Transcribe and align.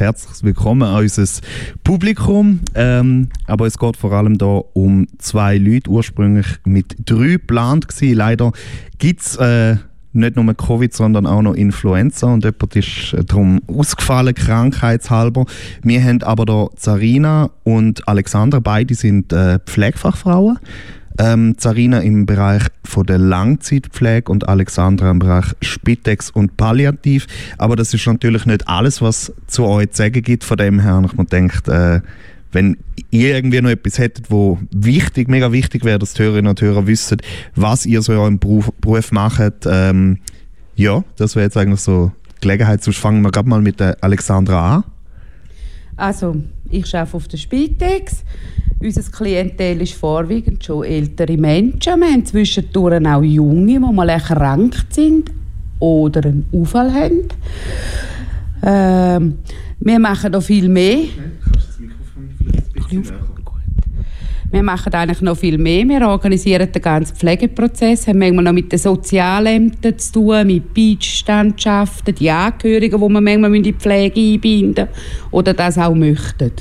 herzlich 0.00 0.42
willkommen 0.42 0.82
an 0.82 1.02
unser 1.02 1.24
Publikum. 1.84 2.60
Ähm, 2.74 3.28
aber 3.46 3.66
es 3.66 3.78
geht 3.78 3.96
vor 3.96 4.12
allem 4.12 4.38
da 4.38 4.62
um 4.72 5.06
zwei 5.18 5.56
Leute, 5.58 5.90
ursprünglich 5.90 6.46
mit 6.64 6.96
drei 7.04 7.32
geplant 7.32 7.88
gewesen. 7.88 8.16
Leider 8.16 8.52
gibt 8.98 9.20
es 9.22 9.36
äh, 9.36 9.76
nicht 10.12 10.36
nur 10.36 10.54
Covid, 10.54 10.92
sondern 10.92 11.26
auch 11.26 11.42
noch 11.42 11.54
Influenza 11.54 12.26
und 12.26 12.44
jemand 12.44 12.76
ist 12.76 13.12
äh, 13.12 13.24
darum 13.24 13.60
ausgefallen, 13.66 14.34
krankheitshalber. 14.34 15.44
Wir 15.82 16.02
haben 16.02 16.22
aber 16.22 16.46
da 16.46 16.68
Zarina 16.76 17.50
und 17.64 18.06
Alexandra, 18.08 18.60
beide 18.60 18.94
sind 18.94 19.32
äh, 19.32 19.58
Pflegefachfrauen. 19.60 20.58
Ähm, 21.18 21.56
Zarina 21.58 22.00
im 22.00 22.26
Bereich 22.26 22.64
von 22.84 23.06
der 23.06 23.18
Langzeitpflege 23.18 24.30
und 24.30 24.48
Alexandra 24.48 25.10
im 25.10 25.18
Bereich 25.18 25.46
Spitex 25.62 26.30
und 26.30 26.56
Palliativ. 26.56 27.26
Aber 27.58 27.76
das 27.76 27.94
ist 27.94 28.06
natürlich 28.06 28.46
nicht 28.46 28.68
alles, 28.68 29.00
was 29.00 29.32
zu 29.46 29.64
euch 29.64 29.90
zu 29.90 29.98
sagen 29.98 30.22
gibt. 30.22 30.44
Von 30.44 30.56
dem 30.58 30.80
her, 30.80 31.02
ich 31.06 31.16
mir 31.16 31.24
denkt, 31.24 31.68
äh, 31.68 32.00
wenn 32.52 32.76
ihr 33.10 33.34
irgendwie 33.34 33.60
noch 33.60 33.70
etwas 33.70 33.98
hättet, 33.98 34.30
wo 34.30 34.58
wichtig, 34.70 35.28
mega 35.28 35.52
wichtig 35.52 35.84
wäre, 35.84 35.98
dass 35.98 36.14
die 36.14 36.22
Hörerinnen 36.22 36.50
und 36.50 36.60
Hörer 36.60 36.86
wissen, 36.86 37.18
was 37.54 37.86
ihr 37.86 38.02
so 38.02 38.12
in 38.12 38.18
eurem 38.18 38.38
Beruf, 38.38 38.70
Beruf 38.80 39.12
macht, 39.12 39.66
ähm, 39.66 40.18
ja, 40.74 41.04
das 41.16 41.36
wäre 41.36 41.44
jetzt 41.44 41.56
eigentlich 41.56 41.80
so 41.80 42.12
die 42.36 42.40
Gelegenheit. 42.42 42.82
Sonst 42.82 42.98
fangen 42.98 43.22
wir 43.22 43.30
gerade 43.30 43.48
mal 43.48 43.60
mit 43.60 43.80
der 43.80 43.96
Alexandra 44.02 44.76
an. 44.76 44.84
Also, 45.96 46.36
ich 46.70 46.94
arbeite 46.94 47.16
auf 47.16 47.28
der 47.28 47.36
Spitex. 47.36 48.24
Unser 48.78 49.02
Klientel 49.10 49.80
ist 49.80 49.94
vorwiegend 49.94 50.62
schon 50.64 50.84
ältere 50.84 51.36
Menschen. 51.36 52.00
Wir 52.00 52.12
haben 52.12 52.26
zwischendurch 52.26 53.06
auch 53.06 53.22
Junge, 53.22 53.66
die 53.66 53.78
mal 53.78 54.08
erkrankt 54.08 54.92
sind 54.92 55.30
oder 55.78 56.24
einen 56.24 56.46
Unfall 56.52 56.92
haben. 56.92 57.28
Ähm, 58.62 59.38
wir 59.80 59.98
machen 59.98 60.32
noch 60.32 60.42
viel 60.42 60.68
mehr. 60.68 61.04
Wir 64.50 64.62
machen 64.62 64.92
eigentlich 64.94 65.22
noch 65.22 65.36
viel 65.36 65.58
mehr. 65.58 65.84
Wir 65.88 66.06
organisieren 66.06 66.70
den 66.70 66.82
ganzen 66.82 67.16
Pflegeprozess, 67.16 68.06
haben 68.06 68.18
manchmal 68.18 68.44
noch 68.44 68.52
mit 68.52 68.70
den 68.70 68.78
Sozialämtern 68.78 69.98
zu 69.98 70.12
tun, 70.12 70.46
mit 70.46 70.72
Beitstandschaften, 70.72 72.14
die 72.14 72.30
Angehörigen, 72.30 73.00
die 73.00 73.08
wir 73.08 73.20
manchmal 73.20 73.54
in 73.54 73.62
die 73.62 73.72
Pflege 73.72 74.20
einbinden 74.20 74.88
oder 75.30 75.52
das 75.52 75.78
auch 75.78 75.94
möchten. 75.94 76.52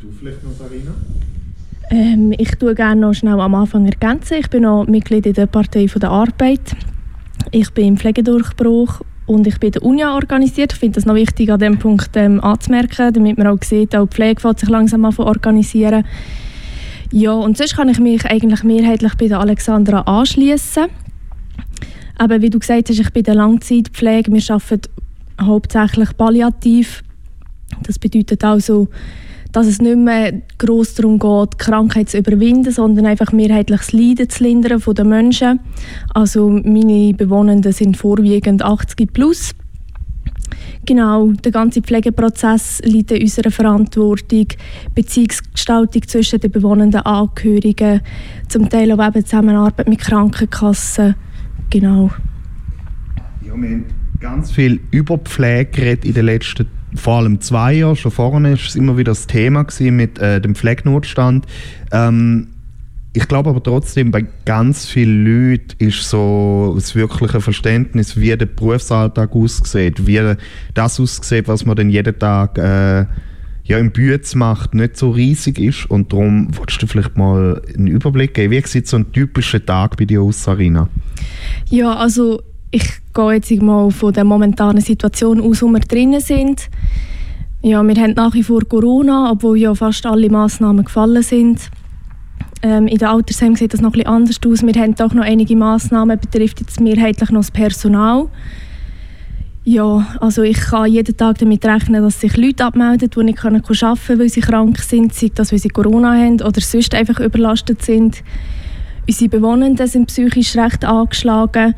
Du 0.00 0.10
vielleicht 0.10 0.42
noch, 0.42 0.52
Sarina? 0.52 0.94
Ähm, 1.90 2.34
ich 2.38 2.50
tue 2.56 2.74
gerne 2.74 3.00
noch 3.00 3.14
schnell 3.14 3.38
am 3.38 3.54
Anfang 3.54 3.86
ergänzen. 3.86 4.38
Ich 4.40 4.50
bin 4.50 4.62
noch 4.62 4.86
Mitglied 4.86 5.26
in 5.26 5.34
der 5.34 5.46
Partei 5.46 5.86
der 5.86 6.10
Arbeit. 6.10 6.74
Ich 7.52 7.70
bin 7.72 7.88
im 7.88 7.96
Pflegedurchbruch 7.96 9.02
und 9.26 9.46
ich 9.46 9.58
bin 9.58 9.72
der 9.72 9.82
UNIA 9.82 10.14
organisiert. 10.14 10.72
Ich 10.72 10.78
finde 10.78 10.98
es 10.98 11.06
noch 11.06 11.14
wichtig, 11.14 11.50
an 11.50 11.58
diesem 11.58 11.78
Punkt 11.78 12.10
ähm, 12.16 12.42
anzumerken, 12.42 13.12
damit 13.12 13.38
man 13.38 13.46
auch 13.46 13.62
sieht, 13.62 13.96
auch 13.96 14.06
die 14.06 14.14
Pflege 14.14 14.42
sich 14.56 14.68
langsam 14.68 15.04
an 15.04 15.14
organisieren. 15.16 16.04
Ja, 17.10 17.32
und 17.32 17.56
sonst 17.56 17.76
kann 17.76 17.88
ich 17.88 18.00
mich 18.00 18.24
eigentlich 18.26 18.64
mehrheitlich 18.64 19.14
bei 19.14 19.28
der 19.28 19.40
Alexandra 19.40 20.00
anschließen. 20.00 20.86
Aber 22.18 22.42
wie 22.42 22.50
du 22.50 22.58
gesagt 22.58 22.88
hast, 22.88 22.98
ich 22.98 23.12
bin 23.12 23.22
der 23.22 23.34
Langzeitpflege. 23.34 24.32
Wir 24.32 24.42
arbeiten 24.54 24.88
hauptsächlich 25.40 26.16
palliativ. 26.16 27.02
Das 27.82 27.98
bedeutet 27.98 28.44
also, 28.44 28.88
dass 29.54 29.68
es 29.68 29.80
nicht 29.80 29.96
mehr 29.96 30.42
gross 30.58 30.94
darum 30.94 31.20
geht, 31.20 31.58
Krankheit 31.58 32.08
zu 32.08 32.18
überwinden, 32.18 32.72
sondern 32.72 33.06
einfach 33.06 33.30
mehrheitlich 33.30 33.80
das 33.80 33.92
Leiden 33.92 34.28
zu 34.28 34.42
lindern 34.42 34.80
von 34.80 34.96
den 34.96 35.08
Menschen. 35.08 35.60
Also 36.12 36.50
meine 36.50 37.14
Bewohnenden 37.14 37.72
sind 37.72 37.96
vorwiegend 37.96 38.62
80 38.64 39.12
plus. 39.12 39.52
Genau, 40.86 41.30
der 41.30 41.52
ganze 41.52 41.82
Pflegeprozess 41.82 42.82
liegt 42.84 43.12
in 43.12 43.22
unserer 43.22 43.52
Verantwortung. 43.52 44.48
Beziehungsgestaltung 44.92 46.02
zwischen 46.02 46.40
den 46.40 46.50
bewohnenden 46.50 47.02
Angehörigen, 47.02 48.00
zum 48.48 48.68
Teil 48.68 48.90
auch 48.90 49.06
eben 49.06 49.24
Zusammenarbeit 49.24 49.88
mit 49.88 50.00
Krankenkassen. 50.00 51.14
Genau. 51.70 52.10
Ja, 53.46 53.54
wir 53.54 53.70
haben 53.70 53.84
ganz 54.18 54.50
viel 54.50 54.80
über 54.90 55.16
Pflege 55.18 55.70
geredet 55.70 56.04
in 56.06 56.14
den 56.14 56.26
letzten 56.26 56.66
vor 56.94 57.18
allem 57.18 57.40
zwei 57.40 57.74
Jahren. 57.74 57.96
Schon 57.96 58.12
vorne 58.12 58.50
war 58.50 58.58
es 58.58 58.76
immer 58.76 58.96
wieder 58.96 59.12
das 59.12 59.26
Thema 59.26 59.66
mit 59.80 60.18
äh, 60.18 60.40
dem 60.40 60.54
Pflegenotstand. 60.54 61.46
Ähm, 61.92 62.48
ich 63.16 63.28
glaube 63.28 63.50
aber 63.50 63.62
trotzdem, 63.62 64.10
bei 64.10 64.26
ganz 64.44 64.86
vielen 64.86 65.24
Leuten 65.24 65.76
ist 65.78 66.10
so 66.10 66.72
das 66.74 66.96
wirkliche 66.96 67.40
Verständnis, 67.40 68.16
wie 68.16 68.36
der 68.36 68.46
Berufsalltag 68.46 69.32
aussieht, 69.32 70.06
wie 70.06 70.34
das 70.74 70.98
aussieht, 70.98 71.46
was 71.46 71.64
man 71.64 71.76
dann 71.76 71.90
jeden 71.90 72.18
Tag 72.18 72.58
äh, 72.58 73.06
ja, 73.66 73.78
im 73.78 73.92
Bütz 73.92 74.34
macht, 74.34 74.74
nicht 74.74 74.96
so 74.96 75.10
riesig 75.10 75.60
ist. 75.60 75.88
Und 75.88 76.12
darum 76.12 76.48
wolltest 76.56 76.82
du 76.82 76.86
vielleicht 76.88 77.16
mal 77.16 77.62
einen 77.74 77.86
Überblick 77.86 78.34
geben. 78.34 78.50
Wie 78.50 78.60
sieht 78.66 78.88
so 78.88 78.96
ein 78.96 79.12
typischer 79.12 79.64
Tag 79.64 79.96
bei 79.96 80.04
dir 80.04 80.20
aus, 80.20 80.42
Sarina? 80.42 80.88
Ja, 81.70 81.94
also 81.94 82.42
ich 82.74 82.90
gehe 83.14 83.32
jetzt 83.34 83.62
mal 83.62 83.90
von 83.92 84.12
der 84.12 84.24
momentanen 84.24 84.82
Situation 84.82 85.40
aus, 85.40 85.62
wo 85.62 85.68
wir 85.68 85.78
drinnen 85.78 86.20
sind. 86.20 86.68
Ja, 87.62 87.82
wir 87.84 87.94
haben 87.94 88.14
nach 88.14 88.34
wie 88.34 88.42
vor 88.42 88.62
Corona, 88.68 89.30
obwohl 89.30 89.58
ja 89.58 89.74
fast 89.76 90.04
alle 90.06 90.28
Massnahmen 90.28 90.84
gefallen 90.84 91.22
sind. 91.22 91.70
Ähm, 92.62 92.88
in 92.88 92.98
der 92.98 93.10
Altersheim 93.10 93.54
sieht 93.54 93.72
das 93.72 93.80
noch 93.80 93.94
etwas 93.94 94.12
anders 94.12 94.40
aus. 94.44 94.62
Wir 94.66 94.74
haben 94.82 94.96
doch 94.96 95.14
noch 95.14 95.22
einige 95.22 95.54
Massnahmen, 95.54 96.18
betrifft 96.18 96.60
jetzt 96.60 96.80
mehrheitlich 96.80 97.30
noch 97.30 97.40
das 97.40 97.52
Personal. 97.52 98.28
Ja, 99.62 100.06
also 100.20 100.42
ich 100.42 100.58
kann 100.58 100.90
jeden 100.90 101.16
Tag 101.16 101.38
damit 101.38 101.64
rechnen, 101.64 102.02
dass 102.02 102.20
sich 102.20 102.36
Leute 102.36 102.64
abmelden, 102.64 103.08
die 103.08 103.22
nicht 103.22 103.44
arbeiten 103.44 103.62
können, 103.62 104.18
weil 104.18 104.28
sie 104.28 104.40
krank 104.40 104.78
sind, 104.80 105.14
sei 105.14 105.30
das, 105.32 105.52
weil 105.52 105.60
sie 105.60 105.68
Corona 105.68 106.12
haben 106.12 106.42
oder 106.42 106.60
sonst 106.60 106.92
einfach 106.94 107.20
überlastet 107.20 107.82
sind. 107.82 108.24
Unsere 109.06 109.30
Bewohnenden 109.30 109.86
sind 109.86 110.06
psychisch 110.06 110.56
recht 110.56 110.84
angeschlagen. 110.84 111.74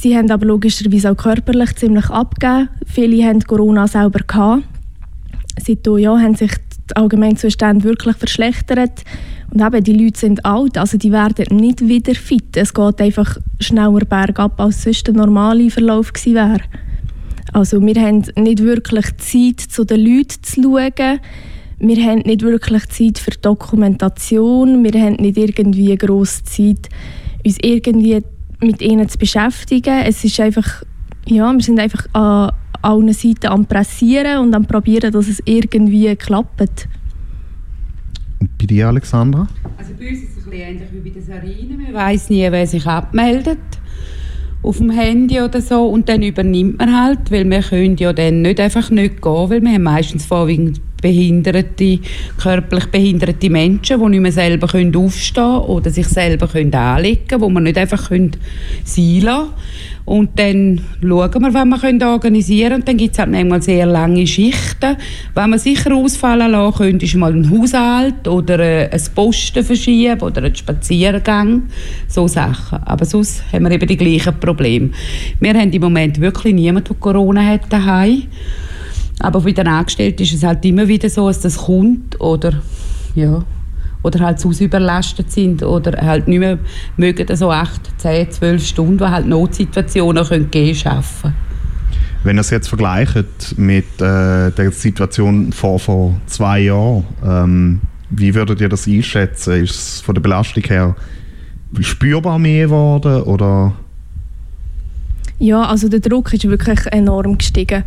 Sie 0.00 0.16
haben 0.16 0.30
aber 0.30 0.46
logischerweise 0.46 1.10
auch 1.10 1.16
körperlich 1.16 1.76
ziemlich 1.76 2.08
abgegeben. 2.08 2.70
Viele 2.86 3.22
haben 3.22 3.42
Corona 3.42 3.86
selber 3.86 4.20
gehabt. 4.20 4.62
Seitdem 5.62 5.98
ja, 5.98 6.18
haben 6.18 6.34
sich 6.34 6.52
die 6.88 6.96
Allgemeinzustände 6.96 7.84
wirklich 7.84 8.16
verschlechtert. 8.16 9.04
Und 9.50 9.60
eben, 9.60 9.84
die 9.84 9.92
Leute 9.92 10.18
sind 10.18 10.46
alt, 10.46 10.78
also 10.78 10.96
die 10.96 11.12
werden 11.12 11.54
nicht 11.54 11.86
wieder 11.86 12.14
fit. 12.14 12.56
Es 12.56 12.72
geht 12.72 12.98
einfach 12.98 13.36
schneller 13.60 14.06
bergab, 14.06 14.58
als 14.58 14.84
sonst 14.84 15.06
der 15.06 15.12
normale 15.12 15.68
Verlauf 15.68 16.14
gewesen 16.14 16.34
wäre. 16.34 16.62
Also 17.52 17.82
wir 17.82 18.00
haben 18.00 18.24
nicht 18.36 18.60
wirklich 18.60 19.04
Zeit, 19.18 19.60
zu 19.60 19.84
den 19.84 20.00
Leuten 20.00 20.42
zu 20.42 20.62
schauen. 20.62 21.20
Wir 21.78 22.04
haben 22.06 22.20
nicht 22.20 22.40
wirklich 22.40 22.88
Zeit 22.88 23.18
für 23.18 23.32
Dokumentation. 23.32 24.82
Wir 24.82 24.98
haben 24.98 25.16
nicht 25.16 25.36
irgendwie 25.36 25.94
grosse 25.96 26.42
Zeit, 26.44 26.88
uns 27.44 27.58
irgendwie 27.60 28.22
mit 28.60 28.82
ihnen 28.82 29.08
zu 29.08 29.18
beschäftigen. 29.18 30.02
Es 30.04 30.24
ist 30.24 30.38
einfach, 30.40 30.82
ja, 31.26 31.52
wir 31.52 31.62
sind 31.62 31.80
einfach 31.80 32.06
an 32.12 32.52
allen 32.82 33.12
Seiten 33.12 33.46
am 33.46 33.66
Pressieren 33.66 34.38
und 34.40 34.54
am 34.54 34.66
Probieren, 34.66 35.12
dass 35.12 35.28
es 35.28 35.42
irgendwie 35.44 36.14
klappt. 36.16 36.88
Und 38.40 38.58
bei 38.58 38.66
dir, 38.66 38.88
Alexandra? 38.88 39.48
Also 39.76 39.92
bei 39.98 40.08
uns 40.10 40.22
ist 40.22 40.36
es 40.38 40.44
ein 40.44 40.50
bisschen 40.50 40.66
ähnlich 40.66 40.88
wie 40.92 41.00
bei 41.00 41.10
den 41.10 41.22
Sarinen. 41.22 41.82
Man 41.82 41.94
weiß 41.94 42.30
nie, 42.30 42.50
wer 42.50 42.66
sich 42.66 42.86
abmeldet 42.86 43.58
auf 44.62 44.76
dem 44.76 44.90
Handy 44.90 45.40
oder 45.40 45.60
so 45.60 45.86
und 45.88 46.08
dann 46.08 46.22
übernimmt 46.22 46.78
man 46.78 46.94
halt, 46.94 47.30
weil 47.30 47.48
wir 47.48 47.62
können 47.62 47.96
ja 47.96 48.12
dann 48.12 48.42
nicht 48.42 48.60
einfach 48.60 48.90
nicht 48.90 49.22
gehen, 49.22 49.50
weil 49.50 49.62
wir 49.62 49.72
haben 49.72 49.82
meistens 49.82 50.26
vorwiegend 50.26 50.80
behinderte, 51.00 51.98
körperlich 52.38 52.86
behinderte 52.86 53.50
Menschen, 53.50 54.00
die 54.00 54.08
nicht 54.08 54.20
mehr 54.20 54.32
selber 54.32 54.68
können 54.68 54.94
aufstehen 54.94 55.58
oder 55.58 55.90
sich 55.90 56.06
selber 56.06 56.48
können 56.48 56.74
anlegen 56.74 57.26
können, 57.28 57.42
wo 57.42 57.48
man 57.48 57.64
nicht 57.64 57.78
einfach 57.78 58.08
können 58.08 58.32
sein 58.84 59.20
lassen 59.22 59.50
und 60.10 60.40
dann 60.40 60.80
schauen 61.00 61.42
wir, 61.42 61.54
was 61.54 61.64
wir 61.64 61.78
können 61.78 62.02
organisieren 62.02 62.70
können. 62.70 62.80
Und 62.80 62.88
dann 62.88 62.96
gibt 62.96 63.12
es 63.12 63.18
halt 63.20 63.62
sehr 63.62 63.86
lange 63.86 64.26
Schichten. 64.26 64.96
Was 65.34 65.46
man 65.46 65.58
sicher 65.58 65.94
ausfallen 65.94 66.50
lassen 66.50 66.78
könnte, 66.78 67.04
ist 67.04 67.14
mal 67.14 67.32
ein 67.32 67.48
Haushalt 67.48 68.26
oder 68.26 68.58
äh, 68.58 68.90
ein 68.90 69.02
Posten 69.14 69.62
verschieben 69.62 70.20
oder 70.20 70.42
ein 70.42 70.54
Spaziergang. 70.56 71.68
So 72.08 72.26
Sachen. 72.26 72.82
Aber 72.82 73.04
sonst 73.04 73.44
haben 73.52 73.62
wir 73.64 73.70
eben 73.70 73.86
die 73.86 73.96
gleichen 73.96 74.40
Probleme. 74.40 74.90
Wir 75.38 75.54
haben 75.54 75.70
im 75.70 75.80
Moment 75.80 76.20
wirklich 76.20 76.54
niemanden, 76.54 76.88
der 76.88 76.96
Corona 76.96 77.46
hat 77.46 77.72
daheim. 77.72 78.24
Aber 79.20 79.40
bei 79.40 79.52
den 79.52 79.68
Angestellten 79.68 80.22
ist 80.22 80.34
es 80.34 80.42
halt 80.42 80.64
immer 80.64 80.88
wieder 80.88 81.08
so, 81.08 81.28
dass 81.28 81.40
das 81.40 81.56
kommt 81.58 82.20
oder 82.20 82.54
ja, 83.14 83.44
oder 84.02 84.20
halt 84.20 84.40
zu 84.40 84.50
überlastet 84.50 85.30
sind 85.30 85.62
oder 85.62 86.00
halt 86.00 86.26
nicht 86.26 86.38
mehr 86.38 86.58
mögen 86.96 87.36
so 87.36 87.50
8, 87.50 87.80
10, 87.98 88.30
12 88.30 88.66
Stunden, 88.66 88.98
die 88.98 89.04
halt 89.04 89.26
Notsituationen 89.26 90.24
können 90.24 90.50
gehen 90.50 90.74
schaffen. 90.74 91.34
Wenn 92.24 92.36
ihr 92.36 92.40
es 92.40 92.50
jetzt 92.50 92.68
vergleicht 92.68 93.56
mit 93.56 94.00
äh, 94.00 94.50
der 94.50 94.72
Situation 94.72 95.52
vor, 95.52 95.78
vor 95.78 96.20
zwei 96.26 96.60
Jahren, 96.60 97.04
ähm, 97.24 97.80
wie 98.10 98.34
würdet 98.34 98.60
ihr 98.60 98.68
das 98.68 98.86
einschätzen? 98.86 99.64
Ist 99.64 99.74
es 99.74 100.00
von 100.00 100.14
der 100.14 100.22
Belastung 100.22 100.64
her 100.64 100.96
spürbar 101.80 102.38
mehr 102.38 102.66
geworden 102.66 103.22
oder 103.22 103.72
Ja, 105.40 105.62
also 105.62 105.88
der 105.88 106.00
Druck 106.00 106.34
ist 106.34 106.46
wirklich 106.48 106.80
enorm 106.92 107.38
gestiegen. 107.38 107.82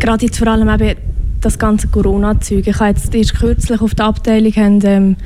Gerade 0.00 0.26
jetzt 0.26 0.38
vor 0.38 0.48
allem 0.48 0.68
eben 0.68 0.98
das 1.40 1.56
ganze 1.56 1.86
Corona-Zeug. 1.86 2.66
Ich 2.66 2.80
habe 2.80 2.90
jetzt 2.90 3.14
erst 3.14 3.36
kürzlich 3.36 3.80
auf 3.80 3.94
der 3.94 4.06
Abteilung 4.06 4.52
haben, 4.56 4.80
ähm, 4.84 5.16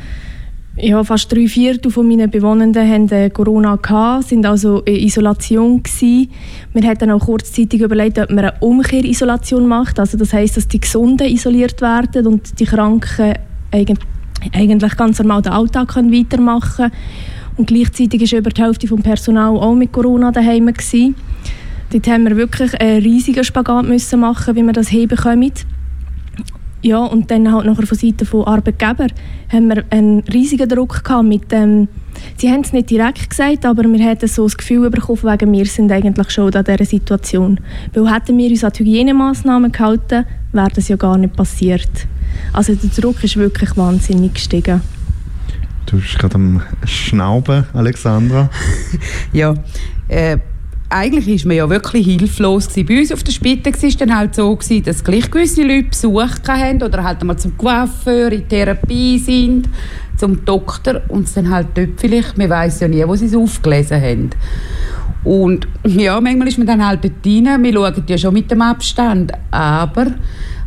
ja, 0.76 1.02
fast 1.02 1.32
drei 1.32 1.48
Viertel 1.48 1.90
von 1.90 2.06
meinen 2.06 2.30
Bewohnenden 2.30 2.86
haben 2.86 3.08
äh, 3.08 3.30
Corona 3.30 3.76
gehabt, 3.76 4.28
sind 4.28 4.44
also 4.44 4.80
in 4.80 4.96
Isolation 4.96 5.82
gewesen. 5.82 6.30
Wir 6.74 6.86
hatten 6.86 7.10
auch 7.10 7.24
kurzzeitig 7.24 7.80
überlegt, 7.80 8.18
ob 8.18 8.28
man 8.28 8.40
eine 8.40 8.52
Umkehrisolation 8.60 9.66
macht. 9.66 9.98
Also 9.98 10.18
das 10.18 10.34
heißt, 10.34 10.58
dass 10.58 10.68
die 10.68 10.80
Gesunden 10.80 11.28
isoliert 11.28 11.80
werden 11.80 12.26
und 12.26 12.60
die 12.60 12.66
Kranken 12.66 13.34
eigentlich 13.72 14.96
ganz 14.98 15.18
normal 15.18 15.40
den 15.40 15.52
Alltag 15.52 15.88
können 15.88 16.12
weitermachen 16.12 16.90
können. 16.90 16.92
Und 17.56 17.68
gleichzeitig 17.68 18.30
war 18.32 18.38
über 18.38 18.50
die 18.50 18.62
Hälfte 18.62 18.86
des 18.86 19.02
Personals 19.02 19.60
auch 19.60 19.74
mit 19.74 19.92
Corona 19.92 20.30
daheim. 20.30 20.66
Gewesen. 20.66 21.14
Dort 21.92 22.06
haben 22.06 22.24
wir 22.24 22.36
wirklich 22.36 22.80
einen 22.80 23.02
riesigen 23.02 23.42
Spagat 23.42 23.84
müssen 23.84 24.20
machen, 24.20 24.54
wie 24.54 24.62
wir 24.62 24.72
das 24.72 24.88
hinbekommen. 24.88 25.52
Ja, 26.82 27.04
und 27.04 27.30
dann 27.30 27.52
halt 27.52 27.66
nachher 27.66 27.86
von 27.86 27.98
Seiten 27.98 28.24
von 28.24 28.44
Arbeitgeber 28.44 29.08
haben 29.52 29.68
wir 29.68 29.84
einen 29.90 30.20
riesigen 30.20 30.68
Druck 30.68 31.04
gehabt 31.04 31.28
mit 31.28 31.52
dem, 31.52 31.88
sie 32.38 32.50
haben 32.50 32.60
es 32.60 32.72
nicht 32.72 32.88
direkt 32.88 33.28
gesagt, 33.28 33.66
aber 33.66 33.82
wir 33.82 34.04
hatten 34.08 34.28
so 34.28 34.44
das 34.44 34.56
Gefühl 34.56 34.88
bekommen, 34.88 35.22
wegen 35.22 35.52
wir 35.52 35.66
sind 35.66 35.92
eigentlich 35.92 36.30
schon 36.30 36.54
an 36.54 36.64
dieser 36.64 36.84
Situation. 36.86 37.60
Weil 37.92 38.14
hätten 38.14 38.38
wir 38.38 38.48
uns 38.48 38.64
an 38.64 38.72
die 38.72 38.84
Hygienemaßnahmen 38.84 39.72
gehalten, 39.72 40.24
wäre 40.52 40.70
das 40.74 40.88
ja 40.88 40.96
gar 40.96 41.18
nicht 41.18 41.36
passiert. 41.36 42.06
Also 42.52 42.74
der 42.74 42.88
Druck 42.90 43.22
ist 43.24 43.36
wirklich 43.36 43.76
wahnsinnig 43.76 44.34
gestiegen. 44.34 44.80
Du 45.84 45.96
bist 45.96 46.18
gerade 46.18 46.36
am 46.36 46.62
Schnauben, 46.84 47.64
Alexandra. 47.74 48.48
ja, 49.32 49.54
äh, 50.08 50.38
eigentlich 50.90 51.28
ist 51.28 51.46
man 51.46 51.56
ja 51.56 51.70
wirklich 51.70 52.04
hilflos 52.04 52.68
gewesen. 52.68 52.86
Bei 52.86 52.98
uns 52.98 53.12
auf 53.12 53.22
der 53.22 53.32
Spitze 53.32 53.70
war 53.70 53.90
dann 53.98 54.16
halt 54.16 54.34
so, 54.34 54.54
gewesen, 54.54 54.82
dass 54.82 55.04
gleich 55.04 55.30
gewisse 55.30 55.62
Leute 55.62 55.84
Besuch 55.84 56.48
hatten 56.48 56.82
oder 56.82 57.04
halt 57.04 57.22
mal 57.22 57.36
zum 57.36 57.56
Coiffeur 57.56 58.32
in 58.32 58.48
Therapie 58.48 59.18
sind, 59.18 59.68
zum 60.16 60.44
Doktor 60.44 61.00
und 61.08 61.26
es 61.26 61.34
dann 61.34 61.48
halt 61.48 61.68
dort 61.74 61.90
vielleicht, 61.96 62.36
man 62.36 62.50
weiß 62.50 62.80
ja 62.80 62.88
nie, 62.88 63.06
wo 63.06 63.14
sie 63.14 63.26
es 63.26 63.36
aufgelesen 63.36 64.02
haben. 64.02 64.30
Und 65.22 65.68
ja, 65.86 66.20
manchmal 66.20 66.48
ist 66.48 66.58
man 66.58 66.66
dann 66.66 66.84
halt 66.86 67.04
dort 67.04 67.24
rein, 67.24 67.62
wir 67.62 67.72
schauen 67.72 68.04
ja 68.06 68.18
schon 68.18 68.34
mit 68.34 68.50
dem 68.50 68.62
Abstand, 68.62 69.32
aber 69.50 70.06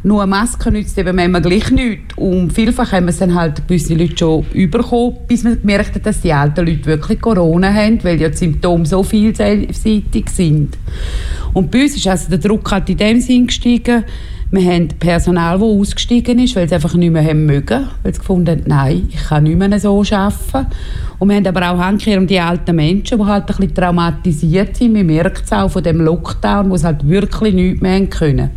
nur 0.04 0.22
eine 0.22 0.30
Maske 0.30 0.70
nützt 0.70 0.98
eben 0.98 1.16
manchmal 1.16 1.42
gleich 1.42 1.72
nichts. 1.72 2.18
Und 2.18 2.52
vielfach 2.52 2.92
haben 2.92 3.06
wir 3.06 3.14
dann 3.14 3.36
halt 3.36 3.66
gewisse 3.68 3.96
Leute 3.96 4.18
schon 4.18 4.46
überkommen, 4.54 5.16
bis 5.28 5.44
man 5.44 5.60
gemerkt 5.60 5.96
hat, 5.96 6.06
dass 6.06 6.22
die 6.22 6.34
alten 6.34 6.66
Leute 6.66 6.86
wirklich 6.86 7.22
Corona 7.22 7.74
haben, 7.74 8.04
weil 8.04 8.20
ja 8.20 8.30
die 8.30 8.38
Symptome 8.38 8.86
so 8.86 9.02
vielseitig 9.02 10.30
sind. 10.30 10.78
Und 11.54 11.72
bei 11.72 11.84
uns 11.84 11.96
ist 11.96 12.08
also 12.08 12.30
der 12.30 12.40
Druck 12.40 12.70
halt 12.72 12.90
in 12.90 12.98
dem 12.98 13.22
Sinn 13.22 13.48
gestiegen, 13.48 14.04
wir 14.52 14.72
haben 14.72 14.90
Personal, 15.00 15.58
das 15.58 15.68
ausgestiegen 15.68 16.38
ist, 16.38 16.56
weil 16.56 16.70
sie 16.70 16.76
einfach 16.76 16.94
nicht 16.94 17.12
mehr 17.12 17.26
haben 17.26 17.48
mögen, 17.48 17.88
weil 18.04 18.14
sie 18.14 18.20
gefunden 18.20 18.52
haben, 18.52 18.64
nein, 18.68 19.08
ich 19.10 19.24
kann 19.24 19.46
nicht 19.46 19.58
mehr 19.58 19.80
so 19.80 20.04
arbeiten. 20.12 20.68
Und 21.18 21.30
wir 21.30 21.38
haben 21.38 21.48
aber 21.48 21.72
auch 21.72 21.80
Handkehr 21.80 22.20
um 22.20 22.28
die 22.28 22.40
alten 22.40 22.76
Menschen, 22.76 23.18
die 23.18 23.26
halt 23.26 23.50
ein 23.50 23.56
bisschen 23.56 23.74
traumatisiert 23.74 24.76
sind. 24.76 24.94
Man 24.94 25.08
merkt 25.08 25.46
es 25.46 25.52
auch 25.52 25.70
von 25.70 25.82
dem 25.82 26.02
Lockdown, 26.02 26.70
wo 26.70 26.78
sie 26.78 26.86
halt 26.86 27.08
wirklich 27.08 27.56
nichts 27.56 27.82
mehr 27.82 28.06
können. 28.06 28.52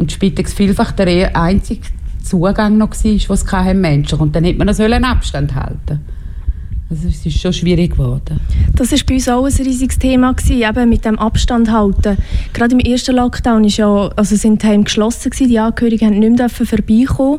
Und 0.00 0.10
Spitex 0.12 0.54
vielfach 0.54 0.92
der 0.92 1.36
einzige 1.36 1.82
Zugang 2.24 2.78
noch 2.78 2.92
war, 2.92 3.28
wo 3.28 3.32
es 3.34 3.44
keine 3.44 3.78
Menschen 3.78 4.18
Und 4.18 4.34
dann 4.34 4.44
hätte 4.44 4.58
man 4.58 4.68
noch 4.68 4.78
einen 4.78 5.04
Abstand 5.04 5.54
halten 5.54 6.00
also 6.90 7.06
es 7.06 7.24
ist 7.24 7.40
schon 7.40 7.52
schwierig 7.52 7.92
geworden. 7.92 8.40
Das 8.74 8.90
war 8.90 8.98
bei 9.06 9.14
uns 9.14 9.28
auch 9.28 9.44
ein 9.44 9.52
riesiges 9.52 9.98
Thema, 9.98 10.32
gewesen, 10.32 10.62
eben 10.62 10.88
mit 10.88 11.04
dem 11.04 11.18
Abstand 11.20 11.70
halten. 11.70 12.16
Gerade 12.52 12.74
im 12.74 12.80
ersten 12.80 13.14
Lockdown 13.14 13.64
ist 13.64 13.76
ja, 13.76 14.08
also 14.16 14.34
sind 14.34 14.62
die 14.62 14.66
Heime 14.66 14.84
geschlossen, 14.84 15.30
gewesen, 15.30 15.48
die 15.48 15.58
Angehörigen 15.60 16.20
durften 16.20 16.34
nicht 16.34 16.38
mehr 16.38 16.48
vorbeikommen. 16.48 17.38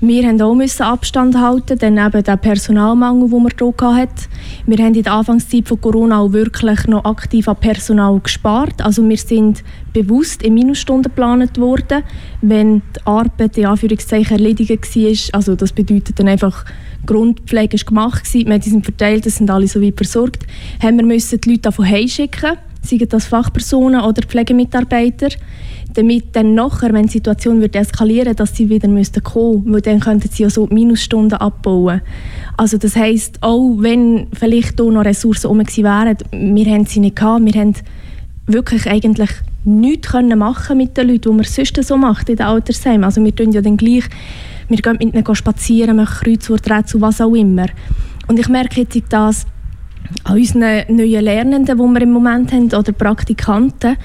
Wir 0.00 0.30
mussten 0.30 0.82
auch 0.82 0.92
Abstand 0.92 1.38
halten, 1.38 1.78
dann 1.78 1.96
eben 1.96 2.22
der 2.22 2.36
Personalmangel, 2.36 3.30
den 3.30 3.42
wir 3.44 3.50
hier 3.58 3.96
hatten. 3.96 4.26
Wir 4.66 4.84
haben 4.84 4.94
in 4.94 5.02
der 5.02 5.12
Anfangszeit 5.14 5.66
von 5.66 5.80
Corona 5.80 6.20
auch 6.20 6.32
wirklich 6.32 6.86
noch 6.86 7.04
aktiv 7.06 7.48
an 7.48 7.56
Personal 7.56 8.20
gespart. 8.20 8.82
Also 8.82 9.08
wir 9.08 9.16
sind 9.16 9.64
bewusst 9.94 10.42
in 10.42 10.52
Minusstunden 10.52 11.04
geplant 11.04 11.56
worden, 11.56 12.02
wenn 12.42 12.82
die 12.94 13.06
Arbeit 13.06 13.56
in 13.56 13.64
Anführungszeichen 13.64 14.36
erledigt 14.36 14.70
war. 14.70 15.38
Also 15.38 15.56
das 15.56 15.72
bedeutet 15.72 16.18
dann 16.18 16.28
einfach, 16.28 16.66
Grundpflege 17.06 17.76
ist 17.76 17.86
gemacht 17.86 18.34
wir 18.34 18.52
haben 18.52 18.60
die 18.60 18.80
verteilt, 18.82 19.24
das 19.24 19.36
sind 19.36 19.48
alle 19.48 19.68
so 19.68 19.80
weit 19.80 19.96
versorgt, 19.96 20.44
haben 20.82 20.98
wir 20.98 21.06
müssen 21.06 21.40
die 21.40 21.50
Leute 21.50 21.62
davon 21.62 21.86
heimschicken, 21.86 22.58
seien 22.82 23.08
das 23.08 23.26
Fachpersonen 23.26 24.02
oder 24.02 24.22
Pflegemitarbeiter 24.22 25.28
damit 25.96 26.36
dann 26.36 26.54
nachher, 26.54 26.92
wenn 26.92 27.06
die 27.06 27.12
Situation 27.12 27.60
wird 27.60 27.74
eskalieren 27.74 28.36
dass 28.36 28.54
sie 28.54 28.68
wieder 28.68 28.88
müssten 28.88 29.22
kommen 29.22 29.64
weil 29.66 29.80
dann 29.80 30.00
könnten 30.00 30.28
sie 30.30 30.42
ja 30.42 30.50
so 30.50 30.66
Minusstunden 30.66 31.38
abbauen. 31.38 32.02
Also 32.56 32.78
das 32.78 32.96
heisst, 32.96 33.42
auch 33.42 33.76
wenn 33.78 34.28
vielleicht 34.32 34.80
hier 34.80 34.90
noch 34.90 35.04
Ressourcen 35.04 35.48
um 35.48 35.58
wären, 35.58 36.16
wir 36.32 36.66
haben 36.66 36.86
sie 36.86 37.00
nicht 37.00 37.16
gehabt, 37.16 37.44
wir 37.44 37.60
haben 37.60 37.74
wirklich 38.46 38.86
eigentlich 38.86 39.30
nichts 39.64 40.08
können 40.08 40.38
machen 40.38 40.78
mit 40.78 40.96
den 40.96 41.08
Leuten, 41.08 41.30
die 41.30 41.36
man 41.36 41.44
sonst 41.44 41.82
so 41.82 41.96
macht 41.96 42.28
in 42.28 42.36
den 42.36 42.46
Altersheimen. 42.46 43.04
Also 43.04 43.22
wir 43.24 43.34
tun 43.34 43.52
ja 43.52 43.60
dann 43.60 43.76
gleich, 43.76 44.04
wir 44.68 44.78
gehen 44.78 44.96
mit 45.00 45.14
ihnen 45.14 45.34
spazieren, 45.34 45.96
machen 45.96 46.24
Kreuzworträtsel, 46.24 47.00
was 47.00 47.20
auch 47.20 47.34
immer. 47.34 47.66
Und 48.28 48.38
ich 48.38 48.48
merke 48.48 48.80
jetzt 48.80 49.12
dass 49.12 49.46
an 50.24 50.36
unseren 50.36 50.84
neuen 50.88 51.24
Lernenden, 51.24 51.76
die 51.76 51.82
wir 51.82 52.02
im 52.02 52.12
Moment 52.12 52.52
haben, 52.52 52.66
oder 52.66 52.92
Praktikanten, 52.92 53.96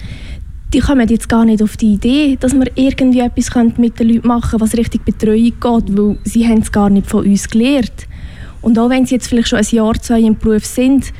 die 0.74 0.80
kommen 0.80 1.08
jetzt 1.10 1.28
gar 1.28 1.44
nicht 1.44 1.62
auf 1.62 1.76
die 1.76 1.94
Idee, 1.94 2.38
dass 2.40 2.54
wir 2.54 2.66
irgendwie 2.76 3.20
etwas 3.20 3.50
mit 3.78 4.00
den 4.00 4.10
Leuten 4.10 4.28
machen 4.28 4.52
können, 4.52 4.62
was 4.62 4.78
richtig 4.78 5.04
Betreuung 5.04 5.44
geht, 5.44 5.98
weil 5.98 6.18
sie 6.24 6.48
haben 6.48 6.60
es 6.60 6.72
gar 6.72 6.90
nicht 6.90 7.08
von 7.08 7.26
uns 7.26 7.50
gelernt. 7.50 8.08
Und 8.62 8.80
auch 8.80 8.90
wenn 8.90 9.06
sie 9.06 9.16
jetzt 9.16 9.28
vielleicht 9.28 9.50
schon 9.50 9.60
ein 9.60 9.66
Jahr, 9.70 9.94
zwei 9.96 10.22
im 10.22 10.38
Beruf 10.38 10.66
sind, 10.66 11.12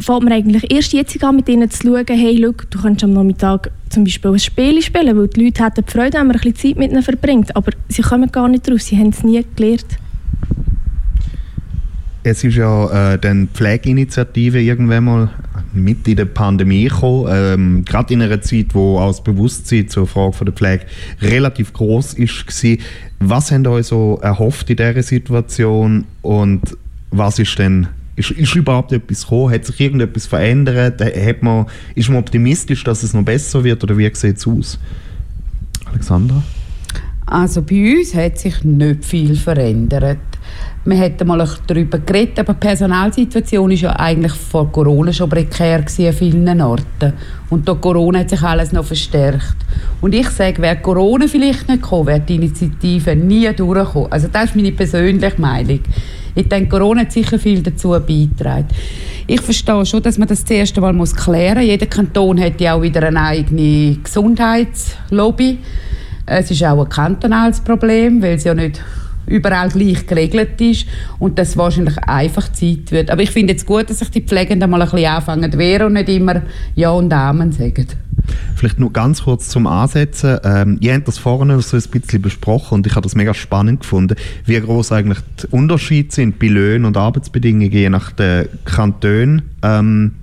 fängt 0.00 0.24
man 0.24 0.32
eigentlich 0.32 0.72
erst 0.72 0.92
jetzt 0.92 1.22
an, 1.22 1.36
mit 1.36 1.48
ihnen 1.48 1.70
zu 1.70 1.86
schauen, 1.86 2.06
hey, 2.08 2.36
look, 2.36 2.70
du 2.70 2.80
kannst 2.80 3.04
am 3.04 3.12
Nachmittag 3.12 3.70
zum 3.88 4.04
Beispiel 4.04 4.32
ein 4.32 4.38
Spiel 4.38 4.82
spielen, 4.82 5.16
weil 5.16 5.28
die 5.28 5.44
Leute 5.44 5.64
hätten 5.64 5.84
Freude, 5.86 6.18
wenn 6.18 6.26
man 6.28 6.36
ein 6.36 6.42
bisschen 6.42 6.56
Zeit 6.56 6.76
mit 6.76 6.90
ihnen 6.90 7.02
verbringt, 7.02 7.54
aber 7.54 7.72
sie 7.88 8.02
kommen 8.02 8.30
gar 8.30 8.48
nicht 8.48 8.68
drauf, 8.68 8.80
sie 8.80 8.96
haben 8.96 9.10
es 9.10 9.22
nie 9.22 9.44
gelernt. 9.54 9.86
Es 12.24 12.44
ist 12.44 12.56
ja 12.56 13.12
äh, 13.12 13.18
dann 13.18 13.48
Pflegeinitiative 13.48 14.60
irgendwann 14.60 15.04
mal 15.04 15.30
mit 15.72 16.06
in 16.08 16.16
der 16.16 16.24
Pandemie 16.24 16.84
gekommen, 16.84 17.28
ähm, 17.30 17.84
gerade 17.84 18.14
in 18.14 18.22
einer 18.22 18.40
Zeit, 18.40 18.74
wo 18.74 18.98
auch 18.98 19.08
das 19.08 19.22
Bewusstsein 19.22 19.88
zur 19.88 20.06
Frage 20.06 20.32
von 20.32 20.46
der 20.46 20.54
Pflege 20.54 20.86
relativ 21.20 21.72
groß 21.72 22.14
ist 22.14 22.46
war. 22.46 22.76
Was 23.20 23.50
habt 23.50 23.66
ihr 23.66 23.70
euch 23.70 23.86
so 23.86 24.18
erhofft 24.22 24.70
in 24.70 24.76
dieser 24.76 25.02
Situation 25.02 26.04
und 26.22 26.76
was 27.10 27.38
ist 27.38 27.58
denn 27.58 27.88
ist, 28.16 28.32
ist 28.32 28.54
überhaupt 28.56 28.92
etwas 28.92 29.22
gekommen? 29.22 29.52
Hat 29.54 29.64
sich 29.64 29.80
irgendetwas 29.80 30.26
verändert? 30.26 31.00
Hat 31.00 31.42
man, 31.42 31.66
ist 31.94 32.08
man 32.08 32.18
optimistisch, 32.18 32.82
dass 32.84 33.02
es 33.02 33.14
noch 33.14 33.22
besser 33.22 33.62
wird 33.62 33.82
oder 33.84 33.96
wie 33.96 34.10
sieht 34.12 34.38
es 34.38 34.46
aus? 34.46 34.78
Alexandra? 35.86 36.42
Also 37.30 37.60
bei 37.62 37.98
uns 37.98 38.14
hat 38.14 38.38
sich 38.38 38.64
nicht 38.64 39.04
viel 39.04 39.36
verändert. 39.36 40.18
Wir 40.86 40.96
hätten 40.96 41.28
mal 41.28 41.46
darüber 41.66 41.98
geredet, 41.98 42.38
aber 42.38 42.54
die 42.54 42.60
Personalsituation 42.60 43.70
war 43.70 43.76
ja 43.76 43.90
eigentlich 43.96 44.32
vor 44.32 44.72
Corona 44.72 45.12
schon 45.12 45.28
prekär 45.28 45.80
an 45.80 46.12
vielen 46.14 46.60
Orten. 46.62 47.12
Und 47.50 47.68
durch 47.68 47.82
Corona 47.82 48.20
hat 48.20 48.30
sich 48.30 48.40
alles 48.40 48.72
noch 48.72 48.86
verstärkt. 48.86 49.56
Und 50.00 50.14
ich 50.14 50.30
sage, 50.30 50.62
wäre 50.62 50.76
Corona 50.76 51.26
vielleicht 51.26 51.68
nicht 51.68 51.82
gekommen, 51.82 52.06
wäre 52.06 52.20
die 52.20 52.36
Initiative 52.36 53.14
nie 53.14 53.52
durchgekommen. 53.52 54.10
Also 54.10 54.28
das 54.32 54.44
ist 54.44 54.56
meine 54.56 54.72
persönliche 54.72 55.38
Meinung. 55.38 55.80
Ich 56.34 56.48
denke, 56.48 56.70
Corona 56.70 57.02
hat 57.02 57.12
sicher 57.12 57.38
viel 57.38 57.60
dazu 57.62 57.90
beigetragen. 57.90 58.68
Ich 59.26 59.42
verstehe 59.42 59.84
schon, 59.84 60.02
dass 60.02 60.16
man 60.16 60.28
das 60.28 60.44
zuerst 60.46 60.78
einmal 60.78 61.04
klären 61.04 61.58
muss. 61.58 61.66
Jeder 61.66 61.86
Kanton 61.86 62.40
hat 62.40 62.58
ja 62.62 62.74
auch 62.74 62.80
wieder 62.82 63.02
eine 63.02 63.20
eigene 63.20 63.98
Gesundheitslobby. 64.02 65.58
Es 66.28 66.50
ist 66.50 66.64
auch 66.64 66.82
ein 66.82 66.88
kantonales 66.88 67.60
Problem, 67.60 68.22
weil 68.22 68.34
es 68.34 68.44
ja 68.44 68.54
nicht 68.54 68.82
überall 69.26 69.68
gleich 69.68 70.06
geregelt 70.06 70.60
ist 70.60 70.86
und 71.18 71.38
das 71.38 71.56
wahrscheinlich 71.56 71.98
einfach 71.98 72.50
Zeit 72.52 72.90
wird. 72.90 73.10
Aber 73.10 73.22
ich 73.22 73.30
finde 73.30 73.54
es 73.54 73.64
gut, 73.64 73.90
dass 73.90 73.98
sich 73.98 74.10
die 74.10 74.22
Pflegenden 74.22 74.70
mal 74.70 74.82
ein 74.82 74.90
bisschen 74.90 75.06
anfangen 75.06 75.52
zu 75.52 75.58
wehren 75.58 75.88
und 75.88 75.92
nicht 75.94 76.08
immer 76.08 76.42
Ja 76.74 76.90
und 76.90 77.12
Amen 77.12 77.52
sagen. 77.52 77.86
Vielleicht 78.56 78.78
nur 78.78 78.92
ganz 78.92 79.22
kurz 79.22 79.48
zum 79.48 79.66
Ansetzen. 79.66 80.38
Ähm, 80.44 80.78
ihr 80.80 80.94
habt 80.94 81.08
das 81.08 81.18
vorhin 81.18 81.60
so 81.60 81.76
ein 81.76 81.82
bisschen 81.90 82.22
besprochen 82.22 82.76
und 82.76 82.86
ich 82.86 82.94
habe 82.94 83.02
das 83.02 83.14
mega 83.14 83.32
spannend 83.32 83.80
gefunden, 83.80 84.16
wie 84.44 84.60
groß 84.60 84.92
eigentlich 84.92 85.18
die 85.42 85.46
Unterschiede 85.48 86.12
sind 86.12 86.38
bei 86.38 86.48
Löhnen 86.48 86.84
und 86.84 86.96
Arbeitsbedingungen 86.96 87.70
je 87.70 87.88
nach 87.88 88.12
den 88.12 88.48
Kantonen. 88.64 89.42
Ähm, 89.62 90.14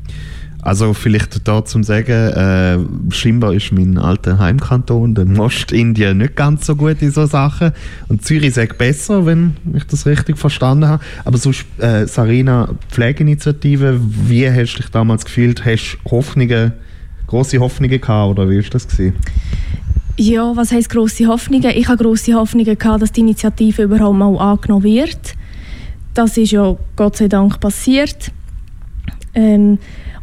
also 0.66 0.94
vielleicht 0.94 1.48
da 1.48 1.64
zum 1.64 1.84
sagen, 1.84 2.10
äh, 2.10 3.14
scheinbar 3.14 3.54
ist 3.54 3.72
mein 3.72 4.00
alter 4.00 4.40
Heimkanton, 4.40 5.14
der 5.14 5.28
Ostindien, 5.40 6.18
nicht 6.18 6.36
ganz 6.36 6.66
so 6.66 6.76
gut 6.76 7.04
in 7.04 7.12
so 7.12 7.28
Sachen. 7.28 7.72
Und 8.08 8.26
Zürich 8.26 8.56
sagt 8.56 8.80
besser, 8.80 9.28
wenn 9.28 9.58
ich 9.76 9.84
das 9.84 10.08
richtig 10.08 10.40
verstanden 10.40 10.88
habe. 10.88 11.04
Aber 11.24 11.38
so 11.38 11.52
äh, 11.78 12.08
Sarina, 12.08 12.74
Pflegeinitiative, 12.90 14.00
wie 14.02 14.50
hast 14.50 14.74
du 14.74 14.82
dich 14.82 14.90
damals 14.90 15.24
gefühlt? 15.24 15.64
Hast 15.64 16.00
du 16.04 16.10
Hoffnungen 16.10 16.74
große 17.28 17.60
Hoffnungen 17.60 18.02
gehabt 18.02 18.32
oder 18.32 18.50
wie 18.50 18.58
war 18.58 18.70
das? 18.72 18.88
Gewesen? 18.88 19.14
Ja, 20.18 20.56
was 20.56 20.72
heisst 20.72 20.90
grosse 20.90 21.28
Hoffnungen? 21.28 21.70
Ich 21.76 21.88
habe 21.88 22.02
grosse 22.02 22.34
Hoffnungen 22.34 22.76
gehabt, 22.76 23.04
dass 23.04 23.12
die 23.12 23.20
Initiative 23.20 23.84
überhaupt 23.84 24.18
mal 24.18 24.36
angenommen 24.38 24.86
wird. 24.86 25.36
Das 26.16 26.38
ist 26.38 26.52
ja 26.52 26.76
Gott 26.96 27.18
sei 27.18 27.28
Dank 27.28 27.60
passiert. 27.60 28.32
Ähm, 29.36 29.78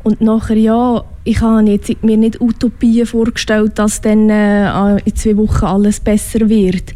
und 0.04 0.20
nachher, 0.20 0.56
ja, 0.56 1.04
ich 1.24 1.40
habe 1.40 1.62
jetzt 1.70 2.02
mir 2.02 2.16
nicht 2.16 2.40
Utopien 2.40 3.06
vorgestellt, 3.06 3.78
dass 3.78 4.00
dann 4.00 4.28
äh, 4.28 4.98
in 5.04 5.14
zwei 5.14 5.36
Wochen 5.36 5.64
alles 5.64 6.00
besser 6.00 6.48
wird. 6.48 6.92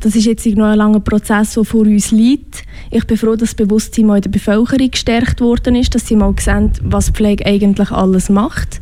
Das 0.00 0.14
ist 0.14 0.24
jetzt 0.24 0.46
noch 0.46 0.66
ein 0.66 0.78
langer 0.78 1.00
Prozess, 1.00 1.54
der 1.54 1.64
vor 1.64 1.82
uns 1.82 2.10
liegt. 2.10 2.62
Ich 2.90 3.06
bin 3.06 3.16
froh, 3.16 3.36
dass 3.36 3.50
das 3.50 3.54
Bewusstsein 3.54 4.08
in 4.08 4.20
der 4.20 4.30
Bevölkerung 4.30 4.90
gestärkt 4.90 5.40
worden 5.40 5.74
ist, 5.74 5.94
dass 5.94 6.06
sie 6.06 6.16
mal 6.16 6.34
sehen, 6.38 6.72
was 6.82 7.10
Pflege 7.10 7.44
eigentlich 7.44 7.90
alles 7.90 8.30
macht. 8.30 8.80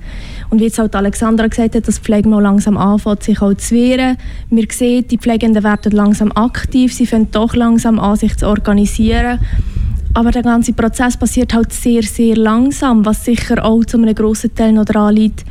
Und 0.50 0.60
wie 0.60 0.64
jetzt 0.64 0.78
halt 0.78 0.94
Alexandra 0.94 1.46
gesagt 1.46 1.74
hat, 1.74 1.88
dass 1.88 1.96
die 1.96 2.02
Pflege 2.02 2.28
mal 2.28 2.42
langsam 2.42 2.76
anfängt, 2.76 3.22
sich 3.22 3.40
auch 3.40 3.54
zu 3.54 3.74
wehren. 3.74 4.16
Wir 4.50 4.66
sehen, 4.70 5.08
die 5.08 5.18
Pflegenden 5.18 5.64
werden 5.64 5.92
langsam 5.92 6.30
aktiv, 6.32 6.92
sie 6.92 7.06
fangen 7.06 7.30
doch 7.32 7.54
langsam 7.54 7.98
an, 7.98 8.16
sich 8.16 8.36
zu 8.36 8.46
organisieren. 8.46 9.40
Aber 10.14 10.30
der 10.30 10.42
ganze 10.42 10.72
Prozess 10.72 11.16
passiert 11.16 11.52
halt 11.52 11.72
sehr, 11.72 12.02
sehr 12.02 12.36
langsam, 12.36 13.04
was 13.04 13.24
sicher 13.24 13.64
auch 13.64 13.84
zu 13.84 13.98
einem 13.98 14.14
grossen 14.14 14.54
Teil 14.54 14.72
noch 14.72 14.84
daran 14.84 15.16
liegt, 15.16 15.44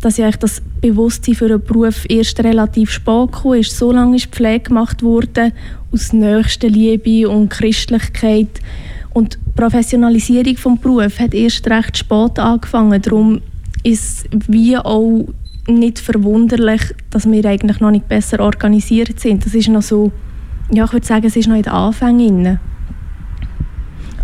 dass 0.00 0.16
ja 0.16 0.30
das 0.30 0.62
Bewusstsein 0.80 1.34
für 1.34 1.46
einen 1.46 1.64
Beruf 1.64 2.06
erst 2.08 2.38
relativ 2.44 2.90
spät 2.92 3.32
gekommen 3.32 3.60
ist. 3.60 3.76
So 3.76 3.90
lange 3.90 4.16
ist 4.16 4.26
Pflege 4.26 4.68
gemacht 4.68 5.02
worden 5.02 5.52
aus 5.92 6.12
nächster 6.12 6.68
Liebe 6.68 7.28
und 7.28 7.48
Christlichkeit. 7.48 8.60
Und 9.12 9.34
die 9.34 9.60
Professionalisierung 9.60 10.54
des 10.54 10.80
Berufs 10.80 11.18
hat 11.18 11.34
erst 11.34 11.68
recht 11.68 11.96
spät 11.96 12.38
angefangen. 12.38 13.02
Darum 13.02 13.40
ist 13.82 14.26
wie 14.46 14.76
auch 14.76 15.26
nicht 15.66 15.98
verwunderlich, 15.98 16.82
dass 17.10 17.28
wir 17.28 17.44
eigentlich 17.44 17.80
noch 17.80 17.90
nicht 17.90 18.08
besser 18.08 18.38
organisiert 18.40 19.18
sind. 19.18 19.44
Das 19.44 19.54
ist 19.54 19.68
noch 19.68 19.82
so, 19.82 20.12
ja, 20.70 20.84
ich 20.84 20.92
würde 20.92 21.06
sagen, 21.06 21.26
es 21.26 21.34
ist 21.34 21.48
noch 21.48 21.56
in 21.56 21.62
den 21.62 21.72
Anfängen. 21.72 22.60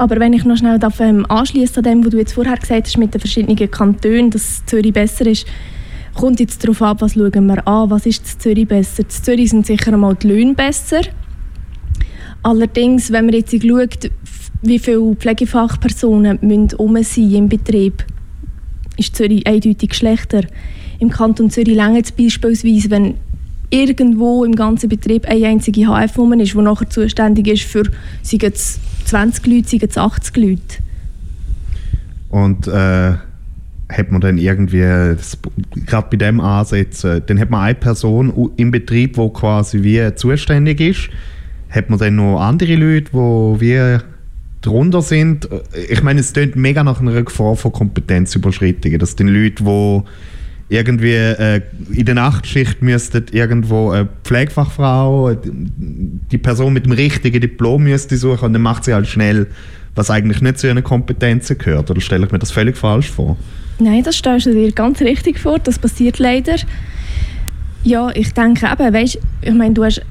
Aber 0.02 0.18
wenn 0.18 0.32
ich 0.32 0.44
noch 0.44 0.56
schnell 0.56 0.80
darf, 0.80 0.98
ähm, 0.98 1.24
anschließe 1.28 1.76
an 1.76 1.84
dem, 1.84 2.04
was 2.04 2.10
du 2.10 2.18
jetzt 2.18 2.32
vorher 2.32 2.56
gesagt 2.56 2.88
hast 2.88 2.98
mit 2.98 3.14
den 3.14 3.20
verschiedenen 3.20 3.70
Kantonen, 3.70 4.30
dass 4.30 4.66
Zürich 4.66 4.92
besser 4.92 5.26
ist, 5.26 5.46
kommt 6.12 6.40
jetzt 6.40 6.64
darauf 6.64 6.82
ab, 6.82 7.02
was 7.02 7.14
schauen 7.14 7.46
wir 7.46 7.68
an, 7.68 7.88
was 7.88 8.04
ist 8.06 8.34
in 8.34 8.40
Zürich 8.40 8.66
besser. 8.66 9.04
In 9.04 9.10
Zürich 9.10 9.50
sind 9.50 9.64
sicher 9.64 9.92
einmal 9.92 10.16
die 10.16 10.26
Löhne 10.26 10.54
besser. 10.54 11.02
Allerdings, 12.42 13.12
wenn 13.12 13.26
man 13.26 13.34
jetzt 13.36 13.52
schaut, 13.52 14.10
wie 14.62 14.80
viele 14.80 15.14
Pflegefachpersonen 15.14 16.40
müssen 16.42 16.74
um 16.78 17.00
sein 17.00 17.30
im 17.30 17.48
Betrieb, 17.48 18.04
ist 18.96 19.14
Zürich 19.14 19.46
eindeutig 19.46 19.94
schlechter. 19.94 20.40
Im 20.98 21.10
Kanton 21.10 21.48
Zürich 21.48 21.76
längert 21.76 22.06
es 22.06 22.10
beispielsweise, 22.10 22.90
wenn 22.90 23.14
irgendwo 23.70 24.44
im 24.44 24.56
ganzen 24.56 24.88
Betrieb 24.88 25.26
eine 25.26 25.46
einzige 25.46 25.86
HF 25.86 26.18
ist, 26.18 26.54
die 26.54 26.58
nachher 26.58 26.90
zuständig 26.90 27.46
ist 27.46 27.62
für 27.62 27.84
sei 28.22 28.38
es 28.52 28.80
20 29.04 29.46
Leute, 29.46 29.68
sei 29.68 29.78
es 29.86 29.98
80 29.98 30.36
Leute. 30.36 30.60
Und 32.28 32.66
äh, 32.66 33.14
hat 33.92 34.10
man 34.10 34.20
dann 34.20 34.38
irgendwie, 34.38 34.80
gerade 34.80 36.06
bei 36.10 36.16
dem 36.16 36.40
ansetzen, 36.40 37.22
dann 37.26 37.38
hat 37.38 37.50
man 37.50 37.62
eine 37.62 37.74
Person 37.74 38.50
im 38.56 38.70
Betrieb, 38.70 39.14
die 39.14 39.28
quasi 39.32 39.82
wie 39.82 40.14
zuständig 40.14 40.80
ist. 40.80 41.10
Hat 41.70 41.90
man 41.90 41.98
dann 41.98 42.16
noch 42.16 42.40
andere 42.40 42.74
Leute, 42.76 43.10
die 43.12 43.60
wie 43.60 43.98
drunter 44.60 45.02
sind? 45.02 45.48
Ich 45.88 46.02
meine, 46.02 46.20
es 46.20 46.32
klingt 46.32 46.56
mega 46.56 46.84
nach 46.84 47.00
einer 47.00 47.22
Gefahr 47.22 47.56
von 47.56 47.72
Kompetenzüberschreitungen, 47.72 48.98
dass 48.98 49.16
die 49.16 49.24
Leute, 49.24 49.64
die 49.64 50.02
irgendwie 50.72 51.12
äh, 51.12 51.60
in 51.92 52.06
der 52.06 52.14
Nachtschicht 52.14 52.82
müsste 52.82 53.24
irgendwo 53.30 53.90
eine 53.90 54.08
Pflegefachfrau, 54.24 55.34
die 55.34 56.38
Person 56.38 56.72
mit 56.72 56.86
dem 56.86 56.92
richtigen 56.92 57.40
Diplom 57.40 57.84
müsste 57.84 58.16
suchen 58.16 58.46
und 58.46 58.52
dann 58.54 58.62
macht 58.62 58.84
sie 58.84 58.94
halt 58.94 59.06
schnell, 59.06 59.46
was 59.94 60.10
eigentlich 60.10 60.40
nicht 60.40 60.58
zu 60.58 60.66
ihren 60.66 60.82
Kompetenzen 60.82 61.58
gehört. 61.58 61.90
Oder 61.90 62.00
stelle 62.00 62.24
ich 62.26 62.32
mir 62.32 62.38
das 62.38 62.50
völlig 62.50 62.76
falsch 62.76 63.10
vor? 63.10 63.36
Nein, 63.78 64.02
das 64.02 64.16
stellst 64.16 64.46
du 64.46 64.52
dir 64.52 64.72
ganz 64.72 65.00
richtig 65.00 65.38
vor. 65.38 65.58
Das 65.58 65.78
passiert 65.78 66.18
leider. 66.18 66.56
Ja, 67.84 68.10
ich 68.14 68.32
denke 68.32 68.66
eben, 68.66 68.94
weißt, 68.94 69.18
ich 69.42 69.54
meine, 69.54 69.74
du 69.74 69.84
hast 69.84 70.02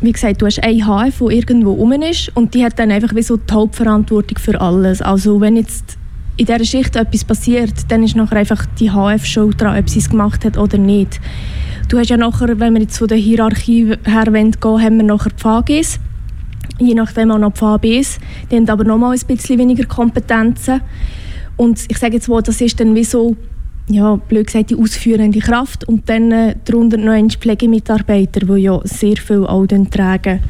wie 0.00 0.12
gesagt, 0.12 0.42
du 0.42 0.46
hast 0.46 0.62
eine 0.62 0.84
HF, 0.84 1.18
die 1.18 1.36
irgendwo 1.36 1.72
rum 1.72 1.92
ist 1.92 2.30
und 2.36 2.52
die 2.52 2.62
hat 2.62 2.78
dann 2.78 2.90
einfach 2.90 3.14
wie 3.14 3.22
so 3.22 3.36
die 3.36 3.52
Hauptverantwortung 3.52 4.38
für 4.38 4.60
alles. 4.60 5.00
Also 5.00 5.40
wenn 5.40 5.56
jetzt 5.56 5.96
in 6.36 6.46
dieser 6.46 6.64
Schicht 6.64 6.96
etwas 6.96 7.24
passiert, 7.24 7.72
dann 7.88 8.02
ist 8.02 8.16
nachher 8.16 8.38
einfach 8.38 8.66
die 8.78 8.90
HF 8.90 9.24
schuld 9.24 9.60
daran, 9.60 9.78
ob 9.78 9.88
sie 9.88 10.00
es 10.00 10.10
gemacht 10.10 10.44
hat 10.44 10.58
oder 10.58 10.78
nicht. 10.78 11.20
Du 11.88 11.98
hast 11.98 12.10
ja 12.10 12.16
nachher, 12.16 12.58
wenn 12.58 12.74
wir 12.74 12.82
jetzt 12.82 12.98
von 12.98 13.08
der 13.08 13.18
Hierarchie 13.18 13.94
her 14.04 14.24
gehen 14.24 14.54
haben 14.62 14.96
wir 14.96 15.04
nachher 15.04 15.30
die 15.30 15.42
VGs, 15.82 16.00
je 16.78 16.94
nachdem 16.94 17.30
auch 17.30 17.38
noch 17.38 17.52
die 17.52 17.58
VBs. 18.00 18.18
Die 18.50 18.56
haben 18.56 18.68
aber 18.68 18.84
nochmal 18.84 19.16
ein 19.16 19.26
bisschen 19.26 19.58
weniger 19.58 19.84
Kompetenzen. 19.84 20.80
Und 21.56 21.84
ich 21.88 21.98
sage 21.98 22.14
jetzt 22.14 22.28
mal, 22.28 22.42
das 22.42 22.60
ist 22.60 22.80
dann 22.80 22.94
wie 22.94 23.04
so, 23.04 23.36
ja, 23.88 24.16
blöd 24.16 24.46
gesagt, 24.46 24.70
die 24.70 24.76
ausführende 24.76 25.38
Kraft 25.38 25.86
und 25.86 26.08
dann 26.08 26.32
äh, 26.32 26.56
darunter 26.64 26.96
noch 26.96 27.12
ein 27.12 27.30
Pflegemitarbeiter, 27.30 28.40
die 28.40 28.62
ja 28.62 28.80
sehr 28.84 29.16
viel 29.16 29.46
auch 29.46 29.66
tragen. 29.66 30.40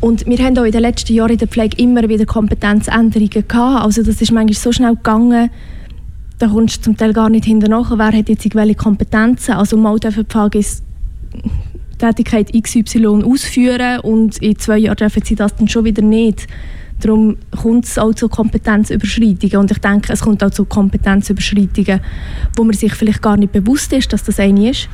Und 0.00 0.26
wir 0.26 0.38
haben 0.38 0.58
auch 0.58 0.64
in 0.64 0.72
den 0.72 0.82
letzten 0.82 1.14
Jahren 1.14 1.32
in 1.32 1.38
der 1.38 1.48
Pflege 1.48 1.76
immer 1.78 2.08
wieder 2.08 2.26
Kompetenzänderungen 2.26 3.30
gehabt. 3.30 3.84
Also 3.84 4.02
das 4.02 4.20
ist 4.20 4.32
manchmal 4.32 4.54
so 4.54 4.72
schnell 4.72 4.94
gegangen, 4.94 5.50
da 6.38 6.48
kommst 6.48 6.78
du 6.78 6.82
zum 6.82 6.96
Teil 6.96 7.12
gar 7.12 7.30
nicht 7.30 7.46
hinterher, 7.46 7.86
wer 7.96 8.12
hat 8.12 8.28
jetzt 8.28 8.54
welche 8.54 8.74
Kompetenzen. 8.74 9.54
Also 9.54 9.76
mal 9.76 9.98
dürfen 9.98 10.26
die 10.52 10.58
ist 10.58 10.84
Tätigkeit 11.98 12.52
XY 12.52 13.22
ausführen 13.24 14.00
und 14.00 14.36
in 14.42 14.58
zwei 14.58 14.78
Jahren 14.78 14.96
dürfen 14.96 15.22
sie 15.24 15.34
das 15.34 15.56
dann 15.56 15.68
schon 15.68 15.86
wieder 15.86 16.02
nicht. 16.02 16.46
Darum 17.00 17.36
kommt 17.50 17.86
es 17.86 17.98
auch 17.98 18.14
zu 18.14 18.28
Kompetenzüberschreitungen 18.28 19.56
und 19.56 19.70
ich 19.70 19.78
denke, 19.78 20.12
es 20.12 20.20
kommt 20.20 20.42
auch 20.44 20.50
zu 20.50 20.64
Kompetenzüberschreitungen, 20.66 22.00
wo 22.56 22.64
man 22.64 22.74
sich 22.74 22.94
vielleicht 22.94 23.22
gar 23.22 23.36
nicht 23.36 23.52
bewusst 23.52 23.92
ist, 23.92 24.12
dass 24.12 24.24
das 24.24 24.40
eine 24.40 24.70
ist 24.70 24.88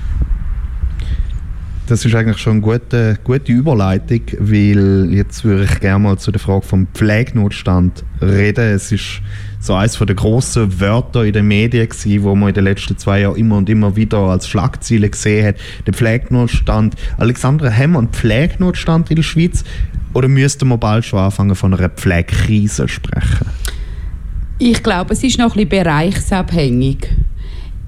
das 1.93 2.07
ist 2.07 2.15
eigentlich 2.15 2.39
schon 2.39 2.53
eine 2.53 2.61
gute, 2.63 3.19
gute 3.23 3.53
Überleitung, 3.53 4.23
weil 4.39 5.09
jetzt 5.13 5.45
würde 5.45 5.65
ich 5.65 5.79
gerne 5.79 5.99
mal 5.99 6.19
zu 6.19 6.33
der 6.33 6.41
Frage 6.41 6.65
vom 6.65 6.87
Pflegenotstand 6.95 8.03
reden. 8.23 8.65
Es 8.65 8.93
ist 8.93 9.21
so 9.61 9.75
eines 9.75 9.99
der 9.99 10.15
grossen 10.15 10.81
Wörter 10.81 11.23
in 11.27 11.35
den 11.35 11.47
Medien 11.47 11.87
gewesen, 11.87 12.23
wo 12.23 12.35
man 12.35 12.49
in 12.49 12.55
den 12.55 12.65
letzten 12.65 12.97
zwei 12.97 13.21
Jahren 13.21 13.37
immer 13.37 13.59
und 13.59 13.69
immer 13.69 13.95
wieder 13.95 14.21
als 14.21 14.49
Schlagziele 14.49 15.11
gesehen 15.11 15.49
hat. 15.49 15.57
Der 15.87 15.93
Pflegenotstand. 15.93 16.95
Alexandra, 17.19 17.71
haben 17.71 17.93
wir 17.93 17.99
einen 17.99 18.09
Pflegenotstand 18.09 19.11
in 19.11 19.17
der 19.17 19.23
Schweiz 19.23 19.63
oder 20.15 20.29
müssten 20.29 20.69
wir 20.69 20.79
bald 20.79 21.05
schon 21.05 21.19
anfangen 21.19 21.55
von 21.55 21.75
einer 21.75 21.91
Pflegekrise 21.91 22.89
sprechen? 22.89 23.49
Ich 24.59 24.83
glaube, 24.83 25.13
es 25.13 25.23
ist 25.23 25.39
noch 25.39 25.57
ein 25.57 25.67
bisschen 25.67 25.85
bereichsabhängig 25.85 27.09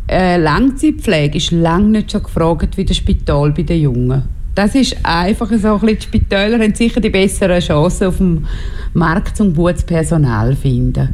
äh, 0.09 0.37
Langzeitpflege 0.37 1.39
ist 1.39 1.51
lange 1.51 1.89
nicht 1.89 2.11
so 2.11 2.21
gefragt 2.21 2.77
wie 2.77 2.85
das 2.85 2.97
Spital 2.97 3.53
bei 3.53 3.63
den 3.63 3.81
Jungen. 3.81 4.23
Das 4.55 4.77
ist 4.77 4.97
einfach 5.03 5.51
so 5.51 5.75
ein 5.75 5.81
bisschen, 5.81 5.97
die 5.99 6.03
Spitäler 6.03 6.61
haben 6.61 6.75
sicher 6.75 7.01
die 7.01 7.11
besseren 7.11 7.59
Chancen 7.59 8.07
auf 8.07 8.19
dem 8.19 8.47
Markt 8.93 9.41
um 9.41 9.53
gutes 9.53 9.83
Personal 9.83 10.51
zu 10.51 10.63
finden. 10.63 11.09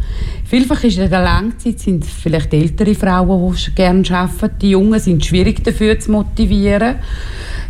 Vielfach 0.45 0.85
ist 0.85 0.99
in 0.99 1.09
der 1.09 1.23
Langzeit 1.23 1.81
sind 1.81 2.05
vielleicht 2.05 2.53
ältere 2.53 2.95
Frauen, 2.95 3.55
die 3.55 3.75
gerne 3.75 4.05
arbeiten. 4.11 4.59
Die 4.61 4.71
Jungen 4.71 5.01
sind 5.01 5.25
schwierig 5.25 5.65
dafür 5.65 5.99
zu 5.99 6.11
motivieren. 6.11 6.97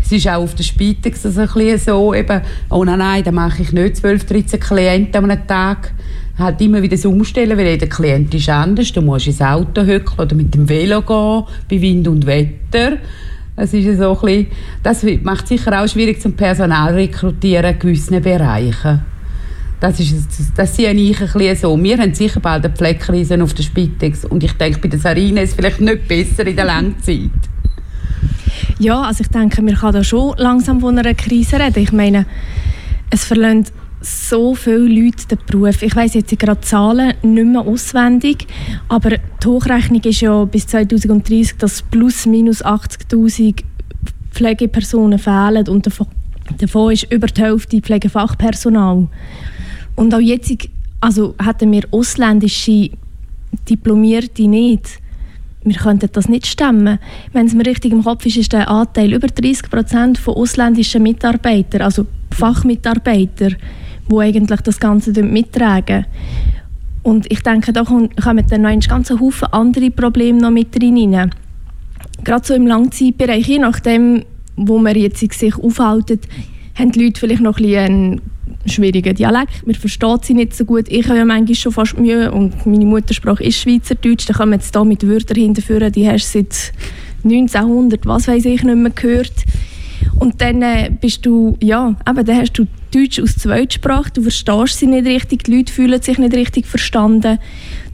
Es 0.03 0.11
ist 0.11 0.27
auch 0.27 0.43
auf 0.43 0.57
der 0.57 0.65
Spitex 0.65 1.23
so 1.23 2.15
eben, 2.15 2.41
oh 2.71 2.85
nein, 2.85 2.99
nein, 2.99 3.23
da 3.23 3.31
mache 3.31 3.63
ich 3.63 3.73
nicht 3.73 3.99
12, 3.99 4.25
13 4.25 4.59
Klienten 4.59 5.31
am 5.31 5.47
Tag 5.47 5.93
halt 6.43 6.61
immer 6.61 6.83
wieder 6.83 6.97
so 6.97 7.11
umstellen, 7.11 7.57
weil 7.57 7.67
jeder 7.67 7.87
Klient 7.87 8.35
ist 8.35 8.49
anders. 8.49 8.93
Du 8.93 9.03
musst 9.03 9.27
ins 9.27 9.41
Auto 9.41 9.83
hücken 9.83 10.19
oder 10.19 10.35
mit 10.35 10.55
dem 10.55 10.69
Velo 10.69 11.03
gehen, 11.03 11.45
bei 11.69 11.81
Wind 11.81 12.09
und 12.09 12.27
Wetter. 12.27 12.99
Das, 13.57 13.75
ist 13.75 13.99
so 13.99 14.13
ein 14.13 14.21
bisschen, 14.21 14.47
das 14.83 15.05
macht 15.23 15.49
sicher 15.49 15.81
auch 15.81 15.89
schwierig 15.89 16.21
zum 16.21 16.33
Personal 16.33 16.95
rekrutieren 16.95 17.75
in 17.75 17.79
gewissen 17.79 18.23
Bereichen. 18.23 19.03
Das, 19.81 19.99
ist, 19.99 20.29
das 20.57 20.77
sehe 20.77 20.93
ich 20.93 21.21
ein 21.21 21.33
bisschen 21.33 21.57
so. 21.57 21.83
Wir 21.83 21.99
haben 21.99 22.15
sicher 22.15 22.41
bald 22.41 22.65
eine 22.65 22.75
Pflegekrise 22.75 23.43
auf 23.43 23.55
der 23.55 23.63
Spitex 23.63 24.25
und 24.25 24.45
ich 24.45 24.53
denke, 24.53 24.79
bei 24.81 24.89
der 24.89 24.99
Sarine 24.99 25.43
ist 25.43 25.51
es 25.51 25.57
vielleicht 25.57 25.81
nicht 25.81 26.07
besser 26.07 26.47
in 26.47 26.57
der 26.57 26.67
Langzeit. 26.67 27.31
Ja, 28.79 29.03
also 29.03 29.23
ich 29.23 29.29
denke, 29.29 29.65
wir 29.65 29.75
können 29.75 29.93
da 29.93 30.05
schon 30.05 30.35
langsam 30.37 30.81
von 30.81 30.99
einer 30.99 31.15
Krise 31.15 31.59
reden. 31.59 31.83
Ich 31.83 31.93
meine, 31.93 32.27
es 33.11 33.25
verlangt 33.25 33.73
so 34.01 34.55
viele 34.55 34.79
Leute 34.79 35.27
den 35.29 35.39
Beruf. 35.47 35.83
Ich 35.83 35.95
weiß 35.95 36.15
jetzt 36.15 36.39
gerade 36.39 36.61
Zahlen 36.61 37.15
nicht 37.23 37.47
mehr 37.47 37.61
auswendig, 37.61 38.47
aber 38.89 39.11
die 39.11 39.47
Hochrechnung 39.47 40.03
ist 40.03 40.21
ja 40.21 40.45
bis 40.45 40.67
2030, 40.67 41.59
dass 41.59 41.83
plus 41.83 42.27
minus 42.27 42.65
80'000 42.65 43.63
Pflegepersonen 44.31 45.19
fehlen 45.19 45.69
und 45.69 45.87
davon, 45.87 46.07
davon 46.59 46.93
ist 46.93 47.13
über 47.13 47.27
die 47.27 47.41
Hälfte 47.43 47.81
Pflegefachpersonal. 47.81 49.09
Und 49.97 50.15
auch 50.15 50.21
jetzt 50.21 50.51
also 51.01 51.35
hätten 51.43 51.73
wir 51.73 51.83
ausländische 51.91 52.91
Diplomierte 53.69 54.47
nicht, 54.47 55.01
wir 55.63 55.77
könnten 55.77 56.09
das 56.13 56.29
nicht 56.29 56.47
stemmen. 56.47 56.99
Wenn 57.33 57.47
es 57.47 57.55
mir 57.55 57.67
richtig 57.67 57.93
im 57.93 58.03
Kopf 58.03 58.25
ist, 58.25 58.39
ist 58.39 58.53
der 58.53 58.71
Anteil 58.71 59.13
über 59.13 59.27
30 59.27 59.71
Prozent 59.71 60.19
von 60.19 60.35
ausländischen 60.35 61.03
Mitarbeitern, 61.03 61.83
also 61.83 62.07
Fachmitarbeiter, 62.31 63.51
die 64.11 64.17
eigentlich 64.17 64.61
das 64.61 64.81
Ganze 64.81 65.23
mittragen. 65.23 66.07
Und 67.03 67.31
ich 67.33 67.43
denke, 67.43 67.73
da 67.73 67.85
kommen 67.85 68.11
dann 68.17 68.63
noch 68.63 68.69
ein 68.69 68.81
ganzer 68.81 69.21
Haufen 69.21 69.49
andere 69.53 69.91
Probleme 69.91 70.39
noch 70.39 70.51
mit 70.51 70.83
rein. 70.83 71.31
Gerade 72.25 72.47
so 72.47 72.55
im 72.55 72.67
Langzeitbereich, 72.67 73.47
je 73.47 73.59
nachdem, 73.59 74.25
wo 74.57 74.79
man 74.79 74.95
jetzt 74.97 75.21
sich 75.21 75.57
aufhalten, 75.57 76.21
haben 76.75 76.93
die 76.93 77.05
Leute 77.05 77.21
vielleicht 77.21 77.43
noch 77.43 77.59
ein 77.59 78.21
einen 78.65 78.71
schwierigen 78.71 79.15
Dialekt. 79.15 79.67
Man 79.67 79.75
versteht 79.75 80.25
sie 80.25 80.35
nicht 80.35 80.55
so 80.55 80.65
gut. 80.65 80.87
Ich 80.89 81.09
habe 81.09 81.19
ja 81.19 81.25
manchmal 81.25 81.55
schon 81.55 81.73
fast 81.73 81.99
Mühe 81.99 82.31
und 82.31 82.67
meine 82.67 82.85
Muttersprache 82.85 83.43
ist 83.45 83.59
Schweizerdeutsch. 83.59 84.29
Da 84.29 84.35
kommen 84.35 84.53
jetzt 84.55 84.75
da 84.75 84.85
mit 84.85 85.07
Wörtern 85.07 85.37
hinterführen, 85.37 85.93
die 85.93 86.09
hast 86.09 86.35
du 86.35 86.41
seit 86.41 86.73
1900, 87.25 88.05
was 88.07 88.29
weiß 88.29 88.45
ich, 88.45 88.63
nicht 88.63 88.77
mehr 88.77 88.91
gehört. 88.91 89.33
Und 90.19 90.41
dann 90.41 90.63
äh, 90.63 90.91
bist 91.01 91.25
du, 91.25 91.57
ja, 91.61 91.95
eben, 92.09 92.25
dann 92.25 92.37
hast 92.37 92.53
du 92.53 92.67
Deutsch 92.91 93.21
aus 93.21 93.37
Zweitsprache, 93.37 94.11
du 94.13 94.23
verstehst 94.23 94.79
sie 94.79 94.87
nicht 94.87 95.07
richtig, 95.07 95.45
die 95.45 95.57
Leute 95.57 95.73
fühlen 95.73 96.03
sich 96.03 96.19
nicht 96.19 96.35
richtig 96.35 96.67
verstanden. 96.67 97.39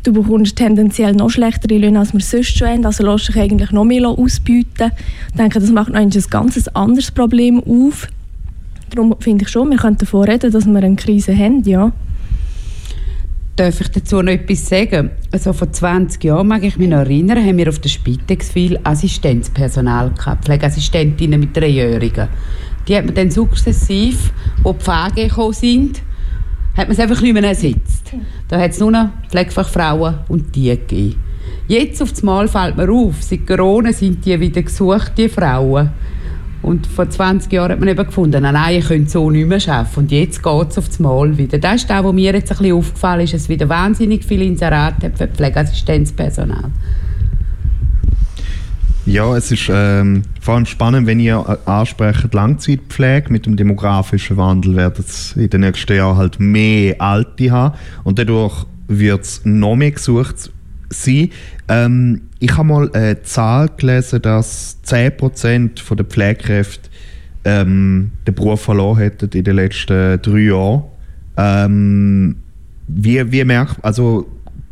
Du 0.02 0.12
bekommst 0.12 0.56
tendenziell 0.56 1.12
noch 1.12 1.30
schlechtere 1.30 1.78
Löhne, 1.78 1.98
als 1.98 2.12
wir 2.12 2.20
sonst 2.20 2.56
schon 2.56 2.68
haben, 2.68 2.86
also 2.86 3.04
lässt 3.04 3.28
dich 3.28 3.36
eigentlich 3.36 3.72
noch 3.72 3.84
mehr 3.84 4.08
ausbieten. 4.08 4.92
Ich 5.30 5.36
denke, 5.36 5.60
das 5.60 5.70
macht 5.70 5.90
noch 5.90 6.00
ein 6.00 6.10
ganz 6.10 6.68
anderes 6.68 7.10
Problem 7.10 7.62
auf. 7.62 8.08
Darum 8.90 9.14
finde 9.18 9.44
ich 9.44 9.48
schon, 9.48 9.70
wir 9.70 9.78
könnten 9.78 9.98
davon 9.98 10.24
reden, 10.24 10.52
dass 10.52 10.64
wir 10.64 10.76
eine 10.76 10.96
Krise 10.96 11.36
haben, 11.36 11.62
ja. 11.64 11.92
Darf 13.56 13.80
ich 13.80 13.88
dazu 13.88 14.20
noch 14.20 14.32
etwas 14.32 14.68
sagen? 14.68 15.10
Also 15.32 15.54
vor 15.54 15.72
20 15.72 16.22
Jahren, 16.22 16.46
mag 16.46 16.62
ich 16.62 16.76
mich 16.76 16.90
noch 16.90 16.98
erinnern, 16.98 17.44
haben 17.44 17.56
wir 17.56 17.68
auf 17.68 17.78
der 17.78 17.88
Spitex 17.88 18.50
viel 18.50 18.78
Assistenzpersonal 18.84 20.10
gehabt, 20.10 20.44
Pflegeassistentinnen 20.44 21.40
mit 21.40 21.56
Dreijährigen. 21.56 22.28
Die 22.88 22.96
hat 22.96 23.04
man 23.04 23.14
dann 23.14 23.30
sukzessiv, 23.30 24.32
wo 24.62 24.72
die 24.72 24.78
Pflege 24.78 25.28
gekommen 25.28 25.52
sind, 25.52 26.02
hat 26.76 26.88
man 26.88 26.92
es 26.92 27.00
einfach 27.00 27.20
nicht 27.20 27.32
mehr 27.32 27.42
ersetzt. 27.42 28.12
Da 28.48 28.60
hat 28.60 28.70
es 28.70 28.78
nur 28.78 28.90
noch 28.90 29.08
Pflegefachfrauen 29.28 30.18
und 30.28 30.54
die 30.54 30.68
gegeben. 30.68 31.16
Jetzt 31.68 32.00
auf 32.00 32.22
Mal 32.22 32.46
fällt 32.46 32.76
mir 32.76 32.90
auf, 32.90 33.22
seit 33.22 33.46
Corona 33.46 33.92
sind 33.92 34.24
die 34.24 34.38
wieder 34.38 34.62
gesucht, 34.62 35.12
die 35.16 35.28
Frauen. 35.28 35.90
Und 36.62 36.86
vor 36.86 37.08
20 37.08 37.52
Jahren 37.52 37.72
hat 37.72 37.80
man 37.80 37.88
eben 37.88 38.06
gefunden, 38.06 38.42
nein, 38.42 38.78
ich 38.78 38.86
könnte 38.86 39.10
so 39.10 39.30
nicht 39.30 39.48
mehr 39.48 39.60
arbeiten. 39.68 40.00
Und 40.00 40.12
jetzt 40.12 40.42
geht 40.42 40.70
es 40.70 40.78
auf 40.78 40.98
Mal 41.00 41.36
wieder. 41.36 41.58
Das 41.58 41.76
ist 41.76 41.90
das, 41.90 42.04
was 42.04 42.12
mir 42.12 42.32
jetzt 42.32 42.50
ein 42.50 42.58
bisschen 42.58 42.76
aufgefallen 42.76 43.20
ist, 43.22 43.34
dass 43.34 43.42
es 43.42 43.48
wieder 43.48 43.68
wahnsinnig 43.68 44.24
viele 44.24 44.44
Inserate 44.44 45.10
für 45.14 45.28
Pflegeassistenzpersonal. 45.28 46.70
Ja, 49.06 49.36
es 49.36 49.52
ist 49.52 49.70
ähm, 49.72 50.22
vor 50.40 50.54
allem 50.56 50.66
spannend, 50.66 51.06
wenn 51.06 51.20
ihr 51.20 51.58
ansprecht 51.64 52.34
Langzeitpflege 52.34 53.32
mit 53.32 53.46
dem 53.46 53.56
demografischen 53.56 54.36
Wandel 54.36 54.74
wird 54.74 54.98
es 54.98 55.32
in 55.36 55.48
den 55.48 55.60
nächsten 55.60 55.96
Jahren 55.96 56.16
halt 56.16 56.40
mehr 56.40 57.00
Alte 57.00 57.52
haben 57.52 57.78
und 58.02 58.18
dadurch 58.18 58.66
wird 58.88 59.22
es 59.22 59.42
noch 59.44 59.76
mehr 59.76 59.92
gesucht 59.92 60.50
sein. 60.90 61.30
Ähm, 61.68 62.22
ich 62.40 62.56
habe 62.56 62.66
mal 62.66 62.90
eine 62.92 63.22
Zahl 63.22 63.70
gelesen, 63.76 64.22
dass 64.22 64.78
10% 64.84 65.94
der 65.94 66.04
Pflegekräfte 66.04 66.90
ähm, 67.44 68.10
den 68.26 68.34
Beruf 68.34 68.62
verloren 68.62 68.98
hätten 68.98 69.30
in 69.30 69.44
den 69.44 69.54
letzten 69.54 70.20
drei 70.20 70.38
Jahren. 70.38 70.82
Ähm, 71.36 72.36
wie, 72.88 73.30
wie 73.30 73.44
merkt, 73.44 73.76
also 73.84 74.26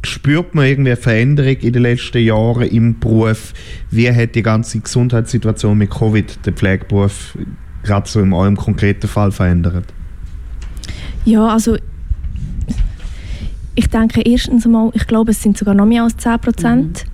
spürt 0.04 0.54
man 0.54 0.66
irgendwie 0.66 0.90
eine 0.90 0.96
Veränderung 0.96 1.56
in 1.56 1.72
den 1.72 1.82
letzten 1.82 2.22
Jahren 2.22 2.68
im 2.68 2.98
Beruf? 2.98 3.52
Wie 3.90 4.10
hat 4.10 4.34
die 4.34 4.42
ganze 4.42 4.80
Gesundheitssituation 4.80 5.76
mit 5.76 5.90
Covid 5.90 6.46
den 6.46 6.54
Pflegeberuf 6.54 7.36
gerade 7.82 8.08
so 8.08 8.20
in 8.20 8.32
eurem 8.32 8.56
konkreten 8.56 9.08
Fall 9.08 9.32
verändert? 9.32 9.84
Ja, 11.24 11.48
also 11.48 11.76
ich 13.74 13.88
denke 13.88 14.22
erstens 14.22 14.66
einmal, 14.66 14.90
ich 14.94 15.06
glaube, 15.06 15.32
es 15.32 15.42
sind 15.42 15.56
sogar 15.56 15.74
noch 15.74 15.86
mehr 15.86 16.04
als 16.04 16.16
10 16.16 16.38
Prozent. 16.38 17.04
Mhm. 17.04 17.10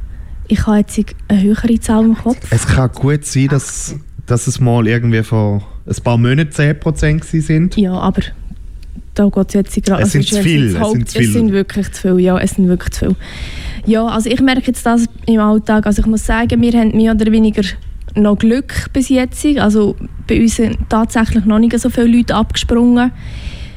Ich 0.48 0.66
habe 0.66 0.78
jetzt 0.78 1.00
eine 1.28 1.42
höhere 1.42 1.80
Zahl 1.80 2.04
im 2.04 2.16
Kopf. 2.16 2.40
Es 2.50 2.66
kann 2.66 2.90
gut 2.92 3.24
sein, 3.24 3.48
dass, 3.48 3.94
dass 4.26 4.46
es 4.46 4.60
mal 4.60 4.86
irgendwie 4.86 5.22
vor 5.22 5.62
ein 5.86 6.02
paar 6.02 6.18
Monaten 6.18 6.50
10 6.50 6.80
Prozent 6.80 7.24
sind. 7.24 7.76
Ja, 7.76 7.92
aber 7.92 8.22
da 9.20 9.28
geht 9.28 9.48
es 9.48 9.54
jetzt 9.54 9.86
gerade... 9.86 10.02
Es, 10.02 10.14
also 10.14 10.20
sind 10.20 10.28
zu 10.28 10.42
viel. 10.42 10.76
Es, 10.76 10.90
sind, 10.90 11.16
es 11.16 11.32
sind 11.32 11.52
wirklich 11.52 11.92
zu 11.92 12.00
viel, 12.00 12.20
ja, 12.20 12.38
es 12.38 12.52
sind 12.52 12.68
wirklich 12.68 12.92
zu 12.92 13.06
viel. 13.06 13.16
Ja, 13.86 14.06
also 14.06 14.30
ich 14.30 14.40
merke 14.40 14.68
jetzt 14.68 14.84
das 14.86 15.06
im 15.26 15.40
Alltag. 15.40 15.86
Also 15.86 16.00
ich 16.00 16.06
muss 16.06 16.24
sagen, 16.24 16.60
wir 16.60 16.72
haben 16.72 16.96
mehr 16.96 17.12
oder 17.12 17.30
weniger 17.30 17.62
noch 18.14 18.38
Glück 18.38 18.86
bis 18.92 19.08
jetzt. 19.08 19.44
Also 19.58 19.96
bei 20.26 20.40
uns 20.40 20.56
sind 20.56 20.78
tatsächlich 20.88 21.44
noch 21.44 21.58
nicht 21.58 21.78
so 21.78 21.90
viele 21.90 22.06
Leute 22.06 22.34
abgesprungen. 22.34 23.12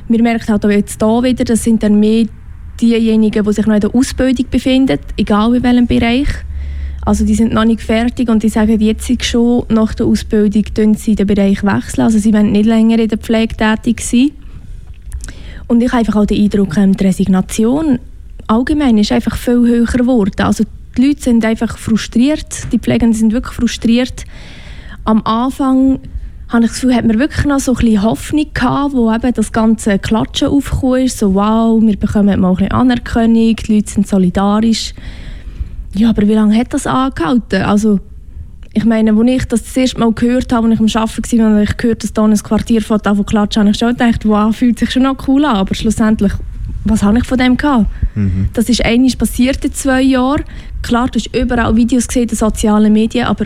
Wir 0.07 0.21
merken 0.21 0.51
halt 0.51 0.65
auch 0.65 0.69
jetzt 0.69 1.01
hier 1.01 1.23
wieder, 1.23 1.43
das 1.43 1.63
sind 1.63 1.83
dann 1.83 1.99
mehr 1.99 2.25
diejenigen, 2.79 3.43
die 3.43 3.53
sich 3.53 3.65
noch 3.65 3.75
in 3.75 3.81
der 3.81 3.95
Ausbildung 3.95 4.45
befinden, 4.49 4.99
egal 5.17 5.55
in 5.55 5.63
welchem 5.63 5.87
Bereich. 5.87 6.27
Also 7.05 7.25
die 7.25 7.35
sind 7.35 7.53
noch 7.53 7.65
nicht 7.65 7.81
fertig 7.81 8.29
und 8.29 8.43
die 8.43 8.49
sagen 8.49 8.79
jetzt 8.79 9.25
schon, 9.25 9.63
nach 9.69 9.93
der 9.93 10.05
Ausbildung 10.05 10.63
wechseln 10.65 10.93
sie 10.95 11.15
den 11.15 11.27
Bereich 11.27 11.63
wechseln. 11.63 12.03
Also 12.03 12.17
sie 12.17 12.33
wollen 12.33 12.51
nicht 12.51 12.65
länger 12.65 12.99
in 12.99 13.09
der 13.09 13.17
Pflege 13.17 13.55
tätig 13.55 14.01
sein. 14.01 14.31
Und 15.67 15.81
ich 15.81 15.91
habe 15.91 15.99
einfach 15.99 16.15
auch 16.15 16.25
den 16.25 16.43
Eindruck, 16.43 16.77
ähm, 16.77 16.95
die 16.95 17.05
Resignation 17.05 17.99
allgemein 18.47 18.97
ist 18.97 19.11
einfach 19.11 19.37
viel 19.37 19.59
höher 19.59 19.85
geworden. 19.85 20.41
Also 20.41 20.63
die 20.97 21.07
Leute 21.07 21.21
sind 21.21 21.45
einfach 21.45 21.77
frustriert, 21.77 22.71
die 22.71 22.79
Pflegenden 22.79 23.17
sind 23.17 23.33
wirklich 23.33 23.55
frustriert. 23.55 24.25
Am 25.05 25.21
Anfang 25.25 25.99
habe 26.49 26.65
ich 26.65 26.71
das 26.71 26.81
Gefühl, 26.81 26.95
hat 26.95 27.05
man 27.05 27.19
wirklich 27.19 27.45
noch 27.45 27.59
so 27.59 27.73
ein 27.73 27.77
bisschen 27.77 28.03
Hoffnung 28.03 28.45
gehabt, 28.53 28.93
wo 28.93 29.11
eben 29.11 29.33
das 29.33 29.51
ganze 29.51 29.97
Klatschen 29.97 30.49
aufgekommen 30.49 31.05
ist, 31.05 31.17
so 31.17 31.33
wow, 31.33 31.81
wir 31.81 31.97
bekommen 31.97 32.39
mal 32.39 32.49
ein 32.49 32.55
bisschen 32.55 32.71
Anerkennung, 32.71 33.55
die 33.55 33.75
Leute 33.75 33.91
sind 33.91 34.07
solidarisch. 34.07 34.93
Ja, 35.95 36.09
aber 36.09 36.27
wie 36.27 36.33
lange 36.33 36.57
hat 36.57 36.73
das 36.73 36.85
angehalten? 36.85 37.63
Also, 37.63 37.99
ich 38.75 38.85
meine, 38.85 39.11
als 39.11 39.29
ich 39.29 39.45
das 39.45 39.63
das 39.63 39.77
erste 39.77 39.99
Mal 39.99 40.11
gehört 40.13 40.51
habe, 40.51 40.67
als 40.67 40.79
ich 40.79 40.97
am 40.97 41.03
Arbeiten 41.03 41.39
war 41.39 41.47
und 41.47 41.61
ich 41.61 41.77
gehört, 41.77 42.03
dass 42.03 42.13
da 42.13 42.25
ein 42.25 42.35
Quartier 42.35 42.81
von 42.81 42.99
von 42.99 43.25
klatschen, 43.25 43.61
habe 43.61 43.71
ich 43.71 43.77
schon 43.77 43.89
gedacht, 43.89 44.25
wow, 44.27 44.55
fühlt 44.55 44.79
sich 44.79 44.89
schon 44.89 45.03
noch 45.03 45.27
cool 45.27 45.45
an, 45.45 45.57
aber 45.57 45.75
schlussendlich, 45.75 46.33
was 46.83 47.03
habe 47.03 47.19
ich 47.19 47.25
von 47.25 47.37
dem 47.37 47.55
gehabt? 47.55 47.85
Mhm. 48.15 48.49
Das 48.53 48.69
ist 48.69 48.83
einiges 48.83 49.15
passiert 49.15 49.63
in 49.63 49.73
zwei 49.73 50.01
Jahren. 50.01 50.43
Klar, 50.81 51.07
du 51.07 51.19
hast 51.19 51.35
überall 51.35 51.75
Videos 51.75 52.07
gesehen 52.07 52.23
in 52.23 52.29
den 52.29 52.37
sozialen 52.37 52.91
Medien, 52.91 53.27
aber 53.27 53.45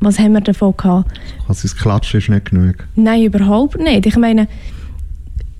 was 0.00 0.18
haben 0.18 0.32
wir 0.32 0.40
davon 0.40 0.74
gehabt? 0.76 1.10
Also 1.46 1.62
das 1.62 1.76
Klatschen 1.76 2.18
ist 2.18 2.28
nicht 2.28 2.50
genug? 2.50 2.76
Nein, 2.96 3.24
überhaupt 3.24 3.78
nicht. 3.78 4.06
Ich 4.06 4.16
meine, 4.16 4.48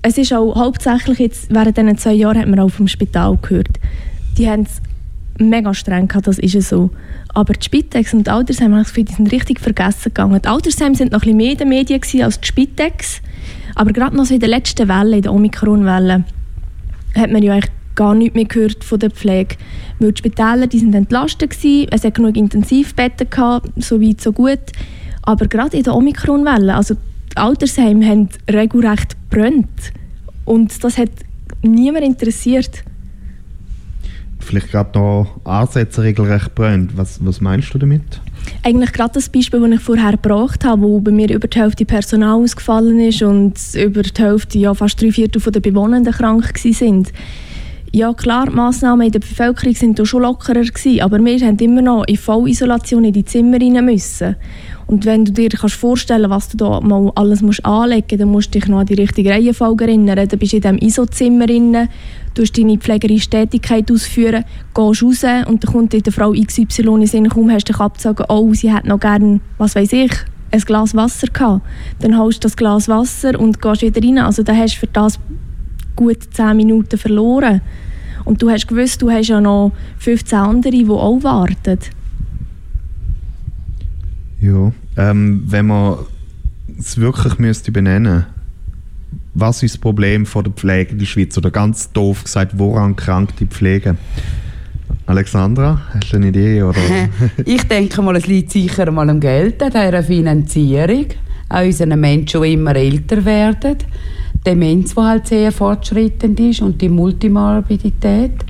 es 0.01 0.17
ist 0.17 0.33
auch 0.33 0.55
hauptsächlich 0.55 1.19
jetzt, 1.19 1.53
während 1.53 1.77
diesen 1.77 1.97
zwei 1.97 2.13
Jahren 2.13 2.39
hat 2.39 2.47
man 2.47 2.59
auch 2.59 2.69
vom 2.69 2.87
Spital 2.87 3.37
gehört, 3.41 3.79
die 4.37 4.49
haben 4.49 4.63
es 4.63 4.81
mega 5.39 5.73
streng 5.73 6.07
gehabt, 6.07 6.27
das 6.27 6.39
ist 6.39 6.55
es 6.55 6.69
so. 6.69 6.89
Aber 7.33 7.53
die 7.53 7.63
Spitex 7.63 8.13
und 8.13 8.27
die 8.27 8.31
Altersheime, 8.31 8.75
habe 8.75 8.81
ich 8.81 8.87
Gefühl, 8.87 9.05
die 9.05 9.13
sind 9.13 9.31
richtig 9.31 9.59
vergessen 9.59 10.05
gegangen. 10.05 10.41
Die 10.41 10.47
Altersheime 10.47 10.95
sind 10.95 11.11
noch 11.11 11.19
ein 11.19 11.21
bisschen 11.21 11.37
mehr 11.37 11.51
in 11.51 11.57
den 11.57 11.69
Medien 11.69 12.01
als 12.23 12.39
die 12.39 12.47
Spitex. 12.47 13.21
Aber 13.75 13.93
gerade 13.93 14.15
noch 14.15 14.25
so 14.25 14.33
in 14.33 14.39
der 14.39 14.49
letzten 14.49 14.87
Welle, 14.87 15.17
in 15.17 15.21
der 15.21 15.33
Omikron-Welle, 15.33 16.25
hat 17.15 17.31
man 17.31 17.41
ja 17.41 17.53
eigentlich 17.53 17.71
gar 17.95 18.15
nichts 18.15 18.35
mehr 18.35 18.45
gehört 18.45 18.83
von 18.83 18.99
der 18.99 19.11
Pflege. 19.11 19.55
Weil 19.99 20.13
die 20.13 20.19
Spitäler 20.19 20.67
die 20.67 20.79
sind 20.79 20.95
entlastet 20.95 21.51
gewesen, 21.51 21.87
es 21.91 22.03
hat 22.03 22.15
genug 22.15 22.37
Intensivbetten 22.37 23.29
gehabt, 23.29 23.69
so 23.77 24.01
weit, 24.01 24.21
so 24.21 24.31
gut. 24.31 24.59
Aber 25.23 25.47
gerade 25.47 25.77
in 25.77 25.83
der 25.83 25.95
Omikron-Welle, 25.95 26.75
also 26.75 26.95
die 26.95 27.37
Altersheime 27.37 28.05
haben 28.05 28.29
regelrecht 28.49 29.15
brennt. 29.29 29.91
Und 30.45 30.83
das 30.83 30.97
hat 30.97 31.11
niemand 31.61 32.05
interessiert. 32.05 32.83
Vielleicht 34.39 34.71
gerade 34.71 34.97
noch 34.97 35.39
Ansätze 35.43 36.01
regelrecht 36.01 36.55
brennt. 36.55 36.97
Was, 36.97 37.23
was 37.23 37.41
meinst 37.41 37.73
du 37.73 37.77
damit? 37.77 38.21
Eigentlich 38.63 38.93
gerade 38.93 39.13
das 39.13 39.29
Beispiel, 39.29 39.59
das 39.59 39.71
ich 39.71 39.81
vorher 39.81 40.11
gebracht 40.11 40.65
habe, 40.65 40.81
wo 40.81 40.99
bei 40.99 41.11
mir 41.11 41.29
über 41.31 41.47
die 41.47 41.59
Hälfte 41.59 41.85
Personal 41.85 42.41
ausgefallen 42.41 42.99
ist 42.99 43.21
und 43.21 43.57
über 43.75 44.01
die 44.01 44.21
Hälfte, 44.21 44.57
ja 44.57 44.73
fast 44.73 45.01
drei 45.01 45.11
Viertel 45.11 45.41
der 45.51 45.59
Bewohnenden 45.59 46.13
krank 46.13 46.57
sind. 46.57 47.11
Ja 47.91 48.13
klar, 48.13 48.45
die 48.45 48.55
Massnahmen 48.55 49.07
in 49.07 49.11
der 49.11 49.19
Bevölkerung 49.19 49.73
sind 49.73 50.07
schon 50.07 50.21
lockerer 50.21 50.61
gewesen, 50.61 51.01
aber 51.01 51.17
wir 51.25 51.39
haben 51.39 51.57
immer 51.57 51.81
noch 51.81 52.03
in 52.05 52.17
Vollisolation 52.17 53.03
in 53.03 53.13
die 53.13 53.25
Zimmer 53.25 53.59
rein 53.59 53.83
müssen. 53.83 54.35
Und 54.85 55.05
wenn 55.05 55.25
du 55.25 55.31
dir 55.31 55.49
kannst 55.49 55.75
vorstellen 55.75 56.29
was 56.29 56.49
du 56.49 56.57
da 56.57 56.81
mal 56.81 57.11
alles 57.15 57.41
musst 57.41 57.65
anlegen 57.65 58.19
dann 58.19 58.29
musst 58.29 58.53
du 58.53 58.59
dich 58.59 58.69
noch 58.69 58.79
an 58.79 58.85
die 58.85 58.93
richtige 58.93 59.31
Reihenfolge 59.31 59.85
erinnern. 59.85 60.27
Dann 60.27 60.39
bist 60.39 60.53
du 60.53 60.57
in 60.57 60.61
diesem 60.61 60.77
ISO-Zimmer 60.77 61.47
drin, 61.47 61.87
du 62.35 62.43
deine 62.43 62.77
pflegerische 62.77 63.31
Tätigkeit 63.31 63.91
ausführen, 63.91 64.45
gehst 64.75 65.03
raus 65.03 65.23
und 65.47 65.63
dann 65.63 65.71
kommt 65.71 65.93
die 65.93 66.11
Frau 66.11 66.31
XY 66.31 66.83
in 66.83 67.07
Sinn, 67.07 67.29
kaum 67.29 67.49
hast 67.49 67.69
dich 67.69 67.79
abgezogen, 67.79 68.25
oh, 68.29 68.53
sie 68.53 68.71
hat 68.71 68.85
noch 68.85 68.99
gerne, 68.99 69.39
was 69.57 69.75
weiß 69.75 69.93
ich, 69.93 70.11
ein 70.51 70.61
Glas 70.61 70.93
Wasser 70.95 71.27
gehabt. 71.27 71.65
Dann 72.01 72.17
holst 72.19 72.43
du 72.43 72.47
das 72.47 72.55
Glas 72.55 72.87
Wasser 72.87 73.39
und 73.39 73.61
gehst 73.61 73.81
wieder 73.81 74.01
rein. 74.01 74.19
Also 74.19 74.43
dann 74.43 74.57
hast 74.57 74.75
du 74.75 74.79
für 74.79 74.87
das 74.87 75.19
gut 75.99 76.33
10 76.33 76.55
Minuten 76.55 76.97
verloren. 76.97 77.61
Und 78.25 78.41
du 78.41 78.49
hast 78.49 78.67
gewusst, 78.67 79.01
du 79.01 79.09
hast 79.09 79.27
ja 79.27 79.41
noch 79.41 79.71
15 79.97 80.37
andere, 80.37 80.71
die 80.71 80.87
auch 80.87 81.23
warten. 81.23 81.79
Ja, 84.39 84.71
ähm, 84.97 85.43
wenn 85.47 85.67
man 85.67 85.99
es 86.77 86.97
wirklich 86.97 87.37
müsste 87.39 87.71
benennen 87.71 88.25
was 89.33 89.63
ist 89.63 89.75
das 89.75 89.81
Problem 89.81 90.25
von 90.25 90.43
der 90.43 90.53
Pflege 90.53 90.91
in 90.91 90.99
der 90.99 91.05
Schweiz? 91.05 91.37
Oder 91.37 91.51
ganz 91.51 91.91
doof 91.91 92.23
gesagt, 92.23 92.57
woran 92.57 92.95
krankt 92.95 93.39
die 93.39 93.45
Pflege? 93.45 93.95
Alexandra, 95.05 95.81
hast 95.93 96.11
du 96.11 96.17
eine 96.17 96.27
Idee? 96.27 96.61
Oder? 96.61 96.79
ich 97.45 97.63
denke 97.63 98.01
mal, 98.01 98.15
es 98.15 98.27
liegt 98.27 98.51
sicher 98.51 98.91
mal 98.91 99.09
am 99.09 99.19
Geld, 99.19 99.61
an 99.61 99.71
dieser 99.71 100.03
Finanzierung, 100.03 101.05
an 101.49 101.65
unseren 101.65 101.99
Menschen, 101.99 102.41
die 102.41 102.53
immer 102.53 102.75
älter 102.75 103.23
werden, 103.25 103.77
Demenz, 104.45 104.95
die 104.95 105.01
halt 105.01 105.27
sehr 105.27 105.51
fortschreitend 105.51 106.39
ist 106.39 106.61
und 106.61 106.81
die 106.81 106.89
Multimorbidität 106.89 108.45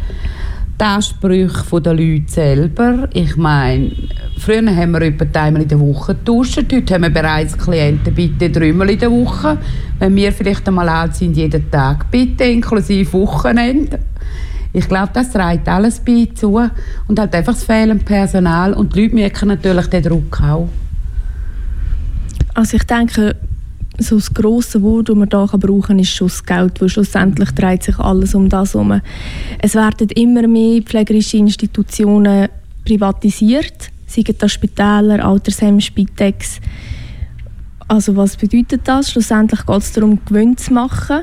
die 0.80 0.86
Ansprüche 0.86 1.82
der 1.82 1.94
Leute 1.94 2.24
selber. 2.28 3.10
Ich 3.14 3.36
meine, 3.36 3.92
früher 4.38 4.76
haben 4.76 4.94
wir 4.94 5.02
etwa 5.02 5.40
einmal 5.40 5.64
in 5.64 5.68
der 5.68 5.80
Woche 5.80 6.16
getauscht. 6.16 6.58
Heute 6.72 6.94
haben 6.94 7.02
wir 7.02 7.10
bereits 7.10 7.58
Klienten 7.58 8.14
bitte 8.14 8.50
dreimal 8.50 8.90
in 8.90 9.00
der 9.00 9.12
Woche. 9.12 9.58
Wenn 10.00 10.16
wir 10.16 10.32
vielleicht 10.32 10.66
einmal 10.68 10.88
alt 10.88 11.16
sind, 11.16 11.36
jeden 11.36 11.70
Tag 11.70 12.10
bitte, 12.10 12.46
inklusive 12.46 13.12
Wochenende. 13.14 14.00
Ich 14.72 14.88
glaube, 14.88 15.10
das 15.14 15.32
trägt 15.32 15.68
alles 15.68 16.00
bei 16.00 16.30
zu. 16.34 16.62
Und 17.08 17.20
halt 17.20 17.36
einfach 17.36 17.54
das 17.54 17.64
fehlende 17.64 18.06
Personal. 18.06 18.74
Und 18.74 18.96
die 18.96 19.02
Leute 19.02 19.16
merken 19.16 19.50
natürlich 19.50 19.88
den 19.88 20.04
Druck 20.04 20.42
auch. 20.42 20.70
Also 22.54 22.78
ich 22.78 22.84
denke, 22.84 23.36
so 24.00 24.16
das 24.16 24.34
grosse 24.34 24.82
Wort, 24.82 25.10
das 25.10 25.16
man 25.16 25.30
hier 25.30 25.60
brauchen 25.60 25.82
kann, 25.82 26.00
ist 26.00 26.10
schon 26.10 26.28
das 26.28 26.44
Geld, 26.44 26.82
weil 26.82 26.90
schlussendlich 26.90 27.52
dreht 27.52 27.84
sich 27.84 27.98
alles 28.00 28.36
um 28.36 28.50
das 28.50 28.74
herum. 28.74 29.02
Es 29.62 29.76
werden 29.76 30.10
immer 30.10 30.48
mehr 30.48 30.82
pflegerische 30.82 31.38
Institutionen 31.38 32.50
privatisiert, 32.86 33.92
seien 34.08 34.36
das 34.38 34.52
Spitäler, 34.52 35.24
Altersheim, 35.26 35.80
Spitex. 35.80 36.60
Also 37.88 38.16
was 38.16 38.38
bedeutet 38.38 38.82
das? 38.86 39.12
Schlussendlich 39.12 39.66
geht 39.66 39.78
es 39.78 39.94
darum, 39.94 40.20
Gewinn 40.26 40.58
zu 40.58 40.74
machen. 40.74 41.22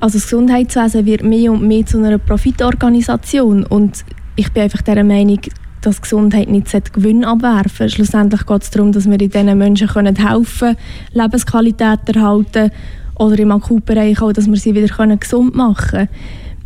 Also 0.00 0.18
das 0.18 0.24
Gesundheitswesen 0.24 1.06
wird 1.06 1.22
mehr 1.22 1.52
und 1.52 1.66
mehr 1.66 1.86
zu 1.86 1.98
einer 1.98 2.18
Profitorganisation 2.18 3.64
und 3.64 4.04
ich 4.36 4.52
bin 4.52 4.64
einfach 4.64 4.82
der 4.82 5.04
Meinung, 5.04 5.38
dass 5.86 6.02
Gesundheit 6.02 6.48
nicht 6.48 6.92
Gewinn 6.92 7.24
abwerfen 7.24 7.88
Schlussendlich 7.88 8.46
geht 8.46 8.62
es 8.62 8.70
darum, 8.70 8.92
dass 8.92 9.08
wir 9.08 9.18
diesen 9.18 9.58
Menschen 9.58 9.88
helfen 9.92 10.14
können, 10.58 10.76
Lebensqualität 11.12 12.00
erhalten 12.14 12.70
oder 13.16 13.38
im 13.38 13.52
Akutbereich 13.52 14.20
auch, 14.20 14.32
dass 14.32 14.46
wir 14.46 14.56
sie 14.56 14.74
wieder 14.74 15.16
gesund 15.16 15.54
machen 15.54 15.90
können. 15.90 16.08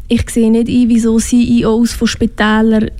Ich 0.09 0.31
sehe 0.31 0.51
nicht 0.51 0.69
ein, 0.69 0.89
wieso 0.89 1.19
CEOs 1.19 1.93
von 1.93 2.09
Spitälern 2.09 2.91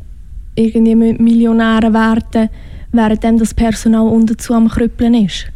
irgendwie 0.55 0.95
Millionäre 0.95 1.93
werden, 1.93 2.51
während 2.93 3.41
das 3.41 3.55
Personal 3.55 4.07
unten 4.07 4.37
am 4.53 4.69
Krüppeln 4.69 5.15
ist. 5.15 5.47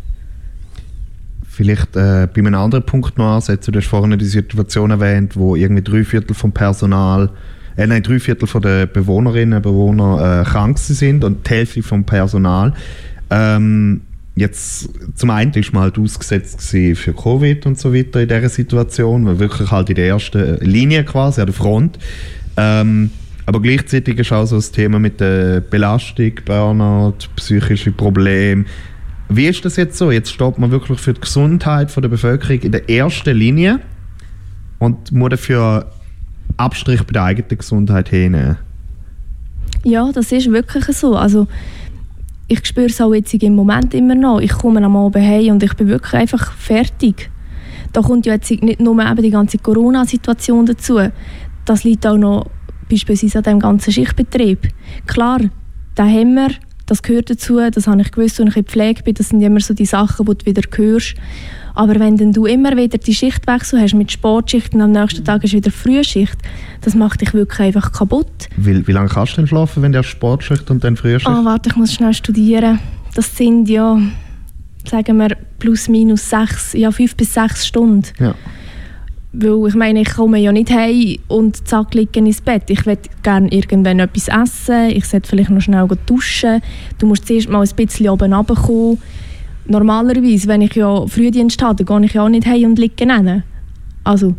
Vielleicht 1.46 1.96
äh, 1.96 2.29
bei 2.33 2.38
einem 2.38 2.55
anderen 2.55 2.87
Punkt 2.87 3.18
noch 3.18 3.35
ansetzen. 3.35 3.72
Du 3.72 3.79
hast 3.79 3.88
vorhin 3.88 4.18
die 4.18 4.25
Situation 4.25 4.90
erwähnt, 4.90 5.37
wo 5.37 5.55
irgendwie 5.55 5.83
drei 5.83 6.03
Viertel 6.03 6.33
vom 6.33 6.53
Personal 6.53 7.29
äh, 7.77 7.87
nein, 7.87 8.03
drei 8.03 8.19
Viertel 8.19 8.61
der 8.61 8.87
Bewohnerinnen 8.87 9.57
und 9.57 9.63
Bewohner 9.63 10.43
äh, 10.43 10.45
krank 10.49 10.79
sind 10.79 11.25
und 11.25 11.47
die 11.47 11.51
Hälfte 11.51 11.83
vom 11.83 12.05
Personal. 12.05 12.73
Ähm, 13.31 14.03
jetzt 14.37 14.89
zum 15.15 15.31
einen 15.31 15.53
ist 15.53 15.73
man 15.73 15.85
halt 15.85 15.99
ausgesetzt 15.99 16.63
für 16.63 17.13
Covid 17.13 17.67
und 17.67 17.79
so 17.79 17.95
weiter 17.95 18.21
in 18.21 18.29
dieser 18.29 18.49
Situation, 18.49 19.27
weil 19.27 19.39
wirklich 19.39 19.71
halt 19.71 19.91
in 19.91 19.97
der 19.97 20.09
ersten 20.09 20.57
Linie 20.59 21.05
quasi 21.05 21.41
an 21.41 21.47
der 21.47 21.55
Front. 21.55 21.99
Ähm, 22.57 23.11
aber 23.45 23.61
gleichzeitig 23.61 24.19
ist 24.19 24.33
auch 24.33 24.47
so 24.47 24.57
das 24.57 24.71
Thema 24.71 24.99
mit 24.99 25.21
der 25.21 25.61
Belastung, 25.61 26.33
Burnout, 26.45 27.17
psychische 27.37 27.91
Probleme. 27.91 28.65
Wie 29.29 29.47
ist 29.47 29.65
das 29.65 29.77
jetzt 29.77 29.97
so? 29.97 30.11
Jetzt 30.11 30.33
steht 30.33 30.59
man 30.59 30.71
wirklich 30.71 31.01
für 31.01 31.15
die 31.15 31.21
Gesundheit 31.21 31.95
der 31.97 32.09
Bevölkerung 32.09 32.61
in 32.61 32.73
der 32.73 32.89
ersten 32.89 33.37
Linie 33.37 33.81
und 34.79 35.11
muss 35.13 35.31
dafür 35.31 35.91
Abstrich 36.57 37.03
bei 37.05 37.12
der 37.12 37.25
eigenen 37.25 37.59
Gesundheit 37.59 38.09
hinnehmen. 38.09 38.59
Ja, 39.85 40.11
das 40.12 40.33
ist 40.33 40.51
wirklich 40.51 40.85
so. 40.97 41.17
Also, 41.17 41.49
ich 42.49 42.65
spüre 42.67 42.87
es 42.87 43.01
auch 43.01 43.15
jetzt 43.15 43.35
im 43.35 43.55
Moment 43.55 43.95
immer 43.95 44.15
noch. 44.15 44.41
Ich 44.41 44.53
komme 44.53 44.85
am 44.85 44.97
Abend 44.97 45.25
heim 45.25 45.55
und 45.55 45.62
ich 45.62 45.75
bin 45.75 45.88
wirklich 45.88 46.15
einfach 46.15 46.53
fertig. 46.53 47.31
Da 47.93 48.01
kommt 48.01 48.27
ja 48.27 48.35
jetzt 48.35 48.51
nicht 48.51 48.81
nur 48.81 48.99
eben 49.05 49.23
die 49.23 49.31
ganze 49.31 49.59
Corona-Situation 49.59 50.67
dazu. 50.67 51.01
Das 51.65 51.85
liegt 51.85 52.07
auch 52.07 52.17
noch 52.17 52.47
beispielsweise 52.91 53.38
an 53.38 53.45
dem 53.45 53.61
ganzen 53.61 53.93
Schichtbetrieb. 53.93 54.69
Klar, 55.07 55.41
da 55.95 56.05
haben 56.05 56.35
wir, 56.35 56.51
das 56.87 57.03
gehört 57.03 57.31
dazu, 57.31 57.59
das 57.71 57.87
habe 57.87 58.01
ich 58.01 58.11
gewusst, 58.11 58.41
als 58.41 58.51
ich 58.51 58.57
in 58.57 58.65
Pflege 58.65 59.03
bin, 59.03 59.15
das 59.15 59.29
sind 59.31 59.43
immer 59.43 59.61
so 59.61 59.75
die 59.75 59.87
Sachen, 59.87 60.27
die 60.27 60.35
du 60.37 60.47
wieder 60.47 60.62
hörst. 60.75 61.15
Aber 61.75 61.99
wenn 61.99 62.17
dann 62.17 62.33
du 62.33 62.47
immer 62.47 62.77
wieder 62.77 62.99
die 62.99 63.15
Schichtwechsel 63.15 63.81
hast 63.81 63.95
mit 63.95 64.13
Sportschicht 64.13 64.75
und 64.75 64.81
am 64.81 64.93
nächsten 64.93 65.25
Tag 65.25 65.43
ist 65.45 65.55
wieder 65.55 65.71
Frühschicht, 65.71 66.37
das 66.83 66.95
macht 66.95 67.21
dich 67.21 67.33
wirklich 67.33 67.61
einfach 67.61 67.93
kaputt. 67.93 68.49
Wie, 68.57 68.87
wie 68.87 68.93
lange 68.93 69.09
kannst 69.09 69.33
du 69.33 69.37
denn 69.37 69.47
schlafen, 69.47 69.83
wenn 69.83 69.93
du 69.93 70.03
Sportschicht 70.03 70.71
und 70.71 70.85
dann 70.85 70.97
Frühschicht? 70.97 71.29
Oh, 71.29 71.45
warte, 71.45 71.71
ich 71.71 71.77
muss 71.77 71.95
schnell 71.95 72.13
studieren. 72.13 72.79
Das 73.15 73.37
sind 73.37 73.69
ja, 73.69 73.99
sagen 74.89 75.17
wir, 75.17 75.37
plus 75.59 75.89
minus 75.89 76.29
sechs, 76.29 76.73
ja 76.75 76.91
fünf 76.91 77.17
bis 77.17 77.35
sechs 77.35 77.67
Stunden. 77.67 78.05
Ja. 78.19 78.35
Weil 79.35 79.69
ich 79.69 79.75
meine, 79.75 80.03
ich 80.03 80.13
komme 80.13 80.39
ja 80.39 80.53
nicht 80.53 80.71
heim 80.71 81.17
und 81.29 81.67
zack, 81.67 81.95
liege 81.95 82.19
ins 82.19 82.43
Bett. 82.43 82.65
Ich 82.69 82.85
würde 82.85 83.09
gerne 83.23 83.49
irgendwann 83.51 83.99
etwas 83.99 84.29
essen, 84.29 84.91
ich 84.91 85.07
sollte 85.07 85.31
vielleicht 85.31 85.49
noch 85.49 85.63
schnell 85.63 85.89
duschen. 86.05 86.61
Du 86.99 87.07
musst 87.07 87.27
zuerst 87.27 87.49
mal 87.49 87.63
ein 87.63 87.77
bisschen 87.77 88.11
oben 88.11 88.35
runterkommen 88.35 88.99
normalerweise, 89.66 90.48
wenn 90.48 90.62
ich 90.62 90.75
ja 90.75 91.07
Frühdienst 91.07 91.62
habe, 91.62 91.85
dann 91.85 92.01
gehe 92.01 92.07
ich 92.07 92.14
ja 92.14 92.25
auch 92.25 92.29
nicht 92.29 92.46
heim 92.46 92.70
und 92.70 92.79
liege 92.79 93.09
rein. 93.09 93.42
Also, 94.05 94.35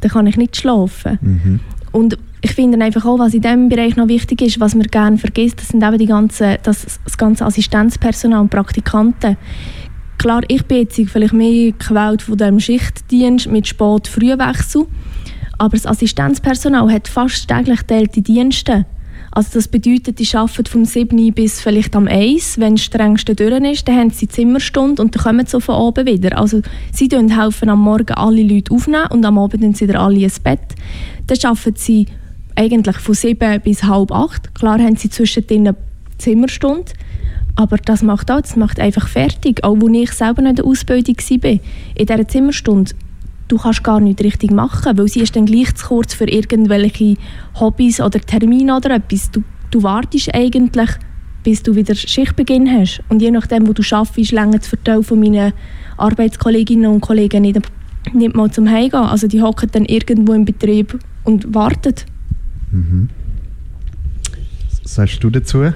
dann 0.00 0.10
kann 0.10 0.26
ich 0.26 0.36
nicht 0.36 0.56
schlafen. 0.56 1.18
Mhm. 1.20 1.60
Und 1.92 2.18
ich 2.40 2.52
finde 2.52 2.82
einfach 2.84 3.04
auch, 3.04 3.18
was 3.18 3.34
in 3.34 3.40
diesem 3.40 3.68
Bereich 3.68 3.96
noch 3.96 4.08
wichtig 4.08 4.42
ist, 4.42 4.58
was 4.58 4.74
man 4.74 4.86
gerne 4.88 5.16
vergisst, 5.16 5.60
das 5.60 5.68
sind 5.68 5.82
eben 5.82 5.98
die 5.98 6.06
ganzen, 6.06 6.56
das, 6.62 6.98
das 7.04 7.16
ganze 7.16 7.44
Assistenzpersonal 7.44 8.40
und 8.40 8.50
Praktikanten. 8.50 9.36
Klar, 10.18 10.42
ich 10.48 10.64
bin 10.64 10.78
jetzt 10.78 11.00
vielleicht 11.10 11.32
mehr 11.32 11.72
gewählt 11.72 12.22
von 12.22 12.36
dem 12.36 12.58
Schichtdienst 12.58 13.48
mit 13.48 13.68
Spät-Frühwechsel, 13.68 14.86
aber 15.58 15.76
das 15.76 15.86
Assistenzpersonal 15.86 16.92
hat 16.92 17.06
fast 17.06 17.48
täglich 17.48 17.82
teilte 17.82 18.22
Dienste. 18.22 18.86
Also 19.30 19.50
das 19.54 19.68
bedeutet, 19.68 20.18
die 20.18 20.36
arbeiten 20.36 20.66
vom 20.66 20.84
7 20.84 21.32
bis 21.32 21.60
vielleicht 21.60 21.96
am 21.96 22.06
1, 22.06 22.58
wenn 22.58 22.74
das 22.74 22.84
strengste 22.84 23.34
durch 23.34 23.52
ist, 23.72 23.88
dann 23.88 23.96
haben 23.96 24.10
sie 24.10 24.28
Zimmerstunde 24.28 25.00
und 25.00 25.14
dann 25.14 25.22
kommen 25.22 25.46
sie 25.46 25.60
von 25.60 25.76
oben 25.76 26.06
wieder. 26.06 26.36
Also 26.38 26.60
sie 26.92 27.08
helfen 27.08 27.70
am 27.70 27.80
Morgen 27.80 28.12
alle 28.12 28.42
Leute 28.42 28.74
aufnehmen 28.74 29.06
und 29.10 29.24
am 29.24 29.38
Abend 29.38 29.62
sind 29.62 29.76
sie 29.76 29.88
wieder 29.88 30.00
alle 30.00 30.20
ins 30.20 30.40
Bett. 30.40 30.60
Dann 31.26 31.38
arbeiten 31.44 31.76
sie 31.76 32.06
eigentlich 32.56 32.96
von 32.98 33.14
7 33.14 33.60
bis 33.60 33.84
halb 33.84 34.12
8. 34.12 34.54
Klar 34.54 34.78
haben 34.78 34.96
sie 34.96 35.08
zwischendrin 35.08 35.74
Zimmerstunde, 36.18 36.92
aber 37.56 37.78
das 37.78 38.02
macht 38.02 38.30
auch, 38.30 38.40
das 38.40 38.56
macht 38.56 38.80
einfach 38.80 39.08
fertig. 39.08 39.64
Auch 39.64 39.76
als 39.76 39.92
ich 39.92 40.12
selber 40.12 40.42
in 40.44 40.54
der 40.54 40.64
Ausbildung 40.64 41.16
war, 41.16 41.50
in 41.50 41.60
dieser 41.96 42.28
Zimmerstunde 42.28 42.92
du 43.52 43.58
kannst 43.58 43.84
gar 43.84 44.00
nicht 44.00 44.22
richtig 44.24 44.50
machen, 44.50 44.96
weil 44.96 45.08
sie 45.08 45.20
ist 45.20 45.36
dann 45.36 45.44
gleich 45.44 45.74
zu 45.74 45.88
kurz 45.88 46.14
für 46.14 46.24
irgendwelche 46.24 47.16
Hobbys 47.60 48.00
oder 48.00 48.18
Termine 48.18 48.74
oder 48.74 48.94
etwas. 48.94 49.30
Du, 49.30 49.42
du 49.70 49.82
wartest 49.82 50.34
eigentlich, 50.34 50.88
bis 51.44 51.62
du 51.62 51.74
wieder 51.74 51.94
Schichtbeginn 51.94 52.66
hast. 52.66 53.02
Und 53.10 53.20
je 53.20 53.30
nachdem, 53.30 53.68
wo 53.68 53.74
du 53.74 53.82
arbeitest, 53.90 54.32
länger 54.32 54.58
das 54.58 54.68
Verteil 54.68 55.02
von 55.02 55.20
meinen 55.20 55.52
Arbeitskolleginnen 55.98 56.90
und 56.90 57.02
Kollegen 57.02 57.42
nicht, 57.42 57.60
nicht 58.14 58.34
mal 58.34 58.50
zum 58.50 58.70
Heimgehen. 58.70 59.02
Also 59.02 59.26
die 59.26 59.42
hocken 59.42 59.68
dann 59.70 59.84
irgendwo 59.84 60.32
im 60.32 60.46
Betrieb 60.46 60.98
und 61.24 61.54
warten. 61.54 61.94
Mhm. 62.70 63.10
Was 64.82 64.94
sagst 64.94 65.22
du 65.22 65.28
dazu? 65.28 65.74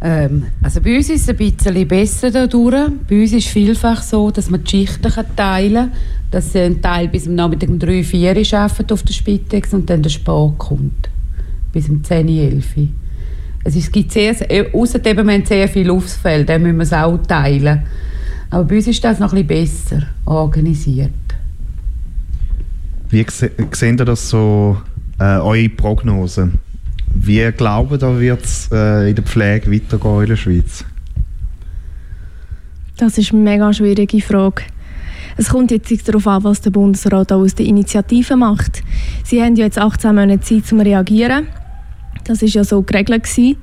Ähm, 0.00 0.44
also 0.62 0.80
bei 0.80 0.96
uns 0.96 1.08
ist 1.08 1.22
es 1.22 1.28
ein 1.28 1.36
bisschen 1.36 1.88
besser 1.88 2.30
dadurch. 2.30 2.90
Bei 3.08 3.20
uns 3.20 3.32
ist 3.32 3.46
es 3.46 3.52
vielfach 3.52 4.02
so, 4.02 4.30
dass 4.30 4.50
man 4.50 4.62
die 4.62 4.70
Schichten 4.70 5.12
teilen 5.36 5.74
kann. 5.74 5.92
Dass 6.30 6.54
ein 6.54 6.82
Teil 6.82 7.08
bis 7.08 7.26
am 7.26 7.34
Nachmittag 7.34 7.68
um 7.68 7.78
3, 7.78 8.02
4 8.02 8.36
Uhr 8.36 8.58
arbeitet 8.58 8.92
auf 8.92 9.02
der 9.02 9.14
Spitex 9.14 9.72
und 9.72 9.88
dann 9.88 10.02
der 10.02 10.10
Sport 10.10 10.58
kommt. 10.58 11.08
Bis 11.72 11.88
um 11.88 12.02
10, 12.02 12.28
11 12.28 12.66
also 13.66 13.80
es 13.80 13.90
gibt 13.90 14.12
sehr, 14.12 14.32
außerdem 14.72 15.18
haben 15.18 15.44
sehr 15.44 15.66
viel 15.66 15.90
Ausfälle, 15.90 16.44
dann 16.44 16.62
müssen 16.62 16.76
wir 16.76 16.84
es 16.84 16.92
auch 16.92 17.18
teilen. 17.18 17.82
Aber 18.48 18.62
bei 18.62 18.76
uns 18.76 18.86
ist 18.86 19.02
das 19.02 19.18
noch 19.18 19.32
ein 19.32 19.44
bisschen 19.44 19.98
besser 19.98 20.06
organisiert. 20.24 21.10
Wie 23.10 23.26
sehen 23.28 23.98
ihr 23.98 24.04
das 24.04 24.28
so, 24.28 24.76
äh, 25.18 25.38
eure 25.38 25.68
Prognosen? 25.68 26.60
Wie 27.14 27.50
glauben 27.52 27.98
da 27.98 28.18
wird 28.18 28.44
es 28.44 28.68
äh, 28.72 29.08
in 29.08 29.14
der 29.14 29.24
Pflege 29.24 29.72
weitergehen 29.72 30.20
in 30.20 30.26
der 30.26 30.36
Schweiz? 30.36 30.84
Das 32.96 33.18
ist 33.18 33.32
eine 33.32 33.42
mega 33.42 33.72
schwierige 33.72 34.20
Frage. 34.20 34.62
Es 35.36 35.50
kommt 35.50 35.70
jetzt 35.70 36.08
darauf 36.08 36.26
an, 36.26 36.44
was 36.44 36.62
der 36.62 36.70
Bundesrat 36.70 37.30
aus 37.30 37.54
der 37.54 37.66
Initiative 37.66 38.36
macht. 38.36 38.82
Sie 39.22 39.42
haben 39.42 39.54
ja 39.56 39.66
jetzt 39.66 39.78
18 39.78 40.14
Monate 40.14 40.40
Zeit 40.40 40.66
zum 40.66 40.80
Reagieren. 40.80 41.48
Das 42.24 42.40
ist 42.42 42.54
ja 42.54 42.64
so 42.64 42.82
geregelt 42.82 43.24
gewesen. 43.24 43.56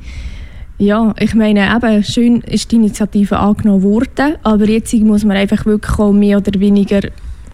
Ja, 0.77 1.15
ich 1.19 1.33
meine, 1.33 1.75
eben, 1.75 2.03
schön 2.03 2.41
ist 2.41 2.71
die 2.71 2.75
Initiative 2.75 3.39
angenommen 3.39 3.83
worden, 3.83 4.35
aber 4.43 4.67
jetzt 4.67 4.93
muss 4.93 5.23
man 5.23 5.37
einfach 5.37 5.65
wirklich 5.65 5.97
auch 5.97 6.11
mehr 6.11 6.37
oder 6.37 6.59
weniger 6.59 7.01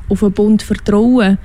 auf 0.09 0.19
den 0.21 0.31
Bund 0.31 0.63
vertrauen. 0.63 1.37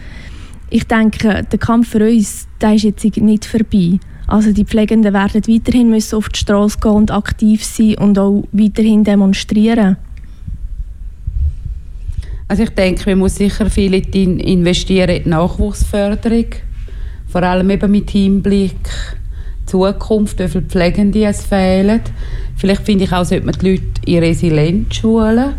Ich 0.70 0.87
denke, 0.87 1.44
der 1.50 1.59
Kampf 1.59 1.90
für 1.90 2.09
uns, 2.09 2.48
der 2.61 2.74
ist 2.74 2.85
jetzt 2.85 3.04
nicht 3.04 3.44
vorbei. 3.44 3.98
Also 4.26 4.52
die 4.52 4.64
Pflegenden 4.64 5.12
werden 5.12 5.42
weiterhin 5.46 5.90
müssen 5.90 6.16
auf 6.16 6.28
die 6.28 6.38
Straße 6.38 6.78
gehen 6.80 6.92
und 6.92 7.10
aktiv 7.10 7.64
sein 7.64 7.96
und 7.98 8.18
auch 8.18 8.44
weiterhin 8.52 9.04
demonstrieren. 9.04 9.96
Also 12.48 12.62
ich 12.62 12.70
denke, 12.70 13.10
man 13.10 13.20
muss 13.20 13.37
sicher 13.37 13.68
viel 13.70 13.94
in 13.94 14.38
investieren 14.38 15.16
in 15.16 15.22
die 15.24 15.28
Nachwuchsförderung, 15.30 16.46
vor 17.26 17.42
allem 17.42 17.70
eben 17.70 17.90
mit 17.90 18.10
Hinblick 18.10 18.76
Zukunft, 19.66 20.38
wie 20.38 20.48
viele 20.48 20.64
Pflegende 20.64 21.24
es 21.24 21.44
fehlen. 21.44 22.00
Vielleicht 22.56 22.82
finde 22.82 23.04
ich 23.04 23.12
auch, 23.12 23.24
sollte 23.24 23.46
man 23.46 23.54
die 23.60 23.70
Leute 23.70 23.84
in 24.06 24.18
Resilienz 24.18 24.94
schulen 24.94 25.54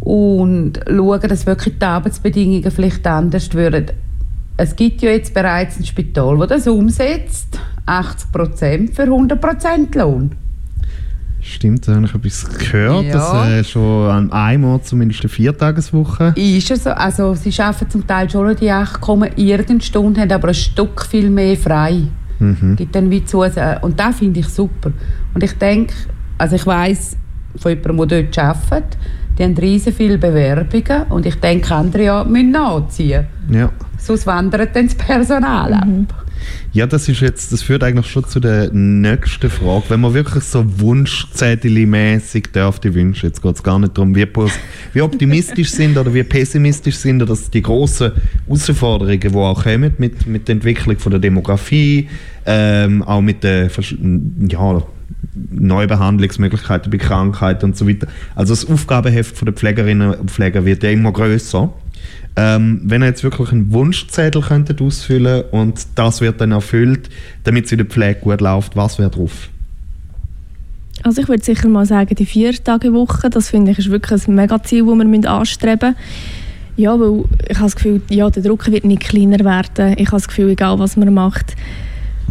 und 0.00 0.80
schauen, 0.86 1.20
dass 1.20 1.46
wirklich 1.46 1.78
die 1.78 1.84
Arbeitsbedingungen 1.84 2.70
vielleicht 2.70 3.06
anders 3.06 3.52
würden. 3.54 3.92
Es 4.62 4.76
gibt 4.76 5.00
ja 5.00 5.10
jetzt 5.10 5.32
bereits 5.32 5.78
ein 5.78 5.86
Spital, 5.86 6.36
das 6.36 6.48
das 6.48 6.66
umsetzt, 6.66 7.58
80 7.86 8.30
Prozent 8.30 8.94
für 8.94 9.04
100 9.04 9.40
Prozent 9.40 9.94
Lohn. 9.94 10.32
Stimmt, 11.40 11.88
da 11.88 11.94
habe 11.94 12.04
ich 12.04 12.14
etwas 12.14 12.58
gehört, 12.58 13.06
ja. 13.06 13.12
dass 13.14 13.48
äh, 13.48 13.64
schon 13.64 14.10
an 14.10 14.30
einem 14.30 14.64
Ort 14.64 14.86
zumindest 14.86 15.22
eine 15.22 15.30
Viertageswoche. 15.30 16.34
Ist 16.36 16.70
es 16.70 16.84
so? 16.84 16.90
Also 16.90 17.32
sie 17.32 17.58
arbeiten 17.58 17.88
zum 17.88 18.06
Teil 18.06 18.28
schon 18.28 18.54
die 18.54 18.70
8, 18.70 19.00
irgendeine 19.36 19.80
Stunde, 19.80 20.20
haben 20.20 20.30
aber 20.30 20.48
ein 20.48 20.54
Stück 20.54 21.06
viel 21.06 21.30
mehr 21.30 21.56
frei. 21.56 22.02
Mhm. 22.38 22.76
Gibt 22.76 22.94
dann 22.94 23.10
wie 23.10 23.24
zu, 23.24 23.40
und 23.40 23.98
das 23.98 24.18
finde 24.18 24.40
ich 24.40 24.48
super. 24.48 24.92
Und 25.32 25.42
ich 25.42 25.54
denke, 25.54 25.94
also 26.36 26.56
ich 26.56 26.66
weiß 26.66 27.16
von 27.56 27.70
jemandem, 27.70 28.08
der 28.08 28.22
dort 28.24 28.38
arbeitet, 28.38 28.98
die 29.38 29.44
haben 29.44 29.56
riesen 29.56 29.94
viele 29.94 30.18
Bewerbungen 30.18 31.04
und 31.08 31.24
ich 31.24 31.36
denke, 31.36 31.74
andere 31.74 32.26
müssen 32.26 32.50
nachziehen. 32.50 33.24
Ja. 33.50 33.70
Sonst 34.10 34.26
wandert 34.26 34.74
dann 34.74 34.86
das 34.86 34.96
Personal 34.96 35.72
ab. 35.72 35.86
Mhm. 35.86 36.08
Ja, 36.72 36.88
das 36.88 37.08
ist 37.08 37.20
jetzt, 37.20 37.52
das 37.52 37.62
führt 37.62 37.84
eigentlich 37.84 38.10
schon 38.10 38.24
zu 38.24 38.40
der 38.40 38.72
nächsten 38.72 39.48
Frage. 39.48 39.84
Wenn 39.88 40.00
man 40.00 40.14
wirklich 40.14 40.42
so 40.42 40.64
Wunschzettel-mäßig 40.80 42.50
darf, 42.52 42.80
die 42.80 42.92
Wünsche, 42.92 43.28
jetzt 43.28 43.40
geht 43.40 43.54
es 43.54 43.62
gar 43.62 43.78
nicht 43.78 43.96
darum, 43.96 44.16
wie, 44.16 44.26
wie 44.92 45.00
optimistisch 45.00 45.70
sind 45.70 45.96
oder 45.96 46.12
wie 46.12 46.24
pessimistisch 46.24 46.96
sind, 46.96 47.20
dass 47.20 47.50
die 47.50 47.62
grossen 47.62 48.10
Herausforderungen, 48.48 49.20
die 49.20 49.28
auch 49.28 49.62
kommen 49.62 49.94
mit, 49.98 50.26
mit 50.26 50.48
der 50.48 50.56
Entwicklung 50.56 50.98
von 50.98 51.12
der 51.12 51.20
Demografie, 51.20 52.08
ähm, 52.46 53.04
auch 53.04 53.20
mit 53.20 53.44
der 53.44 53.70
ja, 54.48 54.82
Neubehandlungsmöglichkeiten 55.52 56.90
bei 56.90 56.98
Krankheiten 56.98 57.66
und 57.66 57.76
so 57.76 57.88
weiter. 57.88 58.08
Also 58.34 58.54
das 58.54 58.68
Aufgabenheft 58.68 59.40
der 59.46 59.52
Pflegerinnen 59.52 60.14
und 60.14 60.32
Pfleger 60.32 60.64
wird 60.64 60.82
ja 60.82 60.90
immer 60.90 61.12
größer. 61.12 61.72
Ähm, 62.36 62.80
wenn 62.84 63.02
ihr 63.02 63.08
jetzt 63.08 63.24
wirklich 63.24 63.50
einen 63.52 63.72
Wunschzettel 63.72 64.42
könntet 64.42 64.80
ausfüllen 64.80 65.44
und 65.50 65.86
das 65.96 66.20
wird 66.20 66.40
dann 66.40 66.52
erfüllt, 66.52 67.10
damit 67.44 67.66
es 67.66 67.72
in 67.72 67.78
der 67.78 67.86
Pflege 67.86 68.20
gut 68.20 68.40
läuft, 68.40 68.76
was 68.76 68.98
wäre 68.98 69.10
drauf? 69.10 69.50
Also 71.02 71.22
ich 71.22 71.28
würde 71.28 71.42
sicher 71.42 71.68
mal 71.68 71.86
sagen, 71.86 72.14
die 72.14 72.26
vier 72.26 72.52
Tage 72.52 72.92
Woche, 72.92 73.30
das 73.30 73.48
finde 73.48 73.72
ich 73.72 73.78
ist 73.78 73.90
wirklich 73.90 74.28
ein 74.28 74.34
Megaziel, 74.34 74.84
das 74.84 74.96
wir 74.98 75.30
anstreben 75.30 75.90
müssen. 75.90 76.40
Ja, 76.76 76.98
weil 76.98 77.24
ich 77.48 77.56
habe 77.56 77.66
das 77.66 77.76
Gefühl, 77.76 78.02
ja, 78.08 78.30
der 78.30 78.42
Druck 78.42 78.70
wird 78.70 78.84
nicht 78.84 79.02
kleiner 79.02 79.44
werden. 79.44 79.94
Ich 79.98 80.06
habe 80.06 80.16
das 80.16 80.28
Gefühl, 80.28 80.50
egal 80.50 80.78
was 80.78 80.96
man 80.96 81.12
macht. 81.12 81.56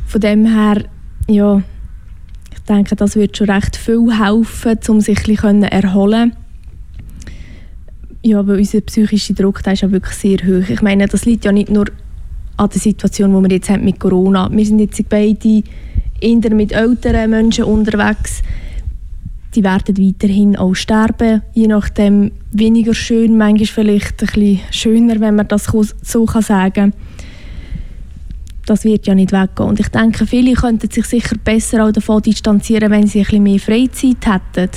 Von 0.08 0.22
dem 0.22 0.46
her, 0.46 0.86
ja, 1.28 1.62
ich 2.52 2.60
denke, 2.68 2.96
das 2.96 3.16
wird 3.16 3.38
schon 3.38 3.50
recht 3.50 3.76
viel 3.76 4.08
helfen, 4.18 4.80
um 4.88 5.02
sich 5.02 5.20
ein 5.20 5.36
bisschen 5.36 5.64
erholen 5.64 6.34
ja, 8.22 8.46
weil 8.46 8.58
unser 8.58 8.82
psychischer 8.82 9.34
Druck 9.34 9.64
der 9.64 9.74
ist 9.74 9.82
ja 9.82 9.92
wirklich 9.92 10.16
sehr 10.16 10.38
hoch. 10.40 10.70
Ich 10.70 10.82
meine, 10.82 11.08
das 11.08 11.26
liegt 11.26 11.46
ja 11.46 11.52
nicht 11.52 11.70
nur 11.70 11.86
an 12.58 12.70
der 12.70 12.82
Situation, 12.82 13.34
die 13.34 13.50
wir 13.50 13.56
jetzt 13.56 13.70
haben 13.70 13.86
mit 13.86 14.00
Corona. 14.00 14.50
Wir 14.52 14.66
sind 14.66 14.80
jetzt 14.80 15.08
beide 15.08 15.64
eher 16.20 16.54
mit 16.54 16.74
älteren 16.74 17.30
Menschen 17.30 17.64
unterwegs. 17.64 18.42
Die 19.56 19.64
werden 19.64 19.98
weiterhin 19.98 20.58
auch 20.58 20.76
sterben, 20.76 21.42
je 21.54 21.68
nachdem 21.68 22.32
weniger 22.52 22.94
schön, 22.94 23.38
manchmal 23.38 23.66
vielleicht 23.66 24.22
ein 24.22 24.28
bisschen 24.28 24.60
schöner, 24.70 25.20
wenn 25.20 25.36
man 25.36 25.48
das 25.48 25.66
so 25.66 26.28
sagen 26.28 26.74
kann. 26.74 26.94
Das 28.66 28.84
wird 28.84 29.08
ja 29.08 29.16
nicht 29.16 29.32
weggehen. 29.32 29.70
Und 29.70 29.80
ich 29.80 29.88
denke, 29.88 30.28
viele 30.28 30.54
könnten 30.54 30.92
sich 30.92 31.06
sicher 31.06 31.36
besser 31.44 31.84
auch 31.84 31.92
davon 31.92 32.22
distanzieren, 32.22 32.92
wenn 32.92 33.08
sie 33.08 33.20
ein 33.20 33.26
bisschen 33.26 33.44
mehr 33.44 33.60
Freizeit 33.60 34.28
hätten. 34.28 34.70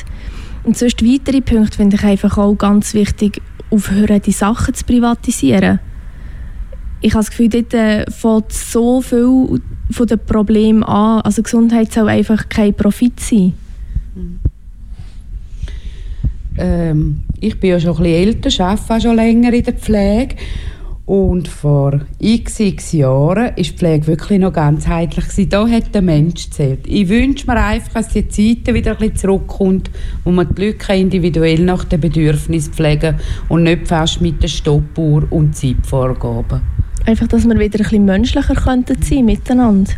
Und 0.64 0.76
sonst 0.76 1.04
weitere 1.04 1.40
Punkte 1.40 1.76
finde 1.76 1.96
ich 1.96 2.04
einfach 2.04 2.38
auch 2.38 2.54
ganz 2.54 2.94
wichtig, 2.94 3.42
aufhören, 3.70 4.22
die 4.22 4.32
Sachen 4.32 4.74
zu 4.74 4.84
privatisieren. 4.84 5.80
Ich 7.00 7.14
habe 7.14 7.24
das 7.24 7.30
Gefühl, 7.30 7.48
dort 7.48 7.74
äh, 7.74 8.08
fängt 8.10 8.52
so 8.52 9.00
viel 9.00 9.60
von 9.90 10.06
den 10.06 10.18
Problemen 10.20 10.84
an. 10.84 11.20
Also 11.22 11.42
Gesundheit 11.42 11.92
soll 11.92 12.08
einfach 12.08 12.48
kein 12.48 12.74
Profit 12.74 13.18
sein. 13.18 13.54
Ähm, 16.58 17.22
ich 17.40 17.58
bin 17.58 17.70
ja 17.70 17.80
schon 17.80 17.96
ein 17.96 18.02
bisschen 18.02 18.28
älter, 18.28 18.64
arbeite 18.64 19.00
schon 19.00 19.16
länger 19.16 19.52
in 19.52 19.64
der 19.64 19.74
Pflege 19.74 20.36
und 21.12 21.46
vor 21.46 22.00
x, 22.20 22.58
x 22.58 22.92
Jahren 22.92 23.44
war 23.44 23.50
die 23.50 23.64
Pflege 23.64 24.06
wirklich 24.06 24.38
noch 24.38 24.54
ganzheitlich. 24.54 25.46
Da 25.50 25.68
hat 25.68 25.94
der 25.94 26.00
Mensch 26.00 26.48
zählt. 26.48 26.86
Ich 26.86 27.06
wünsche 27.10 27.46
mir 27.46 27.62
einfach, 27.62 27.92
dass 27.92 28.08
die 28.08 28.26
Zeit 28.28 28.74
wieder 28.74 28.92
ein 28.92 28.96
bisschen 28.96 29.16
zurückkommt, 29.16 29.90
wo 30.24 30.30
man 30.30 30.54
die 30.54 30.68
Leute 30.68 30.94
individuell 30.94 31.58
nach 31.64 31.84
den 31.84 32.00
Bedürfnissen 32.00 32.72
pflegen 32.72 33.16
und 33.50 33.64
nicht 33.64 33.88
fast 33.88 34.22
mit 34.22 34.42
der 34.42 34.48
Stoppuhr 34.48 35.26
und 35.28 35.54
Zeitvorgaben. 35.54 36.62
Einfach, 37.04 37.28
dass 37.28 37.44
wir 37.44 37.58
wieder 37.58 37.80
ein 37.80 37.82
bisschen 37.82 38.06
menschlicher 38.06 38.54
könnten 38.54 39.02
sein 39.02 39.26
miteinander. 39.26 39.92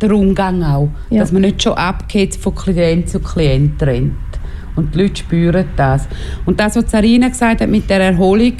Der 0.00 0.12
Umgang 0.12 0.62
auch. 0.62 0.88
Ja. 1.10 1.20
Dass 1.20 1.30
man 1.30 1.42
nicht 1.42 1.62
schon 1.62 1.74
abgeht 1.74 2.36
von 2.36 2.54
Klient 2.54 3.10
zu 3.10 3.20
Klient 3.20 3.82
rennt. 3.82 4.14
Und 4.76 4.94
die 4.94 5.02
Leute 5.02 5.16
spüren 5.16 5.66
das. 5.76 6.08
Und 6.46 6.60
das, 6.60 6.76
was 6.76 6.90
Sarina 6.90 7.28
gesagt 7.28 7.60
hat 7.60 7.68
mit 7.68 7.88
der 7.88 8.00
Erholung, 8.00 8.54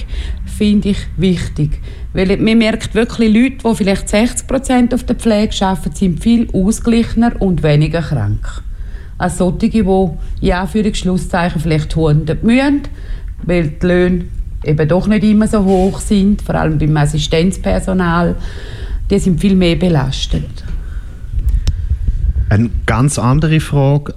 finde 0.44 0.90
ich 0.90 0.98
wichtig. 1.16 1.80
Weil 2.12 2.36
man 2.36 2.58
merkt 2.58 2.94
wirklich, 2.94 3.34
Leute, 3.34 3.68
die 3.68 3.74
vielleicht 3.74 4.08
60 4.08 4.46
Prozent 4.46 4.94
auf 4.94 5.04
der 5.04 5.16
Pflege 5.16 5.54
arbeiten, 5.66 5.94
sind 5.94 6.22
viel 6.22 6.48
ausgeglichener 6.52 7.32
und 7.40 7.62
weniger 7.62 8.02
krank. 8.02 8.62
Als 9.18 9.38
solche, 9.38 9.68
die 9.68 10.08
in 10.40 10.52
Anführungsschlusszeichen 10.52 11.60
vielleicht 11.60 11.96
100 11.96 12.42
mühen, 12.44 12.82
weil 13.42 13.68
die 13.68 13.86
Löhne 13.86 14.24
eben 14.64 14.88
doch 14.88 15.06
nicht 15.06 15.24
immer 15.24 15.48
so 15.48 15.64
hoch 15.64 16.00
sind, 16.00 16.42
vor 16.42 16.54
allem 16.54 16.78
beim 16.78 16.96
Assistenzpersonal, 16.96 18.36
die 19.10 19.18
sind 19.18 19.40
viel 19.40 19.54
mehr 19.56 19.76
belastet. 19.76 20.64
Eine 22.48 22.70
ganz 22.86 23.18
andere 23.18 23.58
Frage 23.58 24.14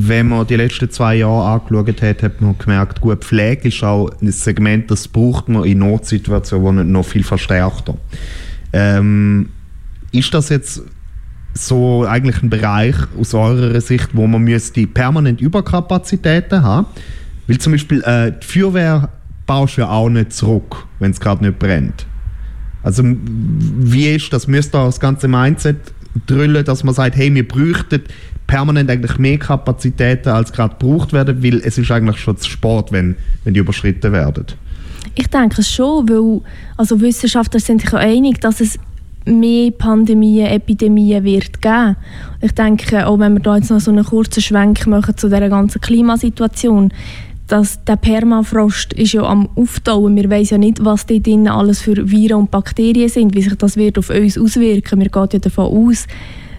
wenn 0.00 0.28
man 0.28 0.46
die 0.46 0.54
letzten 0.54 0.88
zwei 0.90 1.16
Jahre 1.16 1.60
angeschaut 1.60 2.02
hat, 2.02 2.22
hat 2.22 2.40
man 2.40 2.56
gemerkt, 2.56 3.00
gut, 3.00 3.24
Pflege 3.24 3.66
ist 3.66 3.82
auch 3.82 4.08
ein 4.22 4.30
Segment, 4.30 4.88
das 4.92 5.08
braucht 5.08 5.48
man 5.48 5.64
in 5.64 5.78
Notsituationen 5.78 6.92
noch 6.92 7.04
viel 7.04 7.24
verstärkter. 7.24 7.98
Ähm, 8.72 9.48
ist 10.12 10.32
das 10.32 10.50
jetzt 10.50 10.82
so 11.52 12.04
eigentlich 12.04 12.40
ein 12.44 12.48
Bereich 12.48 12.94
aus 13.18 13.34
eurer 13.34 13.80
Sicht, 13.80 14.10
wo 14.12 14.28
man 14.28 14.42
müsste 14.42 14.86
permanent 14.86 15.40
Überkapazitäten 15.40 16.62
haben? 16.62 16.86
Weil 17.48 17.58
zum 17.58 17.72
Beispiel 17.72 18.00
äh, 18.02 18.30
die 18.40 18.46
Feuerwehr 18.46 19.08
baust 19.46 19.78
du 19.78 19.80
ja 19.80 19.88
auch 19.88 20.08
nicht 20.08 20.32
zurück, 20.32 20.86
wenn 21.00 21.10
es 21.10 21.18
gerade 21.18 21.44
nicht 21.44 21.58
brennt. 21.58 22.06
Also 22.84 23.02
wie 23.04 24.14
ist 24.14 24.32
das? 24.32 24.46
Müsste 24.46 24.78
das 24.78 25.00
ganze 25.00 25.26
Mindset 25.26 25.92
drüllen, 26.26 26.64
dass 26.64 26.84
man 26.84 26.94
sagt, 26.94 27.16
hey, 27.16 27.34
wir 27.34 27.48
bräuchten 27.48 28.02
permanent 28.48 28.90
eigentlich 28.90 29.18
mehr 29.18 29.38
Kapazitäten 29.38 30.30
als 30.30 30.52
gerade 30.52 30.74
gebraucht 30.76 31.12
werden, 31.12 31.44
weil 31.44 31.58
es 31.58 31.78
ist 31.78 31.90
eigentlich 31.92 32.18
schon 32.18 32.36
zu 32.36 32.50
Sport, 32.50 32.90
wenn, 32.90 33.14
wenn 33.44 33.54
die 33.54 33.60
überschritten 33.60 34.10
werden. 34.10 34.46
Ich 35.14 35.28
denke 35.28 35.62
schon, 35.62 36.08
weil 36.08 36.40
also 36.76 37.00
Wissenschaftler 37.00 37.60
sind 37.60 37.82
sich 37.82 37.94
einig, 37.94 38.40
dass 38.40 38.60
es 38.60 38.78
mehr 39.24 39.70
Pandemien, 39.70 40.46
Epidemien 40.46 41.22
wird 41.22 41.60
geben. 41.60 41.96
Ich 42.40 42.52
denke, 42.52 43.06
auch 43.06 43.18
wenn 43.18 43.34
wir 43.34 43.40
da 43.40 43.56
jetzt 43.56 43.70
noch 43.70 43.80
so 43.80 43.90
einen 43.90 44.04
kurzen 44.04 44.42
Schwenk 44.42 44.86
machen 44.86 45.16
zu 45.16 45.28
der 45.28 45.48
ganzen 45.48 45.80
Klimasituation, 45.80 46.92
dass 47.48 47.82
der 47.84 47.96
Permafrost 47.96 48.92
ist 48.92 49.12
ja 49.12 49.22
am 49.22 49.48
Auftauen. 49.56 50.16
Wir 50.16 50.30
wissen 50.30 50.54
ja 50.54 50.58
nicht, 50.58 50.84
was 50.84 51.06
dort 51.06 51.26
drin 51.26 51.48
alles 51.48 51.80
für 51.80 52.10
Viren 52.10 52.40
und 52.40 52.50
Bakterien 52.50 53.08
sind, 53.08 53.34
wie 53.34 53.42
sich 53.42 53.56
das 53.56 53.76
wird 53.76 53.98
auf 53.98 54.10
uns 54.10 54.38
auswirken. 54.38 55.00
Wir 55.00 55.08
gehen 55.08 55.28
ja 55.32 55.38
davon 55.38 55.88
aus, 55.88 56.06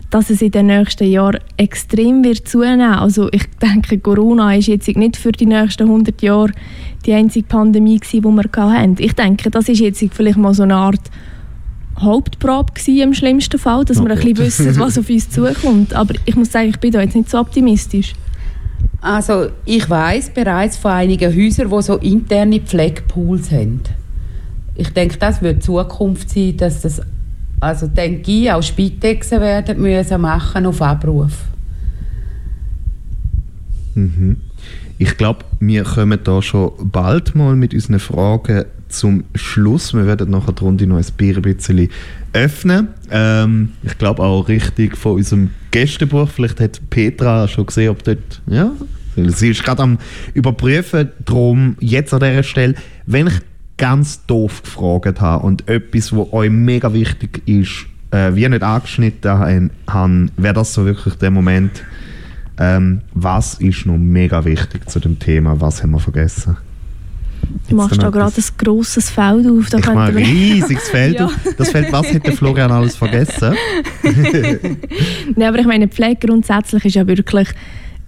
dass 0.09 0.29
es 0.29 0.41
in 0.41 0.51
den 0.51 0.67
nächsten 0.67 1.09
Jahren 1.09 1.39
extrem 1.57 2.23
wird 2.23 2.47
zunehmen. 2.47 2.93
Also 2.93 3.29
ich 3.31 3.45
denke, 3.61 3.99
Corona 3.99 4.55
ist 4.55 4.67
jetzt 4.67 4.87
nicht 4.87 5.17
für 5.17 5.31
die 5.31 5.45
nächsten 5.45 5.83
100 5.83 6.21
Jahre 6.21 6.51
die 7.05 7.13
einzige 7.13 7.47
Pandemie 7.47 7.99
gewesen, 7.99 8.21
die 8.21 8.27
wir 8.27 8.71
hatten. 8.71 8.95
Ich 8.99 9.13
denke, 9.13 9.49
das 9.49 9.69
ist 9.69 9.79
jetzt 9.79 10.03
vielleicht 10.11 10.37
mal 10.37 10.53
so 10.53 10.63
eine 10.63 10.75
Art 10.75 11.01
Hauptprobe 11.99 12.73
gewesen, 12.73 13.01
im 13.01 13.13
schlimmsten 13.13 13.59
Fall, 13.59 13.83
dass 13.85 13.99
oh 13.99 14.05
wir 14.05 14.11
ein 14.11 14.17
bisschen 14.17 14.37
wissen, 14.37 14.79
was 14.79 14.97
auf 14.97 15.09
uns 15.09 15.29
zukommt. 15.29 15.93
Aber 15.93 16.13
ich 16.25 16.35
muss 16.35 16.51
sagen, 16.51 16.69
ich 16.69 16.79
bin 16.79 16.91
da 16.91 17.01
jetzt 17.01 17.15
nicht 17.15 17.29
so 17.29 17.39
optimistisch. 17.39 18.13
Also 19.01 19.49
ich 19.65 19.89
weiß 19.89 20.31
bereits 20.31 20.77
von 20.77 20.91
einigen 20.91 21.33
Häusern, 21.33 21.69
die 21.69 21.81
so 21.81 21.97
interne 21.97 22.59
Pflegepools 22.59 23.51
haben. 23.51 23.81
Ich 24.75 24.89
denke, 24.89 25.17
das 25.17 25.41
wird 25.41 25.63
Zukunft 25.63 26.29
sein, 26.29 26.57
dass 26.57 26.81
das, 26.81 27.01
also 27.59 27.87
denke 27.87 28.31
ich, 28.31 28.51
auch 28.51 28.63
Spitexen 28.63 29.41
werden 29.41 29.81
müssen 29.81 30.21
machen 30.21 30.65
auf 30.65 30.81
Abruf. 30.81 31.33
Mhm. 33.95 34.37
Ich 34.97 35.15
glaube, 35.17 35.45
wir 35.59 35.83
kommen 35.83 36.19
da 36.23 36.41
schon 36.41 36.71
bald 36.91 37.35
mal 37.35 37.55
mit 37.55 37.73
unseren 37.73 37.99
Fragen 37.99 38.65
zum 38.89 39.23
Schluss. 39.35 39.93
Wir 39.93 40.05
werden 40.05 40.31
nachher 40.31 40.51
die 40.51 40.63
Runde 40.63 40.87
noch 40.87 40.97
ein 40.97 41.05
bisschen 41.41 41.89
öffnen. 42.33 42.89
Ähm, 43.09 43.73
ich 43.83 43.97
glaube 43.97 44.23
auch 44.23 44.47
richtig 44.47 44.97
von 44.97 45.13
unserem 45.13 45.51
Gästebuch. 45.71 46.29
Vielleicht 46.29 46.59
hat 46.59 46.81
Petra 46.89 47.47
schon 47.47 47.65
gesehen, 47.65 47.89
ob 47.89 48.03
dort. 48.03 48.41
Ja, 48.47 48.71
sie 49.15 49.51
ist 49.51 49.63
gerade 49.63 49.83
am 49.83 49.97
Überprüfen. 50.33 51.09
Darum 51.25 51.77
jetzt 51.79 52.13
an 52.13 52.19
dieser 52.19 52.43
Stelle, 52.43 52.75
wenn 53.05 53.27
ich 53.27 53.39
ganz 53.79 54.25
doof 54.27 54.61
gefragt 54.61 55.21
habe 55.21 55.43
und 55.43 55.67
etwas, 55.67 56.15
was 56.15 56.31
euch 56.31 56.51
mega 56.51 56.93
wichtig 56.93 57.41
ist, 57.47 57.87
äh, 58.11 58.35
wie 58.35 58.47
nicht 58.47 58.61
angeschnitten 58.61 59.71
haben, 59.87 60.31
wäre 60.37 60.53
das 60.53 60.73
so 60.73 60.85
wirklich 60.85 61.15
der 61.15 61.31
Moment, 61.31 61.83
ähm, 62.59 63.01
was 63.13 63.55
ist 63.55 63.85
noch 63.85 63.97
mega 63.97 64.43
wichtig 64.43 64.87
zu 64.89 64.99
dem 64.99 65.17
Thema? 65.17 65.59
Was 65.61 65.81
haben 65.81 65.91
wir 65.91 65.99
vergessen? 65.99 66.57
Du 67.69 67.75
machst 67.75 68.01
da 68.01 68.09
gerade 68.09 68.35
ein 68.35 68.43
grosses 68.57 69.09
Feld 69.09 69.47
auf. 69.47 69.69
Da 69.69 69.77
ich 69.77 69.85
mache 69.85 70.09
ein 70.09 70.17
riesiges 70.17 70.89
Feld 70.91 71.21
auf. 71.21 71.33
Das 71.57 71.69
Feld, 71.69 71.91
was 71.91 72.11
hätte 72.11 72.33
Florian 72.33 72.71
alles 72.71 72.97
vergessen? 72.97 73.55
Nein, 75.35 75.47
aber 75.47 75.59
ich 75.59 75.65
meine, 75.65 75.87
Pflege 75.87 76.27
grundsätzlich 76.27 76.83
ist 76.83 76.95
ja 76.95 77.07
wirklich 77.07 77.47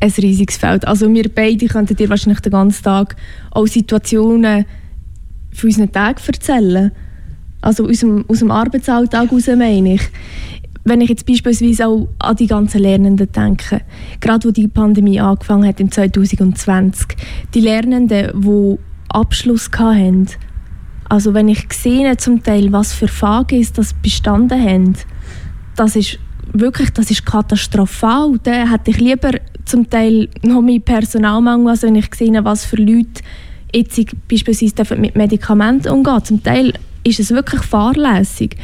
ein 0.02 0.12
riesiges 0.18 0.58
Feld. 0.58 0.86
Also 0.86 1.12
wir 1.12 1.30
beide 1.34 1.66
könnten 1.68 1.96
dir 1.96 2.10
wahrscheinlich 2.10 2.42
den 2.42 2.52
ganzen 2.52 2.84
Tag 2.84 3.16
auch 3.52 3.68
Situationen 3.68 4.66
von 5.54 5.70
unseren 5.70 5.92
Tagen 5.92 6.22
erzählen. 6.26 6.92
Also 7.62 7.88
aus 7.88 8.00
dem, 8.00 8.26
aus 8.28 8.40
dem 8.40 8.52
Arbeitsalltag 8.52 9.30
heraus 9.30 9.48
meine 9.48 9.96
ich 9.96 10.02
wenn 10.84 11.02
ich 11.02 11.10
jetzt 11.10 11.26
beispielsweise 11.26 11.88
auch 11.88 12.08
an 12.20 12.36
die 12.36 12.48
ganzen 12.48 12.82
Lernenden 12.82 13.32
denke, 13.32 13.82
gerade 14.20 14.48
wo 14.48 14.52
die 14.52 14.68
Pandemie 14.68 15.20
angefangen 15.20 15.68
hat 15.68 15.80
im 15.80 15.92
2020, 15.92 17.08
die 17.54 17.62
Lernenden, 17.62 18.42
die 18.42 18.78
Abschluss 19.10 19.70
hatten, 19.78 20.28
also 21.08 21.34
wenn 21.34 21.50
ich 21.50 21.72
sehe 21.74 22.16
zum 22.18 22.42
Teil, 22.42 22.72
was 22.72 22.94
für 22.94 23.10
ist, 23.52 23.78
das 23.78 23.94
bestanden 23.94 24.62
haben, 24.62 24.94
das 25.76 25.96
ist 25.96 26.18
wirklich, 26.54 26.92
das 26.92 27.12
ist 27.12 27.26
katastrophal. 27.26 28.40
Da 28.44 28.70
hätte 28.70 28.92
ich 28.92 29.00
lieber 29.00 29.32
zum 29.66 29.90
Teil 29.90 30.30
noch 30.42 30.62
mehr 30.62 30.80
Personalmangel, 30.80 31.70
also 31.70 31.88
wenn 31.88 31.96
ich 31.96 32.14
sehe, 32.16 32.44
was 32.46 32.64
für 32.64 32.78
Leute 32.78 33.22
jetzt 33.74 34.00
beispielsweise 34.30 34.96
mit 34.96 35.16
Medikamenten 35.16 35.90
umgehen. 35.90 36.24
Zum 36.24 36.44
Teil 36.44 36.74
ist 37.04 37.20
es 37.20 37.32
wirklich 37.32 37.62
fahrlässig. 37.62 38.56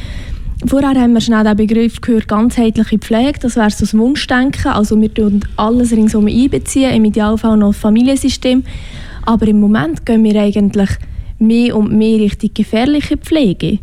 Vorher 0.66 1.00
haben 1.00 1.12
wir 1.12 1.20
schnell 1.20 1.44
den 1.44 1.56
Begriff 1.56 2.00
gehört, 2.00 2.26
ganzheitliche 2.26 2.98
Pflege. 2.98 3.38
Das 3.40 3.54
wäre 3.54 3.70
so 3.70 3.80
das 3.80 3.96
Wunschdenken. 3.96 4.72
Also 4.72 5.00
wir 5.00 5.12
tun 5.12 5.40
alles 5.56 5.92
ringsum 5.92 6.26
einbeziehen, 6.26 6.92
im 6.94 7.04
Idealfall 7.04 7.56
noch 7.56 7.68
das 7.68 7.78
Familiensystem. 7.78 8.64
Aber 9.24 9.46
im 9.46 9.60
Moment 9.60 10.04
gehen 10.04 10.24
wir 10.24 10.40
eigentlich 10.40 10.90
mehr 11.38 11.76
und 11.76 11.92
mehr 11.92 12.18
Richtung 12.18 12.50
gefährliche 12.54 13.16
Pflege. 13.16 13.78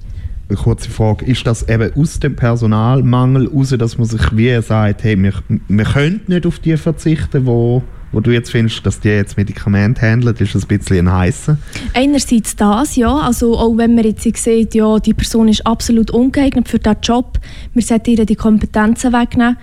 Eine 0.47 0.58
kurze 0.58 0.89
Frage, 0.89 1.25
ist 1.25 1.47
das 1.47 1.67
eben 1.67 1.91
aus 1.95 2.19
dem 2.19 2.36
Personalmangel 2.36 3.49
heraus, 3.49 3.69
dass 3.69 3.97
man 3.97 4.08
sich 4.08 4.21
wie 4.36 4.62
sagt, 4.62 5.03
hey, 5.03 5.21
wir, 5.21 5.34
wir 5.67 5.86
können 5.86 6.21
nicht 6.27 6.45
auf 6.45 6.60
die 6.60 6.77
verzichten, 6.77 7.45
die 7.45 7.81
wo 8.15 8.21
du 8.21 8.31
jetzt 8.31 8.51
findest, 8.51 8.86
dass 8.86 9.01
die 9.01 9.10
jetzt 9.10 9.36
Medikamente 9.36 10.01
handeln, 10.01 10.36
ist 10.38 10.55
das 10.55 10.63
ein 10.63 10.77
bisschen 10.77 11.10
ein 11.10 11.13
heißer? 11.13 11.58
Einerseits 11.93 12.55
das, 12.55 12.95
ja. 12.95 13.13
Also 13.13 13.58
auch 13.58 13.75
wenn 13.75 13.93
man 13.93 14.05
jetzt 14.05 14.23
sieht, 14.23 14.73
ja, 14.73 14.99
die 14.99 15.13
Person 15.13 15.49
ist 15.49 15.67
absolut 15.67 16.12
ungeeignet 16.12 16.69
für 16.69 16.79
diesen 16.79 16.97
Job, 17.01 17.39
wir 17.73 17.84
sollten 17.84 18.12
ihr 18.12 18.25
die 18.25 18.38
Kompetenzen 18.38 19.12
wegnehmen. 19.12 19.58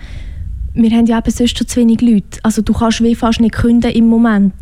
Wir 0.75 0.91
haben 0.91 1.07
ja 1.07 1.17
eben 1.17 1.31
sonst 1.31 1.57
schon 1.57 1.67
zu 1.67 1.79
wenig 1.79 2.01
Leute. 2.01 2.39
Also 2.43 2.61
du 2.61 2.73
kannst 2.73 3.03
wie 3.03 3.15
fast 3.15 3.41
nicht 3.41 3.55
kündigen 3.55 3.95
im 3.95 4.07
Moment. 4.07 4.53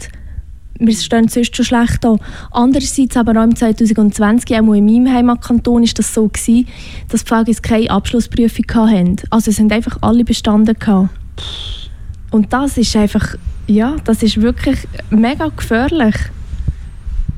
Wir 0.80 0.96
stehen 0.96 1.28
sonst 1.28 1.56
schon 1.56 1.66
schlecht 1.66 2.04
da. 2.04 2.16
Andererseits 2.52 3.16
aber 3.16 3.40
auch 3.40 3.44
im 3.44 3.56
2020, 3.56 4.56
auch 4.56 4.74
in 4.74 4.86
meinem 4.86 5.14
Heimatkanton, 5.14 5.84
ist 5.84 6.00
das 6.00 6.14
so 6.14 6.28
gewesen, 6.28 6.68
dass 7.10 7.24
die 7.24 7.28
Pflege 7.28 7.62
keine 7.62 7.92
Abschlussprüfung 7.92 8.66
hatten. 8.74 9.18
Also 9.30 9.52
es 9.52 9.58
sind 9.58 9.72
einfach 9.72 9.98
alle 10.02 10.24
bestanden 10.24 10.78
gehabt. 10.78 11.10
Und 12.32 12.52
das 12.54 12.78
ist 12.78 12.96
einfach, 12.96 13.36
ja, 13.68 13.96
das 14.06 14.24
ist 14.24 14.42
wirklich 14.42 14.88
mega 15.10 15.50
gefährlich. 15.50 16.16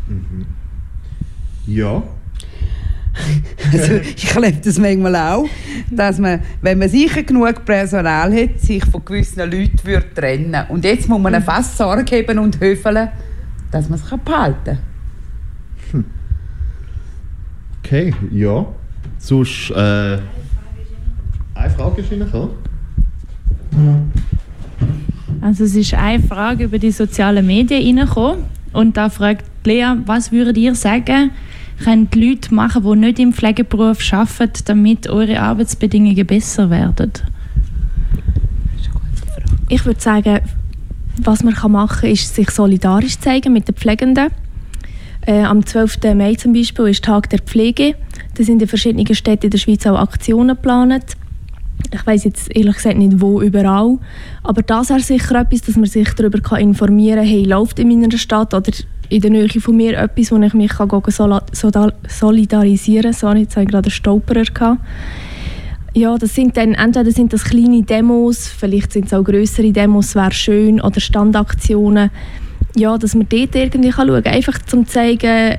Mhm. 0.08 0.46
Ja. 1.68 2.04
Also, 3.72 3.94
ich 3.94 4.34
erlebe 4.34 4.58
das 4.64 4.78
manchmal 4.80 5.16
auch, 5.16 5.48
dass 5.90 6.18
man, 6.20 6.42
wenn 6.62 6.80
man 6.80 6.90
sicher 6.90 7.24
genug 7.24 7.64
Personal 7.66 8.34
hat, 8.34 8.60
sich 8.60 8.84
von 8.86 9.06
gewissen 9.06 9.40
Leuten 9.40 9.80
würde 9.84 10.14
trennen 10.14 10.66
Und 10.70 10.84
jetzt 10.84 11.08
muss 11.08 11.22
man 11.22 11.42
fast 11.42 11.78
Sorge 11.78 12.18
haben 12.18 12.40
und 12.40 12.60
höfeln, 12.60 13.10
dass 13.72 13.90
man 13.90 14.00
es 14.00 14.06
behalten 14.26 14.64
kann. 14.66 14.78
Hm. 15.92 16.06
Okay, 17.84 18.14
ja. 18.32 18.66
Sonst, 19.18 19.72
äh, 19.72 20.18
eine 21.56 21.70
Frage 21.70 22.02
ist 22.02 22.12
reingekommen. 22.12 22.50
Also 25.42 25.66
es 25.66 25.76
ist 25.76 25.94
eine 25.94 26.24
Frage 26.24 26.66
über 26.66 26.80
die 26.80 26.92
sozialen 26.92 27.46
Medien 27.46 27.98
reingekommen 27.98 28.46
und 28.72 28.98
da 28.98 29.10
fragt 29.10 29.46
Lea, 29.66 29.94
was 30.06 30.32
würdet 30.32 30.58
ihr 30.58 30.76
sagen, 30.76 31.32
können 31.84 32.10
die 32.10 32.30
Leute 32.30 32.54
machen, 32.54 32.84
die 32.84 32.96
nicht 32.96 33.20
im 33.20 33.34
Pflegeberuf 33.34 34.00
arbeiten, 34.12 34.64
damit 34.66 35.10
eure 35.10 35.40
Arbeitsbedingungen 35.40 36.26
besser 36.26 36.70
werden? 36.70 37.12
Ich 39.70 39.86
würde 39.86 40.02
sagen, 40.02 40.40
was 41.22 41.44
man 41.44 41.56
machen 41.72 42.02
kann, 42.02 42.10
ist 42.10 42.36
sich 42.36 42.50
solidarisch 42.52 43.20
zeigen 43.20 43.54
mit 43.54 43.68
den 43.68 43.76
Pflegenden. 43.76 44.30
Äh, 45.26 45.44
am 45.44 45.66
12. 45.66 46.00
Mai 46.16 46.36
zum 46.36 46.54
Beispiel 46.54 46.88
ist 46.88 47.06
Tag 47.06 47.30
der 47.30 47.40
Pflege. 47.40 47.96
Da 48.36 48.44
sind 48.44 48.62
in 48.62 48.68
verschiedenen 48.68 49.16
Städten 49.16 49.46
in 49.46 49.52
der 49.52 49.58
Schweiz 49.58 49.86
auch 49.86 49.98
Aktionen 49.98 50.56
geplant 50.56 51.16
ich 51.92 52.06
weiß 52.06 52.24
jetzt 52.24 52.56
ehrlich 52.56 52.76
gesagt 52.76 52.98
nicht 52.98 53.22
wo 53.22 53.42
überall, 53.42 53.98
aber 54.44 54.62
das 54.62 54.90
wäre 54.90 55.00
sicher 55.00 55.42
etwas, 55.42 55.62
dass 55.62 55.76
man 55.76 55.86
sich 55.86 56.10
darüber 56.14 56.60
informieren 56.60 57.20
kann, 57.20 57.28
hey, 57.28 57.44
läuft 57.44 57.80
in 57.80 57.88
meiner 57.88 58.18
Stadt 58.18 58.54
oder 58.54 58.72
in 59.14 59.22
der 59.22 59.30
Nähe 59.30 59.48
von 59.48 59.76
mir 59.76 59.98
etwas, 59.98 60.32
wo 60.32 60.42
ich 60.42 60.54
mich 60.54 60.72
kann 60.72 60.90
solidarisieren 62.08 63.04
kann. 63.04 63.14
Sorry, 63.14 63.42
jetzt 63.42 63.56
habe 63.56 63.66
ich 63.66 63.72
gerade 63.72 63.88
einen 63.88 63.92
Stolperer. 63.92 64.78
Ja, 65.94 66.18
das 66.18 66.34
sind 66.34 66.58
dann, 66.58 66.74
entweder 66.74 67.12
sind 67.12 67.32
das 67.32 67.44
kleine 67.44 67.84
Demos, 67.84 68.48
vielleicht 68.48 68.92
sind 68.94 69.06
es 69.06 69.14
auch 69.14 69.24
größere 69.24 69.72
Demos, 69.72 70.16
wäre 70.16 70.32
schön, 70.32 70.82
oder 70.82 71.00
Standaktionen. 71.00 72.10
Ja, 72.76 72.98
dass 72.98 73.14
man 73.14 73.28
dort 73.30 73.56
irgendwie 73.56 73.92
schauen 73.92 74.24
kann, 74.24 74.34
einfach 74.34 74.58
zum 74.66 74.88
zeigen, 74.88 75.58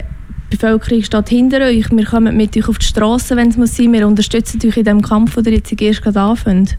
die 0.53 0.57
Bevölkerung 0.57 1.05
steht 1.05 1.29
hinter 1.29 1.61
euch. 1.61 1.89
Wir 1.93 2.05
kommen 2.05 2.37
mit 2.37 2.57
euch 2.57 2.69
auf 2.69 2.79
die 2.79 2.87
Straße, 2.87 3.37
wenn 3.37 3.51
es 3.51 3.57
muss 3.57 3.77
sein. 3.77 3.93
Wir 3.93 4.09
unterstützen 4.09 4.61
euch 4.67 4.77
in 4.77 4.85
dem 4.85 5.03
Kampf, 5.03 5.37
den 5.37 5.45
ihr 5.45 5.53
jetzt 5.53 5.81
erst 5.81 6.03
gerade 6.03 6.21
anfängt. 6.21 6.77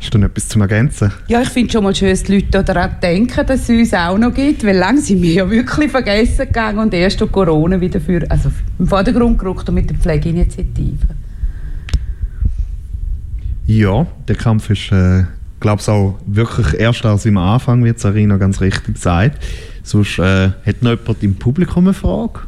Hast 0.00 0.14
du 0.14 0.18
noch 0.18 0.28
etwas 0.28 0.48
zum 0.48 0.62
Ergänzen? 0.62 1.12
Ja, 1.28 1.42
ich 1.42 1.50
finde 1.50 1.66
es 1.66 1.72
schon 1.74 1.84
mal 1.84 1.94
schön, 1.94 2.08
dass 2.08 2.22
die 2.22 2.36
Leute 2.36 2.64
daran 2.64 2.96
denken, 3.02 3.46
dass 3.46 3.68
es 3.68 3.68
uns 3.68 3.92
auch 3.92 4.16
noch 4.16 4.32
gibt. 4.32 4.64
Weil 4.64 4.78
lange 4.78 4.98
sind 5.02 5.20
wir 5.20 5.32
ja 5.32 5.50
wirklich 5.50 5.90
vergessen 5.90 6.46
gegangen 6.46 6.78
und 6.78 6.94
erst 6.94 7.20
durch 7.20 7.30
Corona 7.30 7.78
wieder 7.78 8.00
für, 8.00 8.24
also 8.30 8.50
im 8.78 8.86
Vordergrund 8.86 9.38
gerückt 9.38 9.68
und 9.68 9.74
mit 9.74 9.90
der 9.90 9.98
Pflegeinitiative. 9.98 11.06
Ja, 13.66 14.06
der 14.26 14.36
Kampf 14.36 14.70
ist, 14.70 14.90
äh, 14.90 15.24
glaube 15.60 15.82
ich, 15.82 15.88
auch 15.88 16.18
wirklich 16.24 16.80
erst 16.80 17.04
als 17.04 17.26
im 17.26 17.36
Anfang, 17.36 17.84
wie 17.84 17.92
Sarina 17.94 18.38
ganz 18.38 18.62
richtig 18.62 18.96
sagt. 18.96 19.44
Sonst 19.82 20.18
äh, 20.18 20.48
hat 20.64 20.82
noch 20.82 20.98
jemand 20.98 21.22
im 21.22 21.34
Publikum 21.34 21.84
eine 21.84 21.92
Frage? 21.94 22.40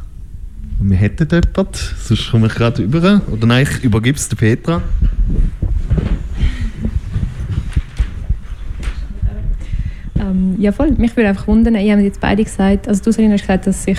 wir 0.79 0.97
hätten 0.97 1.27
jemanden, 1.29 1.77
sonst 2.03 2.31
komme 2.31 2.47
ich 2.47 2.55
gerade 2.55 2.81
über. 2.81 3.21
Oder 3.31 3.47
nein, 3.47 3.67
ich 3.69 3.83
übergebe 3.83 4.17
es 4.17 4.27
Petra. 4.27 4.81
Ähm, 10.23 10.55
ja 10.59 10.71
voll, 10.71 10.91
mich 10.91 11.15
würde 11.15 11.29
einfach 11.29 11.47
wundern, 11.47 11.75
ihr 11.75 11.93
habt 11.93 12.03
jetzt 12.03 12.21
beide 12.21 12.43
gesagt, 12.43 12.87
also 12.87 13.03
du 13.03 13.11
Selina 13.11 13.33
hast 13.33 13.41
gesagt, 13.41 13.67
dass 13.67 13.83
sich 13.83 13.97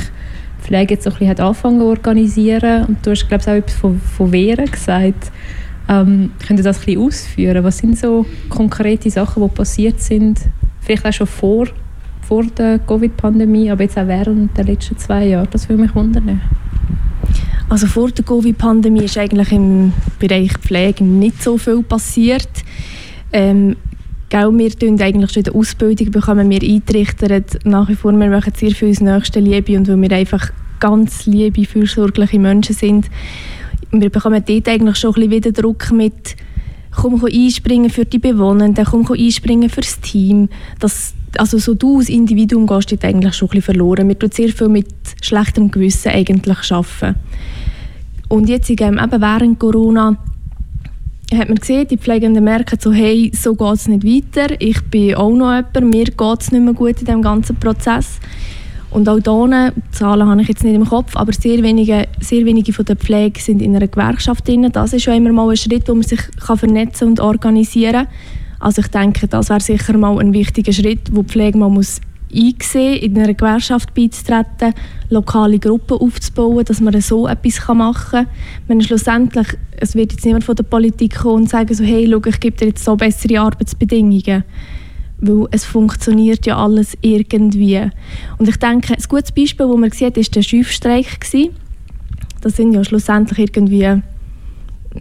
Pflege 0.60 0.94
jetzt 0.94 1.04
so 1.04 1.10
ein 1.10 1.18
bisschen 1.18 1.40
angefangen 1.40 1.80
zu 1.80 1.86
organisieren 1.86 2.86
und 2.86 3.06
du 3.06 3.10
hast 3.10 3.28
glaube 3.28 3.42
ich 3.42 3.48
auch 3.48 3.54
etwas 3.54 3.74
von, 3.74 4.00
von 4.00 4.32
Wehren 4.32 4.70
gesagt. 4.70 5.30
Ähm, 5.88 6.30
könnt 6.46 6.60
ihr 6.60 6.64
das 6.64 6.78
ein 6.78 6.84
bisschen 6.86 7.02
ausführen? 7.02 7.62
Was 7.64 7.78
sind 7.78 7.98
so 7.98 8.24
konkrete 8.48 9.10
Sachen, 9.10 9.42
die 9.42 9.48
passiert 9.50 10.00
sind, 10.00 10.40
vielleicht 10.80 11.04
auch 11.04 11.12
schon 11.12 11.26
vor 11.26 11.66
vor 12.26 12.44
der 12.44 12.78
Covid-Pandemie, 12.78 13.70
aber 13.70 13.82
jetzt 13.82 13.98
auch 13.98 14.06
während 14.06 14.56
der 14.56 14.64
letzten 14.64 14.96
zwei 14.96 15.26
Jahre? 15.26 15.46
Das 15.50 15.68
würde 15.68 15.82
mich 15.82 15.94
wundern. 15.94 16.40
Also 17.68 17.86
vor 17.86 18.10
der 18.10 18.24
Covid-Pandemie 18.24 19.04
ist 19.04 19.18
eigentlich 19.18 19.52
im 19.52 19.92
Bereich 20.18 20.52
Pflege 20.58 21.04
nicht 21.04 21.42
so 21.42 21.58
viel 21.58 21.82
passiert. 21.82 22.48
Ähm, 23.32 23.76
Gell, 24.34 24.50
wir 24.58 24.70
tun 24.70 25.00
eigentlich 25.00 25.30
schon 25.30 25.42
in 25.42 25.44
der 25.44 25.54
Ausbildung 25.54 26.10
bekommen 26.10 26.50
wir 26.50 26.60
eingerichtet. 26.60 27.64
Nach 27.64 27.88
wie 27.88 27.94
vor, 27.94 28.10
wir 28.10 28.28
machen 28.28 28.52
sehr 28.56 28.72
viel 28.72 28.88
uns 28.88 29.00
nächste 29.00 29.38
Liebe 29.38 29.76
und 29.76 29.86
weil 29.86 30.02
wir 30.02 30.10
einfach 30.10 30.50
ganz 30.80 31.24
liebe, 31.26 31.64
fürsorgliche 31.64 32.40
Menschen 32.40 32.74
sind, 32.74 33.08
wir 33.92 34.10
bekommen 34.10 34.42
dort 34.44 34.68
eigentlich 34.68 34.96
schon 34.96 35.10
ein 35.10 35.14
bisschen 35.14 35.30
wieder 35.30 35.52
Druck 35.52 35.92
mit 35.92 36.34
komm, 36.90 37.20
komm 37.20 37.30
einspringen 37.32 37.90
für 37.90 38.06
die 38.06 38.18
Bewohnenden, 38.18 38.84
komm, 38.84 39.04
komm 39.04 39.16
einspringen 39.16 39.70
für 39.70 39.82
das 39.82 40.00
Team. 40.00 40.48
Das, 40.80 41.14
also 41.38 41.58
so 41.58 41.74
du 41.74 41.98
als 41.98 42.08
Individuum 42.08 42.66
gehst 42.66 42.90
dort 42.90 43.04
eigentlich 43.04 43.34
schon 43.34 43.46
ein 43.46 43.50
bisschen 43.50 43.76
verloren. 43.76 44.08
Wir 44.08 44.18
tun 44.18 44.32
sehr 44.32 44.48
viel 44.48 44.68
mit 44.68 44.88
schlechtem 45.22 45.70
Gewissen 45.70 46.10
eigentlich 46.10 46.72
arbeiten. 46.72 47.20
Und 48.28 48.48
jetzt 48.48 48.68
eben 48.68 48.96
während 48.98 49.60
Corona 49.60 50.16
hat 51.32 51.48
man 51.48 51.58
gesehen, 51.58 51.88
die 51.88 51.96
Pflegenden 51.96 52.44
merken 52.44 52.78
so, 52.80 52.92
hey, 52.92 53.30
so 53.34 53.54
geht 53.54 53.74
es 53.74 53.88
nicht 53.88 54.04
weiter, 54.04 54.54
ich 54.60 54.82
bin 54.84 55.14
auch 55.14 55.30
noch 55.30 55.54
jemand, 55.54 55.94
mir 55.94 56.04
geht 56.04 56.40
es 56.40 56.52
nicht 56.52 56.62
mehr 56.62 56.74
gut 56.74 57.00
in 57.00 57.06
diesem 57.06 57.22
ganzen 57.22 57.56
Prozess. 57.56 58.18
Und 58.90 59.08
auch 59.08 59.18
hier, 59.18 59.72
Zahlen 59.90 60.28
habe 60.28 60.42
ich 60.42 60.48
jetzt 60.48 60.62
nicht 60.62 60.74
im 60.74 60.84
Kopf, 60.84 61.16
aber 61.16 61.32
sehr 61.32 61.62
wenige, 61.64 62.06
sehr 62.20 62.44
wenige 62.44 62.72
von 62.72 62.84
der 62.84 62.94
Pflege 62.94 63.40
sind 63.40 63.60
in 63.60 63.74
einer 63.74 63.88
Gewerkschaft 63.88 64.46
drin. 64.46 64.70
Das 64.70 64.92
ist 64.92 65.02
schon 65.02 65.14
immer 65.14 65.32
mal 65.32 65.50
ein 65.50 65.56
Schritt, 65.56 65.88
wo 65.88 65.94
man 65.94 66.04
sich 66.04 66.20
kann 66.46 66.58
vernetzen 66.58 67.08
und 67.08 67.18
organisieren 67.18 68.06
kann. 68.06 68.08
Also 68.60 68.82
ich 68.82 68.88
denke, 68.88 69.26
das 69.26 69.48
wäre 69.48 69.60
sicher 69.60 69.98
mal 69.98 70.18
ein 70.20 70.32
wichtiger 70.32 70.72
Schritt, 70.72 71.10
wo 71.10 71.22
die 71.22 71.28
Pflege 71.28 71.58
mal 71.58 71.70
muss 71.70 72.00
eingesehen, 72.34 72.98
in 72.98 73.18
einer 73.18 73.34
Gewerkschaft 73.34 73.94
beizutreten, 73.94 74.74
lokale 75.10 75.58
Gruppen 75.58 75.98
aufzubauen, 75.98 76.64
dass 76.64 76.80
man 76.80 77.00
so 77.00 77.26
etwas 77.28 77.66
machen 77.68 78.10
kann. 78.10 78.26
Wenn 78.66 78.80
schlussendlich, 78.82 79.48
es 79.78 79.94
wird 79.94 80.12
jetzt 80.12 80.24
niemand 80.24 80.44
von 80.44 80.56
der 80.56 80.64
Politik 80.64 81.16
kommen 81.16 81.42
und 81.42 81.50
sagen 81.50 81.74
so, 81.74 81.84
hey, 81.84 82.08
schau, 82.10 82.20
ich 82.26 82.40
gebe 82.40 82.56
dir 82.56 82.68
jetzt 82.68 82.84
so 82.84 82.96
bessere 82.96 83.40
Arbeitsbedingungen. 83.40 84.44
Weil 85.18 85.46
es 85.52 85.64
funktioniert 85.64 86.44
ja 86.46 86.56
alles 86.56 86.98
irgendwie. 87.00 87.90
Und 88.38 88.48
ich 88.48 88.56
denke, 88.56 88.94
ein 88.94 89.04
gutes 89.08 89.32
Beispiel, 89.32 89.66
das 89.66 89.76
man 89.76 89.90
sieht, 89.90 90.16
war 90.16 90.22
der 90.22 90.42
Schiffstreik. 90.42 91.20
Das 92.40 92.56
sind 92.56 92.72
ja 92.72 92.84
schlussendlich 92.84 93.38
irgendwie 93.38 94.02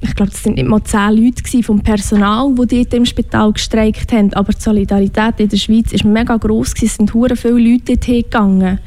ich 0.02 0.16
glaube, 0.16 0.32
es 0.32 0.42
sind 0.42 0.56
nicht 0.56 0.68
mal 0.68 0.84
zehn 0.84 1.12
Leute 1.12 1.64
vom 1.64 1.82
Personal, 1.82 2.54
die 2.56 2.84
dort 2.84 2.94
im 2.94 3.06
Spital 3.06 3.54
gestreikt 3.54 4.12
haben. 4.12 4.34
Aber 4.34 4.52
die 4.52 4.62
Solidarität 4.62 5.40
in 5.40 5.50
der 5.50 5.58
Schweiz 5.58 5.94
war 5.94 6.12
mega 6.12 6.38
gross. 6.38 6.74
Es 6.82 6.96
sind 6.96 7.14
hure 7.14 7.36
viele 7.36 7.60
Leute 7.60 7.98
dort 7.98 8.06
gegangen. 8.06 8.80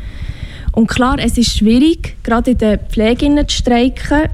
Und 0.72 0.88
klar, 0.88 1.16
es 1.18 1.38
ist 1.38 1.56
schwierig, 1.56 2.16
gerade 2.22 2.50
in 2.50 2.58
den 2.58 2.78
Pfleginnen 2.80 3.48
zu 3.48 3.56
streiken. 3.56 4.28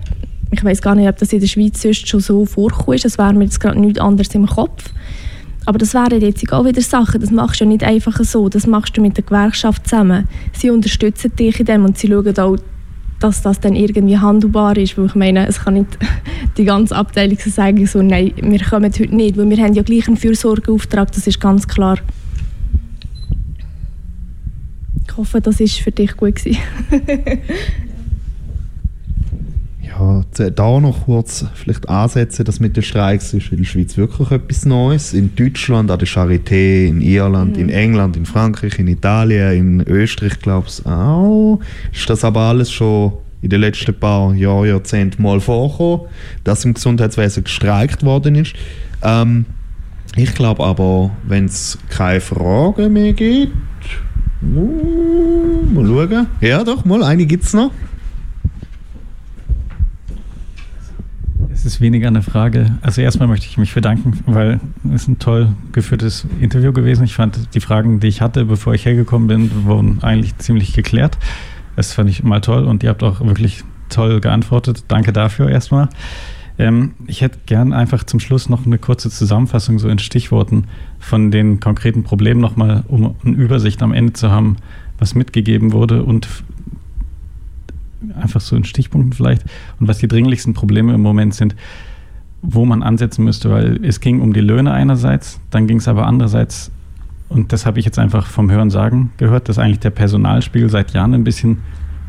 Ich 0.50 0.64
weiß 0.64 0.82
gar 0.82 0.94
nicht, 0.94 1.08
ob 1.08 1.16
das 1.18 1.32
in 1.32 1.40
der 1.40 1.46
Schweiz 1.46 1.80
sonst 1.80 2.08
schon 2.08 2.20
so 2.20 2.44
vorkommt. 2.44 3.04
Das 3.04 3.18
wäre 3.18 3.32
mir 3.32 3.44
jetzt 3.44 3.60
gerade 3.60 3.78
nichts 3.78 4.00
anderes 4.00 4.34
im 4.34 4.46
Kopf. 4.46 4.90
Aber 5.64 5.78
das 5.78 5.94
wären 5.94 6.20
jetzt 6.20 6.52
auch 6.52 6.64
wieder 6.64 6.82
Sachen, 6.82 7.20
das 7.20 7.30
machst 7.30 7.60
du 7.60 7.64
ja 7.64 7.68
nicht 7.68 7.84
einfach 7.84 8.18
so, 8.24 8.48
das 8.48 8.66
machst 8.66 8.96
du 8.96 9.00
mit 9.00 9.16
der 9.16 9.24
Gewerkschaft 9.24 9.86
zusammen. 9.86 10.28
Sie 10.52 10.70
unterstützen 10.70 11.36
dich 11.36 11.60
in 11.60 11.66
dem 11.66 11.84
und 11.84 11.96
sie 11.96 12.08
schauen 12.08 12.36
auch 12.38 12.56
dass 13.22 13.42
das 13.42 13.60
dann 13.60 13.74
irgendwie 13.74 14.18
handelbar 14.18 14.76
ist, 14.76 14.98
weil 14.98 15.06
ich 15.06 15.14
meine, 15.14 15.46
es 15.46 15.60
kann 15.60 15.74
nicht 15.74 15.98
die 16.56 16.64
ganze 16.64 16.96
Abteilung 16.96 17.38
sagen, 17.38 17.86
so, 17.86 18.02
nein, 18.02 18.32
wir 18.36 18.60
kommen 18.60 18.92
heute 18.92 19.14
nicht, 19.14 19.36
weil 19.36 19.48
wir 19.48 19.58
haben 19.58 19.74
ja 19.74 19.82
gleich 19.82 20.08
einen 20.08 20.16
Fürsorgeauftrag, 20.16 21.12
das 21.12 21.26
ist 21.26 21.40
ganz 21.40 21.68
klar. 21.68 21.98
Ich 25.06 25.16
hoffe, 25.16 25.40
das 25.40 25.60
ist 25.60 25.78
für 25.78 25.92
dich 25.92 26.16
gut. 26.16 26.40
ja, 30.38 30.50
da 30.50 30.80
noch 30.80 31.04
kurz 31.04 31.44
vielleicht 31.54 31.88
ansetzen, 31.88 32.44
dass 32.44 32.60
mit 32.60 32.76
den 32.76 32.82
Streiks 32.82 33.32
ist 33.34 33.52
in 33.52 33.58
der 33.58 33.64
Schweiz 33.64 33.96
wirklich 33.96 34.30
etwas 34.30 34.64
Neues. 34.64 35.12
In 35.12 35.34
Deutschland, 35.36 35.90
an 35.90 35.98
der 35.98 36.08
Charité, 36.08 36.86
in 36.86 37.00
Irland, 37.00 37.56
mhm. 37.56 37.62
in 37.62 37.68
England, 37.68 38.16
in 38.16 38.26
Frankreich, 38.26 38.78
in 38.78 38.88
Italien, 38.88 39.80
in 39.80 39.86
Österreich, 39.86 40.38
glaube 40.40 40.66
ich 40.68 40.84
auch. 40.86 41.60
Ist 41.92 42.08
das 42.08 42.24
aber 42.24 42.40
alles 42.40 42.70
schon 42.72 43.12
in 43.42 43.50
den 43.50 43.60
letzten 43.60 43.94
paar 43.94 44.34
Jahren, 44.34 44.68
Jahrzehnten 44.68 45.22
mal 45.22 45.40
vorgekommen, 45.40 46.06
dass 46.44 46.64
im 46.64 46.74
Gesundheitswesen 46.74 47.44
gestreikt 47.44 48.04
worden 48.04 48.36
ist. 48.36 48.54
Ähm, 49.02 49.46
ich 50.16 50.34
glaube 50.34 50.64
aber, 50.64 51.10
wenn 51.26 51.46
es 51.46 51.78
keine 51.88 52.20
Fragen 52.20 52.92
mehr 52.92 53.12
gibt, 53.12 53.52
uh, 54.42 55.62
mal 55.72 55.86
schauen. 55.86 56.26
Ja, 56.40 56.62
doch, 56.64 56.84
mal, 56.84 57.02
eine 57.02 57.26
gibt 57.26 57.44
es 57.44 57.54
noch. 57.54 57.72
Es 61.64 61.66
ist 61.74 61.80
weniger 61.80 62.08
eine 62.08 62.22
Frage. 62.22 62.76
Also 62.82 63.02
erstmal 63.02 63.28
möchte 63.28 63.46
ich 63.46 63.56
mich 63.56 63.72
bedanken, 63.72 64.18
weil 64.26 64.58
es 64.92 65.06
ein 65.06 65.20
toll 65.20 65.54
geführtes 65.70 66.26
Interview 66.40 66.72
gewesen. 66.72 67.04
Ich 67.04 67.14
fand 67.14 67.54
die 67.54 67.60
Fragen, 67.60 68.00
die 68.00 68.08
ich 68.08 68.20
hatte, 68.20 68.44
bevor 68.46 68.74
ich 68.74 68.84
hergekommen 68.84 69.28
bin, 69.28 69.64
wurden 69.64 70.02
eigentlich 70.02 70.36
ziemlich 70.38 70.72
geklärt. 70.72 71.18
Das 71.76 71.92
fand 71.92 72.10
ich 72.10 72.24
mal 72.24 72.40
toll 72.40 72.64
und 72.64 72.82
ihr 72.82 72.88
habt 72.88 73.04
auch 73.04 73.20
wirklich 73.20 73.62
toll 73.90 74.20
geantwortet. 74.20 74.86
Danke 74.88 75.12
dafür 75.12 75.50
erstmal. 75.50 75.88
Ähm, 76.58 76.94
ich 77.06 77.20
hätte 77.20 77.38
gern 77.46 77.72
einfach 77.72 78.02
zum 78.02 78.18
Schluss 78.18 78.48
noch 78.48 78.66
eine 78.66 78.78
kurze 78.78 79.08
Zusammenfassung 79.08 79.78
so 79.78 79.88
in 79.88 80.00
Stichworten 80.00 80.64
von 80.98 81.30
den 81.30 81.60
konkreten 81.60 82.02
Problemen 82.02 82.40
nochmal, 82.40 82.82
um 82.88 83.14
eine 83.24 83.36
Übersicht 83.36 83.84
am 83.84 83.94
Ende 83.94 84.14
zu 84.14 84.32
haben, 84.32 84.56
was 84.98 85.14
mitgegeben 85.14 85.70
wurde 85.70 86.02
und 86.02 86.26
einfach 88.20 88.40
so 88.40 88.56
in 88.56 88.64
Stichpunkten 88.64 89.12
vielleicht 89.12 89.44
und 89.80 89.88
was 89.88 89.98
die 89.98 90.08
dringlichsten 90.08 90.54
Probleme 90.54 90.94
im 90.94 91.00
Moment 91.00 91.34
sind, 91.34 91.54
wo 92.42 92.64
man 92.64 92.82
ansetzen 92.82 93.24
müsste, 93.24 93.50
weil 93.50 93.84
es 93.84 94.00
ging 94.00 94.20
um 94.20 94.32
die 94.32 94.40
Löhne 94.40 94.72
einerseits, 94.72 95.40
dann 95.50 95.66
ging 95.66 95.78
es 95.78 95.88
aber 95.88 96.06
andererseits, 96.06 96.70
und 97.28 97.52
das 97.52 97.66
habe 97.66 97.78
ich 97.78 97.84
jetzt 97.84 97.98
einfach 97.98 98.26
vom 98.26 98.50
Hören 98.50 98.70
sagen 98.70 99.12
gehört, 99.16 99.48
dass 99.48 99.58
eigentlich 99.58 99.80
der 99.80 99.90
Personalspiegel 99.90 100.68
seit 100.68 100.92
Jahren 100.92 101.14
ein 101.14 101.24
bisschen 101.24 101.58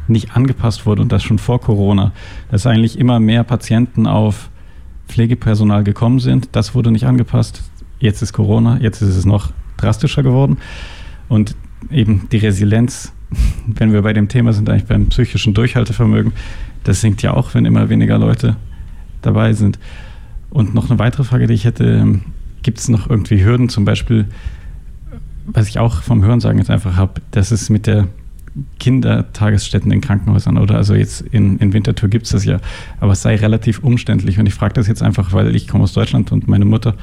nicht 0.07 0.35
angepasst 0.35 0.85
wurde 0.85 1.01
und 1.01 1.11
das 1.11 1.23
schon 1.23 1.39
vor 1.39 1.61
Corona, 1.61 2.11
dass 2.49 2.67
eigentlich 2.67 2.99
immer 2.99 3.19
mehr 3.19 3.43
Patienten 3.43 4.05
auf 4.07 4.49
Pflegepersonal 5.07 5.83
gekommen 5.83 6.19
sind. 6.19 6.49
Das 6.53 6.75
wurde 6.75 6.91
nicht 6.91 7.05
angepasst. 7.05 7.63
Jetzt 7.99 8.21
ist 8.21 8.33
Corona, 8.33 8.79
jetzt 8.79 9.01
ist 9.01 9.15
es 9.15 9.25
noch 9.25 9.51
drastischer 9.77 10.23
geworden. 10.23 10.57
Und 11.29 11.55
eben 11.91 12.27
die 12.31 12.37
Resilienz 12.37 13.13
wenn 13.67 13.93
wir 13.93 14.01
bei 14.01 14.13
dem 14.13 14.27
Thema 14.27 14.53
sind, 14.53 14.69
eigentlich 14.69 14.85
beim 14.85 15.07
psychischen 15.07 15.53
Durchhaltevermögen, 15.53 16.33
das 16.83 17.01
sinkt 17.01 17.21
ja 17.21 17.33
auch, 17.33 17.53
wenn 17.53 17.65
immer 17.65 17.89
weniger 17.89 18.17
Leute 18.17 18.55
dabei 19.21 19.53
sind. 19.53 19.79
Und 20.49 20.73
noch 20.73 20.89
eine 20.89 20.99
weitere 20.99 21.23
Frage, 21.23 21.47
die 21.47 21.53
ich 21.53 21.65
hätte, 21.65 21.85
ähm, 21.85 22.21
gibt 22.61 22.79
es 22.79 22.89
noch 22.89 23.09
irgendwie 23.09 23.43
Hürden, 23.43 23.69
zum 23.69 23.85
Beispiel, 23.85 24.25
was 25.45 25.67
ich 25.67 25.79
auch 25.79 26.01
vom 26.01 26.23
Hörensagen 26.23 26.59
jetzt 26.59 26.69
einfach 26.69 26.95
habe, 26.95 27.21
dass 27.31 27.51
es 27.51 27.69
mit 27.69 27.87
der 27.87 28.07
Kindertagesstätten 28.79 29.91
in 29.91 30.01
Krankenhäusern 30.01 30.57
oder 30.57 30.75
also 30.75 30.93
jetzt 30.93 31.21
in, 31.21 31.57
in 31.57 31.73
Winterthur 31.73 32.07
gibt 32.07 32.25
es 32.25 32.31
das 32.31 32.45
ja, 32.45 32.59
aber 32.99 33.13
es 33.13 33.21
sei 33.21 33.35
relativ 33.35 33.79
umständlich. 33.79 34.39
Und 34.39 34.45
ich 34.45 34.53
frage 34.53 34.75
das 34.75 34.87
jetzt 34.87 35.01
einfach, 35.01 35.33
weil 35.33 35.55
ich 35.55 35.67
komme 35.67 35.83
aus 35.83 35.93
Deutschland 35.93 36.31
und 36.31 36.47
meine 36.47 36.65
Mutter 36.65 36.95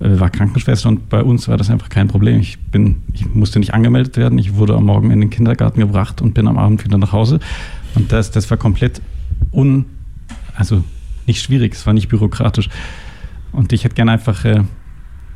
war 0.00 0.30
Krankenschwester 0.30 0.88
und 0.88 1.08
bei 1.10 1.22
uns 1.22 1.46
war 1.46 1.56
das 1.56 1.70
einfach 1.70 1.90
kein 1.90 2.08
Problem. 2.08 2.40
Ich, 2.40 2.58
bin, 2.58 3.02
ich 3.12 3.26
musste 3.34 3.58
nicht 3.58 3.74
angemeldet 3.74 4.16
werden, 4.16 4.38
ich 4.38 4.54
wurde 4.54 4.74
am 4.74 4.86
Morgen 4.86 5.10
in 5.10 5.20
den 5.20 5.30
Kindergarten 5.30 5.78
gebracht 5.78 6.22
und 6.22 6.32
bin 6.32 6.48
am 6.48 6.58
Abend 6.58 6.84
wieder 6.84 6.96
nach 6.96 7.12
Hause. 7.12 7.38
Und 7.94 8.10
das, 8.10 8.30
das 8.30 8.50
war 8.50 8.56
komplett 8.56 9.02
un, 9.52 9.84
also 10.54 10.82
nicht 11.26 11.42
schwierig, 11.42 11.74
es 11.74 11.86
war 11.86 11.92
nicht 11.92 12.08
bürokratisch. 12.08 12.70
Und 13.52 13.72
ich 13.72 13.84
hätte 13.84 13.94
gerne 13.94 14.12
einfach 14.12 14.44
äh, 14.44 14.62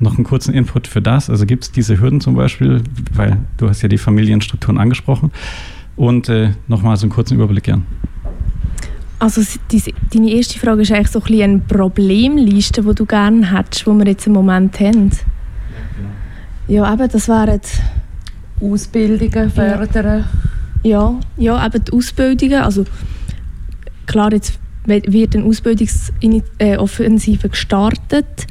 noch 0.01 0.17
einen 0.17 0.25
kurzen 0.25 0.55
Input 0.55 0.87
für 0.87 1.03
das. 1.03 1.29
Also 1.29 1.45
gibt 1.47 1.65
es 1.65 1.73
diese 1.73 2.01
Hürden 2.01 2.21
zum 2.21 2.35
Beispiel, 2.35 2.83
weil 3.13 3.39
du 3.59 3.69
hast 3.69 3.83
ja 3.83 3.89
die 3.89 3.99
Familienstrukturen 3.99 4.79
angesprochen. 4.79 5.31
Und 5.97 6.29
äh, 6.29 6.51
nochmal 6.69 6.97
so 6.97 7.05
einen 7.05 7.13
kurzen 7.13 7.35
Überblick 7.35 7.65
gern. 7.65 7.87
Also 9.25 9.41
deine 10.13 10.31
erste 10.33 10.59
Frage 10.59 10.83
ist 10.83 10.93
eigentlich 10.93 11.09
so 11.09 11.21
ein 11.21 11.25
bisschen 11.25 11.43
eine 11.43 11.59
Problemliste, 11.61 12.83
die 12.83 12.95
du 12.95 13.07
gerne 13.07 13.57
hättest, 13.57 13.87
die 13.87 13.91
wir 13.91 14.07
jetzt 14.07 14.27
im 14.27 14.35
Moment 14.35 14.79
haben. 14.81 15.11
Ja, 16.69 16.93
eben, 16.93 17.09
das 17.09 17.27
wären... 17.27 17.59
Ausbildungen 18.61 19.51
fördern. 19.51 20.27
Ja, 20.83 21.19
ja, 21.39 21.67
eben 21.67 21.85
die 21.87 21.93
Ausbildungen. 21.93 22.63
Also 22.63 22.85
klar, 24.05 24.31
jetzt 24.31 24.59
wird 24.85 25.35
eine 25.35 25.47
Ausbildungsoffensive 25.47 27.49
gestartet, 27.49 28.47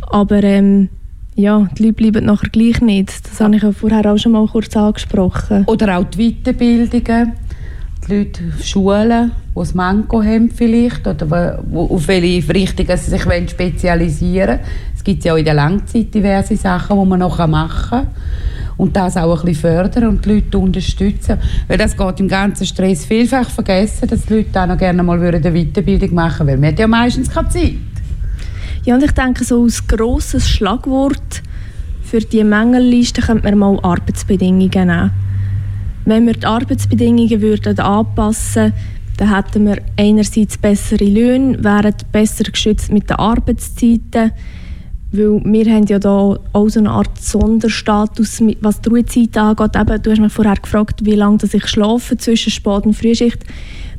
aber 0.00 0.42
ähm, 0.42 0.88
ja, 1.34 1.68
die 1.76 1.82
Leute 1.82 1.92
bleiben 1.92 2.24
nachher 2.24 2.48
gleich 2.48 2.80
nicht. 2.80 3.30
Das 3.30 3.38
habe 3.42 3.56
ich 3.56 3.62
ja 3.62 3.72
vorher 3.72 4.10
auch 4.10 4.16
schon 4.16 4.32
mal 4.32 4.46
kurz 4.46 4.74
angesprochen. 4.74 5.66
Oder 5.66 5.98
auch 5.98 6.04
die 6.04 6.32
Weiterbildungen 6.32 7.34
Leute 8.10 8.42
Schulen, 8.62 9.32
die 9.54 9.60
ein 9.60 9.68
Manko 9.74 10.22
haben 10.22 10.50
vielleicht, 10.50 11.06
oder 11.06 11.60
wo, 11.70 11.86
auf 11.94 12.08
welche 12.08 12.52
Richtungen 12.52 12.96
sie 12.96 13.10
sich 13.10 13.22
spezialisieren 13.22 14.58
wollen. 14.58 14.60
Es 14.96 15.04
gibt 15.04 15.24
ja 15.24 15.32
auch 15.32 15.38
in 15.38 15.44
der 15.44 15.54
Langzeit 15.54 16.12
diverse 16.12 16.56
Sachen, 16.56 16.98
die 17.00 17.06
man 17.06 17.20
noch 17.20 17.38
machen 17.46 17.90
kann. 17.90 18.06
und 18.76 18.96
das 18.96 19.16
auch 19.16 19.40
ein 19.40 19.44
bisschen 19.44 19.60
fördern 19.60 20.08
und 20.08 20.24
die 20.24 20.34
Leute 20.34 20.58
unterstützen. 20.58 21.36
Weil 21.68 21.78
das 21.78 21.96
geht 21.96 22.20
im 22.20 22.28
ganzen 22.28 22.66
Stress 22.66 23.04
vielfach 23.04 23.48
vergessen, 23.50 24.08
dass 24.08 24.24
die 24.24 24.34
Leute 24.34 24.60
auch 24.60 24.66
noch 24.66 24.78
gerne 24.78 25.02
mal 25.02 25.22
eine 25.22 25.40
Weiterbildung 25.40 26.14
machen 26.14 26.46
würden, 26.46 26.62
weil 26.62 26.72
hat 26.72 26.78
ja 26.78 26.86
meistens 26.86 27.30
keine 27.30 27.48
Zeit. 27.50 27.74
Ja, 28.84 28.94
und 28.94 29.04
ich 29.04 29.12
denke, 29.12 29.44
so 29.44 29.62
als 29.64 29.86
grosses 29.86 30.48
Schlagwort 30.48 31.42
für 32.02 32.20
die 32.20 32.42
Mängelliste 32.42 33.20
könnte 33.20 33.44
man 33.44 33.58
mal 33.58 33.78
Arbeitsbedingungen 33.82 34.70
nehmen. 34.70 35.10
Wenn 36.10 36.26
wir 36.26 36.34
die 36.34 36.44
Arbeitsbedingungen 36.46 37.40
würden 37.40 37.78
anpassen 37.78 38.72
dann 39.16 39.36
hätten 39.36 39.66
wir 39.66 39.76
einerseits 39.96 40.56
bessere 40.56 41.04
Löhne, 41.04 41.62
wären 41.62 41.94
besser 42.10 42.44
geschützt 42.44 42.90
mit 42.90 43.10
den 43.10 43.18
Arbeitszeiten, 43.18 44.32
weil 45.12 45.42
wir 45.44 45.72
haben 45.72 45.86
ja 45.86 45.98
da 45.98 46.36
auch 46.52 46.68
so 46.68 46.80
eine 46.80 46.90
Art 46.90 47.20
Sonderstatus, 47.20 48.42
was 48.60 48.80
die 48.80 48.88
Ruhezeit 48.88 49.36
angeht. 49.36 49.76
Eben, 49.76 50.02
du 50.02 50.10
hast 50.10 50.20
mich 50.20 50.32
vorher 50.32 50.56
gefragt, 50.56 51.04
wie 51.04 51.14
lange 51.14 51.38
ich 51.52 51.68
schlafe 51.68 52.16
zwischen 52.16 52.50
Spät- 52.50 52.86
und 52.86 52.94
Frühschicht. 52.94 53.44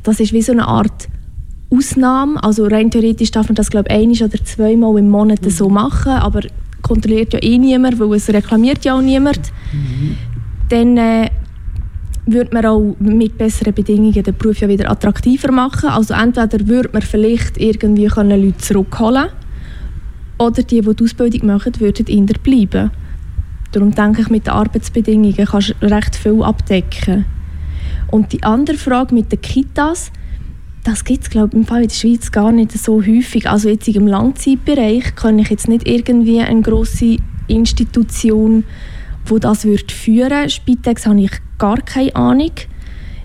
Das 0.01 0.19
ist 0.19 0.33
wie 0.33 0.41
so 0.41 0.51
eine 0.53 0.67
Art 0.67 1.07
Ausnahme. 1.69 2.43
Also 2.43 2.65
rein 2.65 2.89
theoretisch 2.91 3.31
darf 3.31 3.47
man 3.47 3.55
das 3.55 3.69
glaube 3.69 3.89
ich 3.89 3.95
ein 3.95 4.09
oder 4.09 4.43
zweimal 4.43 4.97
im 4.97 5.09
Monat 5.09 5.43
mhm. 5.43 5.49
so 5.49 5.69
machen, 5.69 6.13
aber 6.13 6.41
kontrolliert 6.81 7.33
ja 7.33 7.43
eh 7.43 7.57
niemand, 7.57 7.99
weil 7.99 8.13
es 8.15 8.27
reklamiert 8.27 8.83
ja 8.83 8.97
auch 8.97 9.01
niemand. 9.01 9.39
Mhm. 9.71 10.17
Dann 10.67 10.97
äh, 10.97 11.29
würde 12.25 12.53
man 12.53 12.65
auch 12.65 12.95
mit 12.99 13.37
besseren 13.37 13.73
Bedingungen 13.73 14.23
den 14.23 14.35
Beruf 14.35 14.59
ja 14.59 14.67
wieder 14.67 14.89
attraktiver 14.89 15.51
machen. 15.51 15.89
Also 15.89 16.13
entweder 16.13 16.67
würde 16.67 16.89
man 16.93 17.01
vielleicht 17.01 17.57
irgendwie 17.57 18.07
können 18.07 18.41
Leute 18.41 18.57
zurückholen 18.57 19.27
oder 20.37 20.63
die, 20.63 20.81
die 20.81 20.95
die 20.95 21.03
Ausbildung 21.03 21.47
machen, 21.47 21.79
würden 21.79 22.07
in 22.07 22.27
der 22.27 22.35
bleiben. 22.35 22.91
Darum 23.71 23.91
denke 23.91 24.21
ich, 24.21 24.29
mit 24.29 24.47
den 24.47 24.53
Arbeitsbedingungen 24.53 25.45
kannst 25.45 25.75
du 25.79 25.87
recht 25.87 26.15
viel 26.15 26.43
abdecken. 26.43 27.25
Und 28.09 28.33
die 28.33 28.43
andere 28.43 28.77
Frage 28.77 29.15
mit 29.15 29.31
den 29.31 29.41
Kitas, 29.41 30.11
das 30.83 31.05
gibt 31.05 31.23
es 31.23 31.29
glaube 31.29 31.55
im 31.55 31.65
Fall 31.65 31.83
in 31.83 31.87
der 31.87 31.95
Schweiz 31.95 32.31
gar 32.31 32.51
nicht 32.51 32.71
so 32.71 33.01
häufig. 33.01 33.49
Also 33.49 33.69
jetzt 33.69 33.87
im 33.87 34.07
Langzeitbereich 34.07 35.15
kann 35.15 35.39
ich 35.39 35.49
jetzt 35.49 35.67
nicht 35.67 35.87
irgendwie 35.87 36.41
eine 36.41 36.61
grosse 36.61 37.17
Institution, 37.47 38.63
wo 39.25 39.37
das 39.37 39.63
wird 39.63 39.91
führen. 39.91 40.49
Spitex 40.49 41.05
habe 41.05 41.21
ich 41.21 41.31
gar 41.61 41.77
keine 41.77 42.15
Ahnung. 42.15 42.51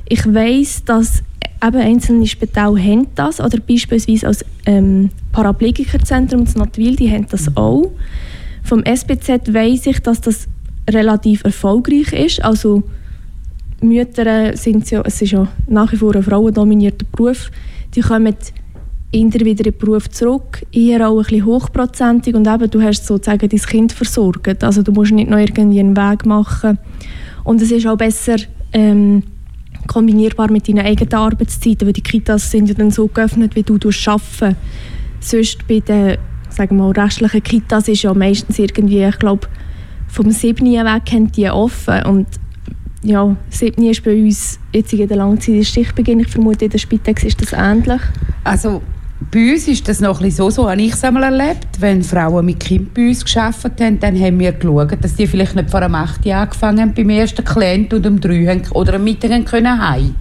Ich 0.09 0.27
weiß, 0.27 0.85
dass 0.85 1.23
eben 1.67 1.81
einzelne 1.81 2.27
Spitäler 2.27 2.79
haben 2.79 3.07
das 3.15 3.41
oder 3.41 3.59
beispielsweise 3.59 4.27
als 4.27 4.45
ähm, 4.67 5.09
Paraplegikerzentrum 5.33 6.45
in 6.45 6.53
Natwil, 6.61 6.97
die 6.97 7.11
haben 7.11 7.27
das 7.31 7.49
mhm. 7.49 7.57
auch. 7.57 7.91
Vom 8.63 8.85
SBZ 8.85 9.55
weiß 9.55 9.87
ich, 9.87 10.01
dass 10.01 10.21
das 10.21 10.49
relativ 10.89 11.45
erfolgreich 11.45 12.13
ist. 12.13 12.45
Also 12.45 12.83
Mütter 13.81 14.55
sind 14.55 14.91
ja, 14.91 15.01
es 15.07 15.23
ist 15.23 15.31
ja 15.31 15.49
nach 15.67 15.91
wie 15.93 15.97
vor 15.97 16.15
ein 16.15 16.23
frauendominierter 16.23 17.07
Beruf, 17.11 17.51
die 17.95 18.03
kommen 18.03 18.35
eher 19.13 19.33
wieder 19.33 19.67
in 19.67 19.73
den 19.73 19.79
Beruf 19.79 20.11
zurück, 20.11 20.65
eher 20.73 21.09
auch 21.09 21.19
ein 21.19 21.23
bisschen 21.25 21.47
hochprozentig 21.47 22.35
und 22.35 22.47
eben, 22.47 22.71
du 22.71 22.83
hast 22.83 23.07
sozusagen 23.07 23.49
dein 23.49 23.61
Kind 23.61 23.93
versorgt, 23.93 24.65
also 24.65 24.83
du 24.83 24.93
musst 24.93 25.13
nicht 25.13 25.31
noch 25.31 25.39
irgendwie 25.39 25.81
einen 25.81 25.97
Weg 25.97 26.27
machen 26.27 26.79
und 27.45 27.63
es 27.63 27.71
ist 27.71 27.87
auch 27.87 27.97
besser 27.97 28.37
ähm, 28.73 29.23
kombinierbar 29.87 30.51
mit 30.51 30.69
deinen 30.69 30.85
eigenen 30.85 31.15
Arbeitszeiten, 31.15 31.87
weil 31.87 31.93
die 31.93 32.03
Kitas 32.03 32.51
sind 32.51 32.69
ja 32.69 32.75
dann 32.75 32.91
so 32.91 33.07
geöffnet, 33.07 33.55
wie 33.55 33.63
du 33.63 33.75
arbeiten 33.75 34.57
Sonst 35.21 35.67
bei 35.67 35.81
den 35.81 36.19
sagen 36.57 36.77
wir 36.77 36.85
mal, 36.85 36.93
restlichen 36.93 37.43
Kitas 37.43 37.89
ist 37.89 38.03
ja 38.03 38.15
meistens 38.15 38.59
irgendwie, 38.59 39.05
ich 39.05 39.19
glaube, 39.19 39.47
vom 40.09 40.31
7. 40.31 40.65
weg 40.65 41.13
haben 41.13 41.31
die 41.33 41.49
offen 41.51 42.03
und 42.05 42.27
ja, 43.03 43.37
7. 43.51 43.85
ist 43.85 44.03
bei 44.03 44.17
uns 44.17 44.59
jetzt 44.73 44.93
in 44.93 45.07
der 45.07 45.17
Langzeit 45.17 45.65
Stichbeginn. 45.65 46.21
Ich 46.21 46.29
vermute, 46.29 46.65
in 46.65 46.71
der 46.71 46.79
Spitex 46.79 47.25
ist 47.25 47.41
das 47.41 47.53
ähnlich. 47.53 48.01
Also 48.43 48.83
bei 49.19 49.53
uns 49.53 49.67
ist 49.67 49.89
das 49.89 50.01
noch 50.01 50.21
ein 50.21 50.31
so, 50.31 50.51
so 50.51 50.69
habe 50.71 50.81
ich 50.83 50.93
es 50.93 51.03
einmal 51.03 51.25
erlebt. 51.25 51.81
Wenn 51.81 52.03
Frauen 52.03 52.45
mit 52.45 52.61
Kind 52.61 52.93
bei 52.93 53.09
uns 53.09 53.25
gearbeitet 53.25 53.81
haben, 53.81 53.99
dann 53.99 54.21
haben 54.21 54.39
wir 54.39 54.53
geschaut, 54.53 55.03
dass 55.03 55.15
die 55.15 55.27
vielleicht 55.27 55.57
nicht 55.57 55.71
vor 55.71 55.81
einem 55.81 55.95
8 55.95 56.27
Jahr 56.27 56.43
angefangen 56.43 56.81
haben 56.81 56.95
beim 56.95 57.09
ersten 57.09 57.45
Klient 57.45 57.95
und 57.95 58.07
um 58.07 58.21
3 58.21 58.47
haben, 58.47 58.63
oder 58.73 58.95
am 58.95 59.05
Mittag 59.05 59.31
haben 59.31 59.47
können 59.47 59.81
heim. 59.81 60.15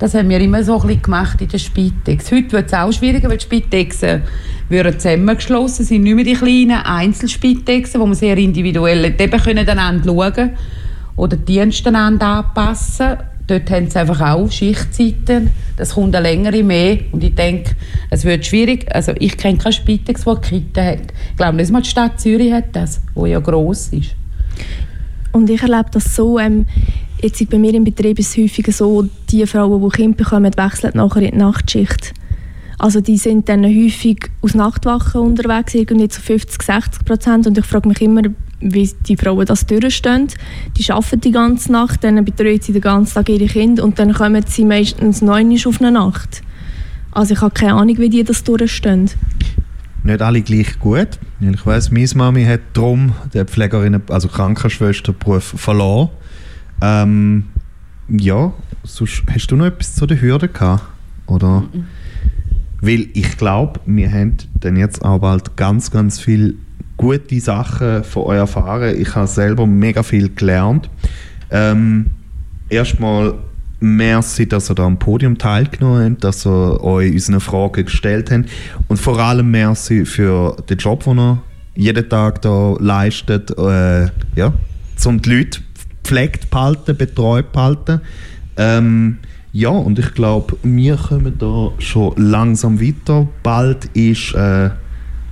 Das 0.00 0.14
haben 0.14 0.28
wir 0.30 0.40
immer 0.40 0.64
so 0.64 0.80
ein 0.80 1.00
gemacht 1.00 1.40
in 1.40 1.48
der 1.48 1.58
Spitex. 1.58 2.32
Heute 2.32 2.50
wird 2.50 2.66
es 2.66 2.74
auch 2.74 2.90
schwieriger, 2.90 3.30
weil 3.30 3.36
die 3.36 3.44
Spitexen 3.44 4.22
würden 4.68 4.98
zusammengeschlossen 4.98 5.84
sind, 5.84 6.02
nicht 6.02 6.16
mehr 6.16 6.24
die 6.24 6.34
kleinen 6.34 6.84
Einzelspitexen, 6.84 8.00
wo 8.00 8.06
man 8.06 8.16
sehr 8.16 8.36
individuell 8.36 9.04
eben 9.04 9.40
können 9.40 10.02
schauen 10.04 10.50
oder 11.14 11.36
die 11.36 11.44
Dienste 11.44 11.94
anpassen 11.94 13.18
Dort 13.46 13.70
haben 13.70 13.90
sie 13.90 13.98
einfach 13.98 14.20
auch 14.20 14.50
Schichtzeiten. 14.50 15.50
Das 15.76 15.94
kommt 15.94 16.14
eine 16.14 16.28
längere 16.28 16.62
mehr. 16.62 16.98
Und 17.10 17.24
ich 17.24 17.34
denke, 17.34 17.72
es 18.10 18.24
wird 18.24 18.46
schwierig. 18.46 18.86
Also 18.94 19.12
ich 19.18 19.36
kenne 19.36 19.58
keine 19.58 19.72
Spitex, 19.72 20.24
die 20.24 20.48
Kita 20.48 20.82
hat. 20.82 21.12
Ich 21.30 21.36
glaube 21.36 21.56
nicht 21.56 21.72
mal 21.72 21.82
die 21.82 21.88
Stadt 21.88 22.20
Zürich 22.20 22.52
hat 22.52 22.66
das, 22.72 23.00
wo 23.14 23.26
ja 23.26 23.40
gross 23.40 23.88
ist. 23.88 24.14
Und 25.32 25.50
ich 25.50 25.62
erlebe 25.62 25.90
das 25.90 26.14
so, 26.14 26.38
ähm, 26.38 26.66
jetzt 27.22 27.48
bei 27.50 27.58
mir 27.58 27.74
im 27.74 27.84
Betrieb 27.84 28.18
ist 28.18 28.36
es 28.36 28.42
häufig 28.42 28.74
so, 28.74 29.08
die 29.30 29.46
Frauen, 29.46 29.82
die 29.82 29.96
Kinder 29.96 30.16
bekommen, 30.16 30.52
wechseln 30.56 30.92
nachher 30.94 31.22
in 31.22 31.30
die 31.32 31.36
Nachtschicht. 31.38 32.12
Also 32.78 33.00
die 33.00 33.16
sind 33.16 33.48
dann 33.48 33.64
häufig 33.64 34.30
aus 34.40 34.54
Nachtwachen 34.54 35.20
unterwegs, 35.20 35.74
irgendwie 35.74 36.08
zu 36.08 36.20
50, 36.20 36.62
60 36.62 37.04
Prozent. 37.04 37.46
Und 37.46 37.56
ich 37.56 37.64
frage 37.64 37.88
mich 37.88 38.00
immer, 38.02 38.22
wie 38.62 38.90
die 39.06 39.16
Frauen 39.16 39.46
das 39.46 39.66
durchstehen. 39.66 40.28
Die 40.76 40.90
arbeiten 40.90 41.20
die 41.20 41.32
ganze 41.32 41.72
Nacht, 41.72 42.04
dann 42.04 42.24
betreuen 42.24 42.60
sie 42.60 42.72
den 42.72 42.82
ganzen 42.82 43.14
Tag 43.14 43.28
ihre 43.28 43.46
Kinder 43.46 43.84
und 43.84 43.98
dann 43.98 44.12
kommen 44.12 44.44
sie 44.46 44.64
meistens 44.64 45.22
neun 45.22 45.56
auf 45.66 45.80
eine 45.80 45.92
Nacht. 45.92 46.42
Also 47.10 47.34
ich 47.34 47.40
habe 47.40 47.52
keine 47.52 47.74
Ahnung, 47.74 47.98
wie 47.98 48.08
die 48.08 48.24
das 48.24 48.42
durchstehen. 48.42 49.10
Nicht 50.04 50.22
alle 50.22 50.42
gleich 50.42 50.78
gut. 50.78 51.18
Ich 51.40 51.66
weiß, 51.66 51.90
meine 51.90 52.08
Mami 52.14 52.44
hat 52.44 52.60
darum 52.72 53.12
den 53.32 53.46
Pflegerinnen, 53.46 54.02
also 54.08 54.28
Krankenschwesterberuf 54.28 55.44
verloren. 55.56 56.08
Ähm, 56.80 57.44
ja, 58.08 58.52
sonst, 58.82 59.22
hast 59.30 59.46
du 59.48 59.56
noch 59.56 59.66
etwas 59.66 59.94
zu 59.94 60.06
den 60.06 60.20
Hürden 60.20 60.52
gehabt? 60.52 60.82
Oder? 61.26 61.64
Weil 62.80 63.08
ich 63.14 63.36
glaube, 63.36 63.80
wir 63.86 64.10
haben 64.10 64.36
dann 64.54 64.76
jetzt 64.76 65.04
auch 65.04 65.20
bald 65.20 65.56
ganz, 65.56 65.90
ganz 65.90 66.18
viel 66.18 66.56
gute 66.96 67.40
Sachen 67.40 68.04
von 68.04 68.24
euch 68.24 68.38
erfahren. 68.38 68.94
Ich 68.98 69.14
habe 69.14 69.26
selber 69.26 69.66
mega 69.66 70.02
viel 70.02 70.28
gelernt. 70.28 70.88
Ähm, 71.50 72.06
erstmal 72.68 73.34
merci, 73.80 74.46
dass 74.48 74.70
ihr 74.70 74.74
da 74.74 74.84
am 74.84 74.98
Podium 74.98 75.36
teilgenommen 75.38 76.12
habt, 76.12 76.24
dass 76.24 76.46
ihr 76.46 76.82
euch 76.82 77.12
unsere 77.12 77.40
Fragen 77.40 77.84
gestellt 77.84 78.30
habt 78.30 78.48
und 78.88 78.96
vor 78.98 79.18
allem 79.18 79.50
merci 79.50 80.04
für 80.04 80.56
den 80.68 80.78
Job, 80.78 81.04
den 81.04 81.18
ihr 81.18 81.42
jeden 81.74 82.08
Tag 82.08 82.42
da 82.42 82.74
leistet, 82.78 83.50
äh, 83.58 84.06
ja, 84.36 84.52
um 85.04 85.20
die 85.20 85.36
Leute 85.36 85.60
pflegt 86.04 86.50
behalten, 86.50 86.96
betreut 86.96 87.52
behalten. 87.52 88.00
Ähm, 88.56 89.18
ja, 89.52 89.70
und 89.70 89.98
ich 89.98 90.14
glaube, 90.14 90.56
wir 90.62 90.96
kommen 90.96 91.34
da 91.38 91.70
schon 91.78 92.14
langsam 92.16 92.80
weiter. 92.80 93.28
Bald 93.42 93.86
ist 93.94 94.34
äh, 94.34 94.70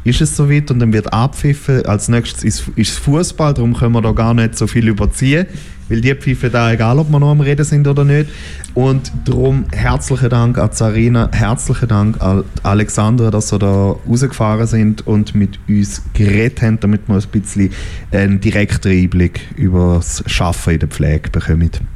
ist 0.05 0.21
es 0.21 0.37
soweit 0.37 0.71
und 0.71 0.81
dann 0.81 0.93
wird 0.93 1.13
abpfiffen. 1.13 1.85
Als 1.87 2.09
nächstes 2.09 2.45
ist, 2.45 2.65
ist 2.77 2.99
Fußball, 2.99 3.55
darum 3.55 3.75
können 3.75 3.93
wir 3.93 4.03
da 4.03 4.13
gar 4.13 4.35
nicht 4.35 4.57
so 4.57 4.67
viel 4.67 4.89
überziehen, 4.89 5.47
weil 5.89 6.01
die 6.01 6.15
pfeifen 6.15 6.51
da, 6.53 6.73
egal 6.73 6.99
ob 6.99 7.11
wir 7.11 7.21
noch 7.21 7.31
am 7.31 7.41
Reden 7.41 7.65
sind 7.65 7.87
oder 7.87 8.05
nicht. 8.05 8.31
Und 8.75 9.13
darum 9.25 9.65
herzlichen 9.73 10.31
Dank 10.31 10.57
an 10.57 10.73
Zarina, 10.73 11.29
herzlichen 11.33 11.89
Dank 11.89 12.21
an 12.23 12.45
Alexandra, 12.63 13.31
dass 13.31 13.53
ihr 13.53 13.59
da 13.59 13.97
rausgefahren 14.09 14.67
sind 14.67 15.07
und 15.07 15.35
mit 15.35 15.59
uns 15.69 16.03
geredet 16.15 16.63
haben, 16.63 16.81
damit 16.81 17.09
wir 17.09 17.17
ein 17.17 17.23
bisschen 17.33 17.71
einen 18.13 18.41
direkten 18.41 18.93
Einblick 18.93 19.41
über 19.57 19.97
das 19.97 20.25
Arbeiten 20.41 20.71
in 20.71 20.79
der 20.79 20.89
Pflege 20.89 21.31
bekommen. 21.31 21.91